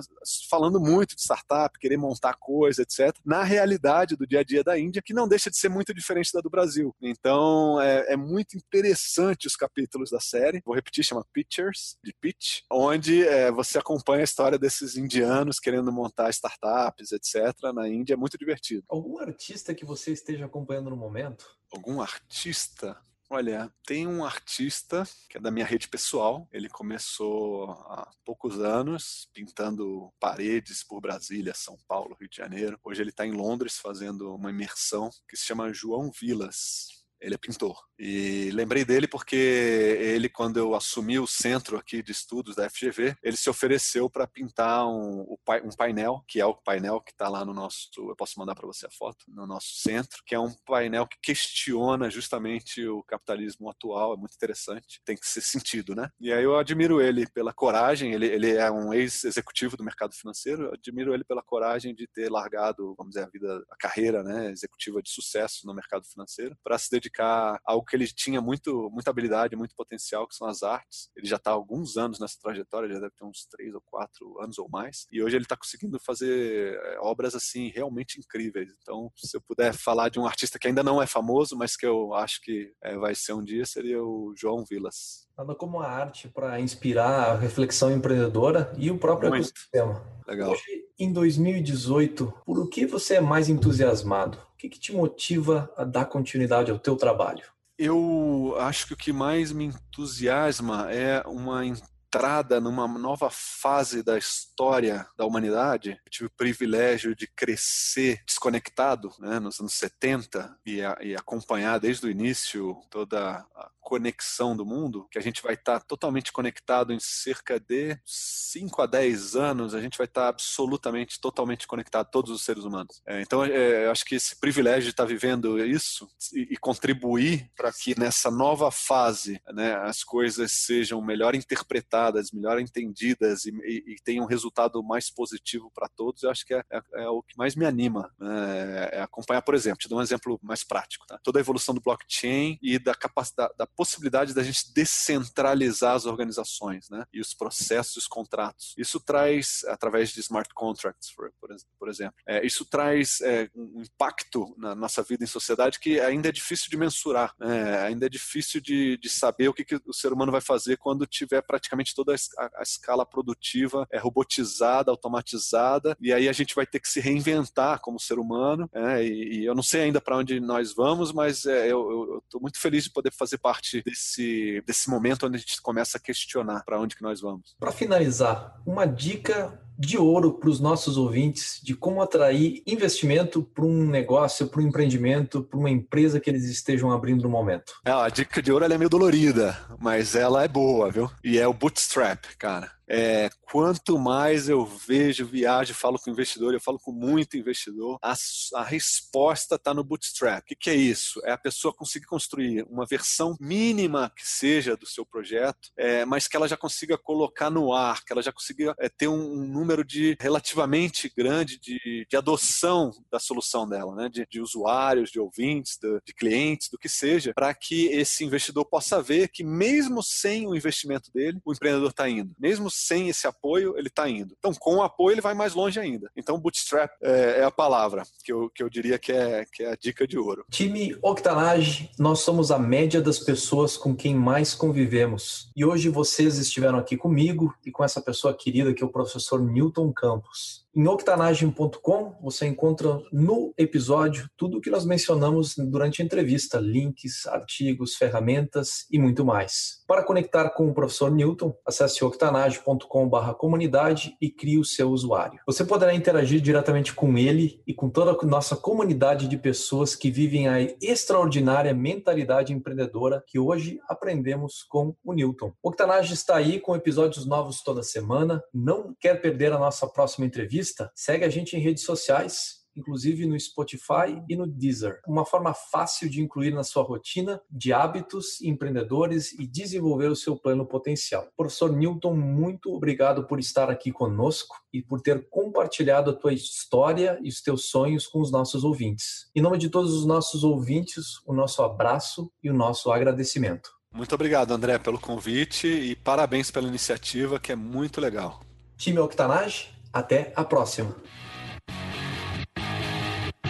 falando 0.49 0.81
muito 0.81 1.17
de 1.17 1.23
startup, 1.23 1.79
querer 1.79 1.97
montar 1.97 2.35
coisa, 2.35 2.83
etc., 2.83 3.17
na 3.25 3.43
realidade 3.43 4.17
do 4.17 4.27
dia 4.27 4.41
a 4.41 4.45
dia 4.45 4.63
da 4.63 4.79
Índia, 4.79 5.03
que 5.03 5.15
não 5.15 5.27
deixa 5.27 5.51
de 5.51 5.57
ser 5.57 5.69
muito 5.69 5.93
diferente 5.93 6.31
da 6.33 6.43
do 6.43 6.51
Brasil. 6.51 6.95
Então, 7.01 7.81
é, 7.81 8.13
é 8.13 8.17
muito 8.17 8.57
interessante 8.57 9.47
os 9.47 9.57
capítulos 9.57 10.11
da 10.11 10.21
série. 10.21 10.61
Vou 10.65 10.75
repetir, 10.75 11.05
chama 11.05 11.25
Pictures, 11.33 11.97
de 12.05 12.13
Pitch, 12.21 12.61
onde 12.71 13.27
é, 13.27 13.51
você 13.51 13.79
acompanha 13.79 14.23
a 14.23 14.25
história 14.25 14.59
desses 14.59 14.97
indianos 14.97 15.59
querendo 15.59 15.93
montar 15.93 16.31
startups, 16.31 17.13
etc., 17.13 17.73
na 17.73 17.89
Índia. 17.89 18.15
É 18.15 18.17
muito 18.17 18.37
divertido. 18.37 18.85
Algum 18.89 19.19
artista 19.19 19.75
que 19.75 19.85
você 19.85 20.13
esteja 20.13 20.47
acompanhando 20.47 20.91
no 20.91 20.97
momento? 20.97 21.62
Algum 21.73 22.03
artista? 22.03 23.01
Olha, 23.31 23.73
tem 23.87 24.07
um 24.07 24.23
artista 24.27 25.09
que 25.31 25.39
é 25.39 25.41
da 25.41 25.51
minha 25.51 25.65
rede 25.65 25.89
pessoal. 25.89 26.47
Ele 26.53 26.69
começou 26.69 27.71
há 27.71 28.11
poucos 28.27 28.61
anos 28.61 29.27
pintando 29.33 30.13
paredes 30.21 30.85
por 30.85 31.01
Brasília, 31.01 31.55
São 31.55 31.79
Paulo, 31.89 32.15
Rio 32.21 32.29
de 32.29 32.37
Janeiro. 32.37 32.79
Hoje 32.85 33.01
ele 33.01 33.09
está 33.09 33.27
em 33.27 33.33
Londres 33.33 33.79
fazendo 33.79 34.35
uma 34.35 34.51
imersão 34.51 35.09
que 35.27 35.35
se 35.35 35.47
chama 35.47 35.73
João 35.73 36.11
Vilas. 36.11 37.02
Ele 37.23 37.37
é 37.37 37.39
pintor. 37.39 37.79
E 37.99 38.51
lembrei 38.51 38.85
dele 38.85 39.07
porque 39.07 39.37
ele, 39.37 40.29
quando 40.29 40.57
eu 40.57 40.75
assumi 40.75 41.21
o 41.21 41.27
centro 41.27 41.79
aqui 41.79 42.03
de 42.03 42.11
estudos 42.11 42.57
da 42.57 42.69
FGV, 42.69 43.17
ele 43.23 43.37
se 43.37 43.49
ofereceu 43.49 44.11
para 44.11 44.27
pintar 44.27 44.89
um, 44.89 45.37
um, 45.65 45.77
painel, 45.77 46.25
que 46.27 46.41
é 46.41 46.45
o 46.45 46.55
painel 46.55 47.01
que 47.01 47.13
está 47.13 47.29
lá 47.29 47.45
no 47.45 47.55
nosso. 47.55 47.89
Eu 47.97 48.17
posso 48.17 48.39
mandar 48.39 48.57
para 48.57 48.67
você 48.67 48.87
a 48.87 48.91
foto, 48.91 49.25
no 49.29 49.47
nosso 49.47 49.69
centro, 49.77 50.21
que 50.27 50.35
é 50.35 50.41
um 50.41 50.53
painel 50.67 51.07
que 51.07 51.17
questiona 51.23 52.11
justamente 52.11 52.85
o 52.85 53.05
capitalismo 53.05 53.71
atual. 53.71 54.15
É 54.15 54.17
muito 54.17 54.35
interessante. 54.35 55.01
Tem 55.05 55.17
que 55.17 55.29
ser 55.29 55.41
sentido, 55.41 55.95
né? 55.95 56.11
E 56.21 56.33
aí 56.33 56.43
eu 56.43 56.57
admiro 56.59 57.01
ele 57.01 57.25
pela 57.29 57.53
coragem. 57.53 58.13
Ele, 58.13 58.27
ele 58.27 58.51
é 58.51 58.69
um 58.69 58.93
ex-executivo 58.93 59.77
do 59.77 59.85
mercado 59.85 60.13
financeiro. 60.13 60.65
Eu 60.65 60.73
admiro 60.73 61.15
ele 61.15 61.23
pela 61.23 61.43
coragem 61.43 61.95
de 61.95 62.09
ter 62.09 62.29
largado, 62.29 62.97
vamos 62.99 63.15
dizer, 63.15 63.27
a 63.27 63.31
vida, 63.31 63.65
a 63.71 63.77
carreira 63.77 64.25
né, 64.25 64.51
executiva 64.51 65.01
de 65.01 65.11
sucesso 65.11 65.69
no 65.69 65.75
mercado 65.75 66.05
financeiro 66.05 66.57
para 66.65 66.77
se 66.79 66.91
dedicar 66.91 67.12
dedicar 67.13 67.61
que 67.89 67.97
ele 67.97 68.07
tinha 68.07 68.41
muito, 68.41 68.89
muita 68.91 69.11
habilidade, 69.11 69.55
muito 69.57 69.75
potencial, 69.75 70.27
que 70.27 70.35
são 70.35 70.49
as 70.49 70.63
artes. 70.63 71.11
Ele 71.17 71.27
já 71.27 71.37
está 71.37 71.51
há 71.51 71.55
alguns 71.55 71.97
anos 71.97 72.19
nessa 72.19 72.39
trajetória, 72.41 72.89
já 72.89 73.01
deve 73.01 73.13
ter 73.13 73.25
uns 73.25 73.45
três 73.45 73.75
ou 73.75 73.83
quatro 73.83 74.41
anos 74.41 74.59
ou 74.59 74.69
mais. 74.69 75.07
E 75.11 75.23
hoje 75.23 75.37
ele 75.37 75.45
está 75.45 75.57
conseguindo 75.57 75.99
fazer 76.01 76.75
eh, 76.75 76.99
obras 77.01 77.35
assim 77.35 77.69
realmente 77.69 78.19
incríveis. 78.19 78.73
Então, 78.81 79.11
se 79.17 79.37
eu 79.37 79.41
puder 79.41 79.75
falar 79.75 80.09
de 80.09 80.19
um 80.19 80.27
artista 80.27 80.59
que 80.59 80.69
ainda 80.69 80.83
não 80.83 81.03
é 81.03 81.07
famoso, 81.07 81.57
mas 81.57 81.77
que 81.77 81.87
eu 81.87 82.15
acho 82.15 82.41
que 82.41 82.73
é, 82.83 82.97
vai 82.97 83.15
ser 83.15 83.35
um 83.35 83.45
dia, 83.45 83.67
seria 83.67 84.03
o 84.03 84.33
João 84.37 84.65
Vilas. 84.65 85.29
Nada 85.37 85.55
como 85.55 85.81
a 85.81 85.89
arte 85.89 86.29
para 86.29 86.61
inspirar 86.61 87.31
a 87.31 87.35
reflexão 87.37 87.91
empreendedora 87.91 88.73
e 88.77 88.91
o 88.91 88.99
próprio 88.99 89.31
Muito. 89.31 89.47
ecossistema. 89.47 90.03
Legal. 90.27 90.51
Hoje, 90.51 90.85
em 90.99 91.13
2018, 91.13 92.33
por 92.45 92.59
o 92.59 92.69
que 92.69 92.87
você 92.87 93.15
é 93.15 93.21
mais 93.21 93.49
entusiasmado? 93.49 94.39
O 94.55 94.57
que, 94.57 94.69
que 94.69 94.79
te 94.79 94.93
motiva 94.93 95.73
a 95.77 95.85
dar 95.85 96.05
continuidade 96.05 96.71
ao 96.71 96.79
teu 96.79 96.97
trabalho? 96.97 97.45
Eu 97.79 98.55
acho 98.59 98.87
que 98.87 98.93
o 98.93 98.97
que 98.97 99.13
mais 99.13 99.51
me 99.51 99.65
entusiasma 99.65 100.93
é 100.93 101.23
uma 101.27 101.65
entrada 102.13 102.61
numa 102.61 102.87
nova 102.87 103.31
fase 103.31 104.03
da 104.03 104.19
história 104.19 105.07
da 105.17 105.25
humanidade. 105.25 105.99
Eu 106.05 106.11
tive 106.11 106.27
o 106.27 106.37
privilégio 106.37 107.17
de 107.17 107.27
crescer 107.27 108.23
desconectado 108.27 109.11
né, 109.19 109.41
nos 109.41 109.59
anos 109.59 109.73
70 109.73 110.59
e, 110.67 110.83
a, 110.83 110.99
e 111.01 111.17
acompanhar 111.17 111.81
desde 111.81 112.07
o 112.07 112.11
início 112.11 112.77
toda 112.91 113.47
a 113.57 113.71
conexão 113.81 114.57
do 114.57 114.65
mundo, 114.65 115.07
que 115.11 115.19
a 115.19 115.23
gente 115.23 115.43
vai 115.43 115.55
estar 115.55 115.81
totalmente 115.81 116.33
conectado 116.33 116.93
em 116.93 117.01
cerca 117.01 117.59
de 117.59 117.99
5 118.07 118.81
a 118.81 118.87
10 118.87 119.37
anos, 119.37 119.75
a 119.75 119.81
gente 119.81 119.99
vai 119.99 120.07
estar 120.07 120.29
absolutamente, 120.29 121.21
totalmente 121.21 121.67
conectado, 121.67 122.09
todos 122.11 122.31
os 122.31 122.45
seres 122.45 122.65
humanos. 122.65 123.03
É, 123.05 123.21
então, 123.21 123.45
é, 123.45 123.87
eu 123.87 123.91
acho 123.91 124.05
que 124.05 124.15
esse 124.15 124.39
privilégio 124.39 124.85
de 124.85 124.91
estar 124.91 125.05
vivendo 125.05 125.63
isso 125.65 126.09
e, 126.33 126.49
e 126.53 126.57
contribuir 126.57 127.51
para 127.57 127.73
que 127.73 127.99
nessa 127.99 128.31
nova 128.31 128.71
fase 128.71 129.41
né, 129.53 129.75
as 129.75 130.05
coisas 130.05 130.53
sejam 130.53 131.03
melhor 131.03 131.35
interpretadas, 131.35 132.02
melhor 132.33 132.59
entendidas 132.59 133.45
e, 133.45 133.51
e, 133.51 133.93
e 133.93 133.97
tenham 134.03 134.25
um 134.25 134.29
resultado 134.29 134.83
mais 134.83 135.11
positivo 135.11 135.71
para 135.75 135.89
todos, 135.89 136.23
eu 136.23 136.31
acho 136.31 136.45
que 136.45 136.55
é, 136.55 136.65
é, 136.71 136.83
é, 136.95 137.09
o 137.09 137.23
que 137.23 137.37
mais 137.37 137.55
me 137.55 137.67
anima. 137.67 138.11
Né, 138.19 138.89
é 138.93 139.03
acompanhar, 139.03 139.43
por 139.43 139.55
exemplo, 139.55 139.79
te 139.79 139.89
dou 139.89 139.99
um 139.99 140.03
exemplo 140.03 140.39
mais 140.43 140.65
prático, 140.65 141.07
tá? 141.07 141.19
toda 141.23 141.39
a 141.39 141.41
evolução 141.41 141.75
do 141.75 141.81
blockchain 141.81 142.59
e 142.63 142.79
da 142.79 142.95
capacidade, 142.95 143.53
da 143.57 143.67
possibilidade 143.67 144.35
da 144.35 144.43
gente 144.43 144.73
descentralizar 144.73 145.95
as 145.95 146.07
organizações 146.07 146.89
né, 146.91 147.05
e 147.13 147.21
os 147.21 147.35
processos, 147.35 147.97
os 147.97 148.07
contratos. 148.07 148.75
Isso 148.77 148.99
traz, 149.01 149.65
através 149.67 150.11
de 150.11 150.21
smart 150.21 150.53
contracts, 150.55 151.13
por, 151.15 151.33
por 151.79 151.89
exemplo, 151.89 152.15
é, 152.27 152.45
isso 152.47 152.65
traz 152.65 153.21
é, 153.21 153.51
um 153.55 153.83
impacto 153.83 154.55
na 154.57 154.75
nossa 154.75 155.03
vida 155.03 155.25
em 155.25 155.27
sociedade 155.27 155.79
que 155.79 156.01
ainda 156.01 156.29
é 156.29 156.33
difícil 156.33 156.71
de 156.71 156.77
mensurar, 156.77 157.35
né, 157.39 157.81
ainda 157.81 158.07
é 158.07 158.09
difícil 158.09 158.61
de, 158.61 158.97
de 158.97 159.09
saber 159.09 159.49
o 159.49 159.55
que, 159.55 159.65
que, 159.65 159.81
o 159.87 159.93
ser 159.93 160.13
humano 160.13 160.33
vai 160.33 160.41
fazer 160.41 160.77
quando 160.77 161.07
tiver 161.07 161.43
praticamente 161.43 161.92
toda 161.95 162.15
a, 162.15 162.63
escala 162.63 163.05
produtiva 163.05 163.87
é, 163.91 163.99
robotizada, 163.99 164.91
automatizada, 164.91 165.97
e 166.01 166.13
aí 166.13 166.29
a 166.29 166.33
gente 166.33 166.55
vai 166.55 166.67
ter 166.67 166.81
que 166.81 166.89
se 166.89 167.01
reinventar 167.01 167.81
como 167.81 167.99
ser 167.99 168.19
humano. 168.19 168.69
É, 168.73 169.05
e, 169.05 169.41
e, 169.41 169.45
eu 169.45 169.55
não 169.55 169.63
sei 169.63 169.83
ainda 169.83 170.01
para 170.01 170.17
onde 170.17 170.41
nós 170.41 170.75
vamos, 170.75 171.13
mas 171.13 171.47
é, 171.47 171.71
eu 171.71 172.23
estou 172.25 172.41
muito 172.41 172.61
feliz 172.61 172.85
de 172.85 172.91
poder 172.91 173.13
fazer 173.13 173.39
parte 173.39 173.83
desse, 173.83 174.63
desse 174.67 174.91
momento 174.91 175.27
onde 175.27 175.37
a 175.37 175.41
gente 175.41 175.61
começa 175.61 175.99
a 175.99 176.01
questionar 176.01 176.65
para 176.65 176.81
onde 176.81 176.97
que 176.97 177.03
nós 177.03 177.21
vamos. 177.21 177.55
Para 177.59 177.73
finalizar, 177.73 178.61
uma 178.67 178.87
dica 178.87 179.61
de 179.83 179.99
ouro 179.99 180.35
para 180.35 180.49
os 180.49 180.61
nossos 180.61 180.97
ouvintes 180.97 181.61
de 181.63 181.75
como 181.75 182.01
atrair 182.01 182.63
investimento 182.65 183.43
para 183.43 183.65
um 183.65 183.85
negócio, 183.85 184.47
para 184.47 184.63
um 184.63 184.67
empreendimento, 184.69 185.43
para 185.43 185.59
uma 185.59 185.71
empresa 185.71 186.21
que 186.21 186.31
eles 186.31 186.45
estejam 186.45 186.93
abrindo 186.93 187.23
no 187.23 187.29
momento? 187.29 187.75
É, 187.85 187.91
a 187.91 188.09
dica 188.09 188.41
de 188.41 188.53
ouro 188.53 188.65
é 188.65 188.79
meio 188.79 188.89
dolorida, 188.89 189.59
mas 189.81 190.15
ela 190.15 190.45
é 190.45 190.49
boa, 190.49 190.91
viu? 190.91 191.11
E 191.25 191.37
é 191.37 191.47
o 191.49 191.53
bootstrap, 191.53 192.25
cara. 192.39 192.71
É, 192.89 193.31
quanto 193.51 193.99
mais 193.99 194.49
eu 194.49 194.65
vejo, 194.65 195.27
viajo, 195.27 195.75
falo 195.75 195.99
com 195.99 196.11
investidor, 196.11 196.55
eu 196.55 196.61
falo 196.61 196.79
com 196.79 196.93
muito 196.93 197.37
investidor, 197.37 197.99
a, 198.03 198.15
a 198.55 198.63
resposta 198.63 199.57
está 199.57 199.73
no 199.73 199.85
bootstrap. 199.85 200.43
O 200.43 200.47
que, 200.47 200.55
que, 200.55 200.71
é 200.71 200.75
isso? 200.75 201.21
É 201.25 201.33
a 201.33 201.39
pessoa 201.39 201.75
conseguir 201.75 202.07
construir 202.07 202.67
uma 202.69 202.87
versão 202.87 203.37
mínima 203.41 204.13
que 204.17 204.27
seja 204.27 204.77
do 204.77 204.87
seu 204.87 205.05
projeto, 205.07 205.71
é, 205.77 206.05
mas 206.05 206.27
que 206.27 206.37
ela 206.37 206.49
já 206.49 206.57
consiga 206.57 206.99
colocar 206.99 207.51
no 207.51 207.73
ar, 207.73 208.05
que 208.05 208.13
ela 208.13 208.23
já 208.23 208.33
consiga 208.33 208.75
é, 208.79 208.89
ter 208.89 209.09
um, 209.09 209.43
um, 209.43 209.47
número 209.47 209.85
de 209.85 210.17
relativamente 210.21 211.13
grande 211.17 211.59
de, 211.59 212.07
de 212.09 212.17
adoção 212.17 212.91
da 213.11 213.19
solução 213.19 213.69
dela, 213.69 213.95
né? 213.95 214.09
de, 214.09 214.27
de 214.29 214.41
usuários, 214.41 215.11
de 215.11 215.21
ouvintes, 215.21 215.79
de, 215.81 216.01
de 216.05 216.15
clientes, 216.15 216.69
do 216.69 216.79
que 216.79 216.89
seja, 216.89 217.33
para 217.35 217.53
que 217.55 217.87
esse 217.87 218.25
investidor 218.25 218.65
possa 218.65 219.03
ver 219.03 219.29
que 219.29 219.45
mesmo 219.45 220.03
sem 220.03 220.47
o 220.47 220.55
investimento 220.55 221.11
dele, 221.13 221.41
o 221.45 221.53
empreendedor 221.53 221.91
está 221.91 222.09
indo. 222.09 222.35
Mesmo 222.39 222.71
sem 222.73 223.09
esse 223.09 223.27
apoio, 223.27 223.77
ele 223.77 223.89
está 223.89 224.09
indo. 224.09 224.35
Então, 224.39 224.53
com 224.55 224.77
o 224.77 224.83
apoio, 224.83 225.15
ele 225.15 225.21
vai 225.21 225.35
mais 225.35 225.55
longe 225.55 225.79
ainda. 225.79 226.11
Então, 226.17 226.39
bootstrap 226.39 226.91
é, 227.03 227.41
é, 227.41 227.45
a 227.45 227.51
palavra 227.51 228.03
que 228.25 228.33
eu, 228.33 228.51
que 228.51 228.63
eu 228.63 228.69
diria 228.69 228.99
que 228.99 229.13
é, 229.13 229.45
que 229.53 229.63
é 229.63 229.73
a 229.73 229.77
dica 229.77 230.07
de 230.07 230.19
ouro. 230.19 230.45
Time 230.51 230.97
Octanage, 231.03 231.91
nós 231.99 232.21
somos 232.21 232.51
a 232.51 232.59
média 232.59 233.01
das 233.01 233.19
pessoas 233.19 233.77
com 233.77 233.95
quem 233.95 234.15
mais 234.15 234.55
convivemos. 234.55 235.51
E 235.55 235.65
hoje 235.65 235.89
vocês 235.89 236.39
estiveram 236.39 236.79
aqui 236.79 236.97
comigo 236.97 237.55
e 237.65 237.71
com 237.71 237.85
essa 237.85 238.01
pessoa 238.01 238.35
querida 238.35 238.73
que 238.75 238.83
é 238.83 238.87
o 238.87 238.93
professor 238.93 239.41
Newton 239.41 239.93
Campos. 239.93 240.63
Em 240.75 240.89
octanagem.com 240.89 242.15
você 242.23 242.47
encontra 242.47 242.99
no 243.13 243.53
episódio 243.59 244.27
tudo 244.39 244.57
o 244.57 244.61
que 244.61 244.71
nós 244.71 244.87
mencionamos 244.87 245.55
durante 245.55 246.01
a 246.01 246.05
entrevista, 246.05 246.59
links, 246.59 247.27
artigos, 247.27 247.95
ferramentas 247.95 248.87
e 248.91 248.99
muito 248.99 249.23
mais. 249.23 249.83
Para 249.87 250.03
conectar 250.03 250.49
com 250.49 250.71
o 250.71 250.73
professor 250.73 251.11
Newton, 251.11 251.55
acesse 251.67 252.03
octanage.com/comunidade 252.03 254.17
e 254.19 254.31
crie 254.31 254.59
o 254.59 254.65
seu 254.65 254.89
usuário. 254.89 255.41
Você 255.47 255.63
poderá 255.63 255.95
interagir 255.95 256.41
diretamente 256.41 256.95
com 256.95 257.19
ele 257.19 257.61
e 257.67 257.75
com 257.75 257.91
toda 257.91 258.13
a 258.13 258.27
nossa 258.27 258.57
comunidade 258.57 259.29
de 259.29 259.37
pessoas 259.37 259.95
que 259.95 260.11
vivem 260.11 260.49
a 260.49 260.59
extraordinária 260.81 261.75
mentalidade 261.75 262.55
empreendedora 262.55 263.23
que 263.27 263.39
hoje 263.39 263.79
aprendemos 263.91 264.63
com 264.63 264.97
o 265.05 265.13
Newton. 265.13 265.53
Octanage 265.63 266.15
está 266.15 266.37
aí 266.37 266.59
com 266.59 266.75
episódios 266.75 267.27
novos 267.27 267.63
toda 267.63 267.83
semana. 267.83 268.43
Não 268.55 268.97
quer 268.99 269.21
perder 269.21 269.53
a 269.53 269.59
nossa 269.59 269.87
próxima 269.87 270.25
entrevista? 270.63 270.91
segue 270.95 271.25
a 271.25 271.29
gente 271.29 271.57
em 271.57 271.61
redes 271.61 271.85
sociais, 271.85 272.63
inclusive 272.75 273.27
no 273.27 273.39
Spotify 273.39 274.23
e 274.29 274.37
no 274.37 274.47
Deezer. 274.47 275.01
Uma 275.07 275.27
forma 275.27 275.53
fácil 275.53 276.09
de 276.09 276.23
incluir 276.23 276.55
na 276.55 276.65
sua 276.65 276.83
rotina 276.83 277.41
de 277.51 277.71
hábitos 277.73 278.41
empreendedores 278.41 279.33
e 279.39 279.47
desenvolver 279.47 280.07
o 280.07 280.17
seu 280.17 280.37
plano 280.37 280.65
potencial. 280.65 281.29
Professor 281.37 281.71
Newton, 281.71 282.15
muito 282.15 282.73
obrigado 282.75 283.27
por 283.27 283.39
estar 283.39 283.69
aqui 283.69 283.93
conosco 283.93 284.57
e 284.73 284.81
por 284.81 285.03
ter 285.03 285.29
compartilhado 285.29 286.11
a 286.11 286.15
tua 286.15 286.33
história 286.33 287.19
e 287.23 287.29
os 287.29 287.43
teus 287.43 287.67
sonhos 287.67 288.07
com 288.07 288.21
os 288.21 288.31
nossos 288.31 288.65
ouvintes. 288.65 289.29
Em 289.35 289.43
nome 289.43 289.59
de 289.59 289.69
todos 289.69 289.93
os 289.93 290.07
nossos 290.07 290.43
ouvintes, 290.43 291.19
o 291.27 291.35
nosso 291.35 291.63
abraço 291.63 292.33
e 292.43 292.49
o 292.49 292.55
nosso 292.55 292.91
agradecimento. 292.91 293.71
Muito 293.93 294.15
obrigado, 294.15 294.53
André, 294.53 294.79
pelo 294.79 294.99
convite 294.99 295.67
e 295.67 295.95
parabéns 295.95 296.51
pela 296.51 296.67
iniciativa, 296.67 297.39
que 297.39 297.53
é 297.53 297.57
muito 297.57 298.01
legal. 298.01 298.41
Time 298.79 298.99
Octanage, 298.99 299.69
até 299.93 300.33
a 300.35 300.45
próxima. 300.45 300.95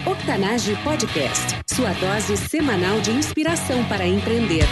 Octanage 0.04 0.76
Podcast, 0.82 1.60
sua 1.66 1.92
dose 1.92 2.36
semanal 2.36 3.00
de 3.00 3.12
inspiração 3.12 3.84
para 3.84 4.06
empreender. 4.06 4.64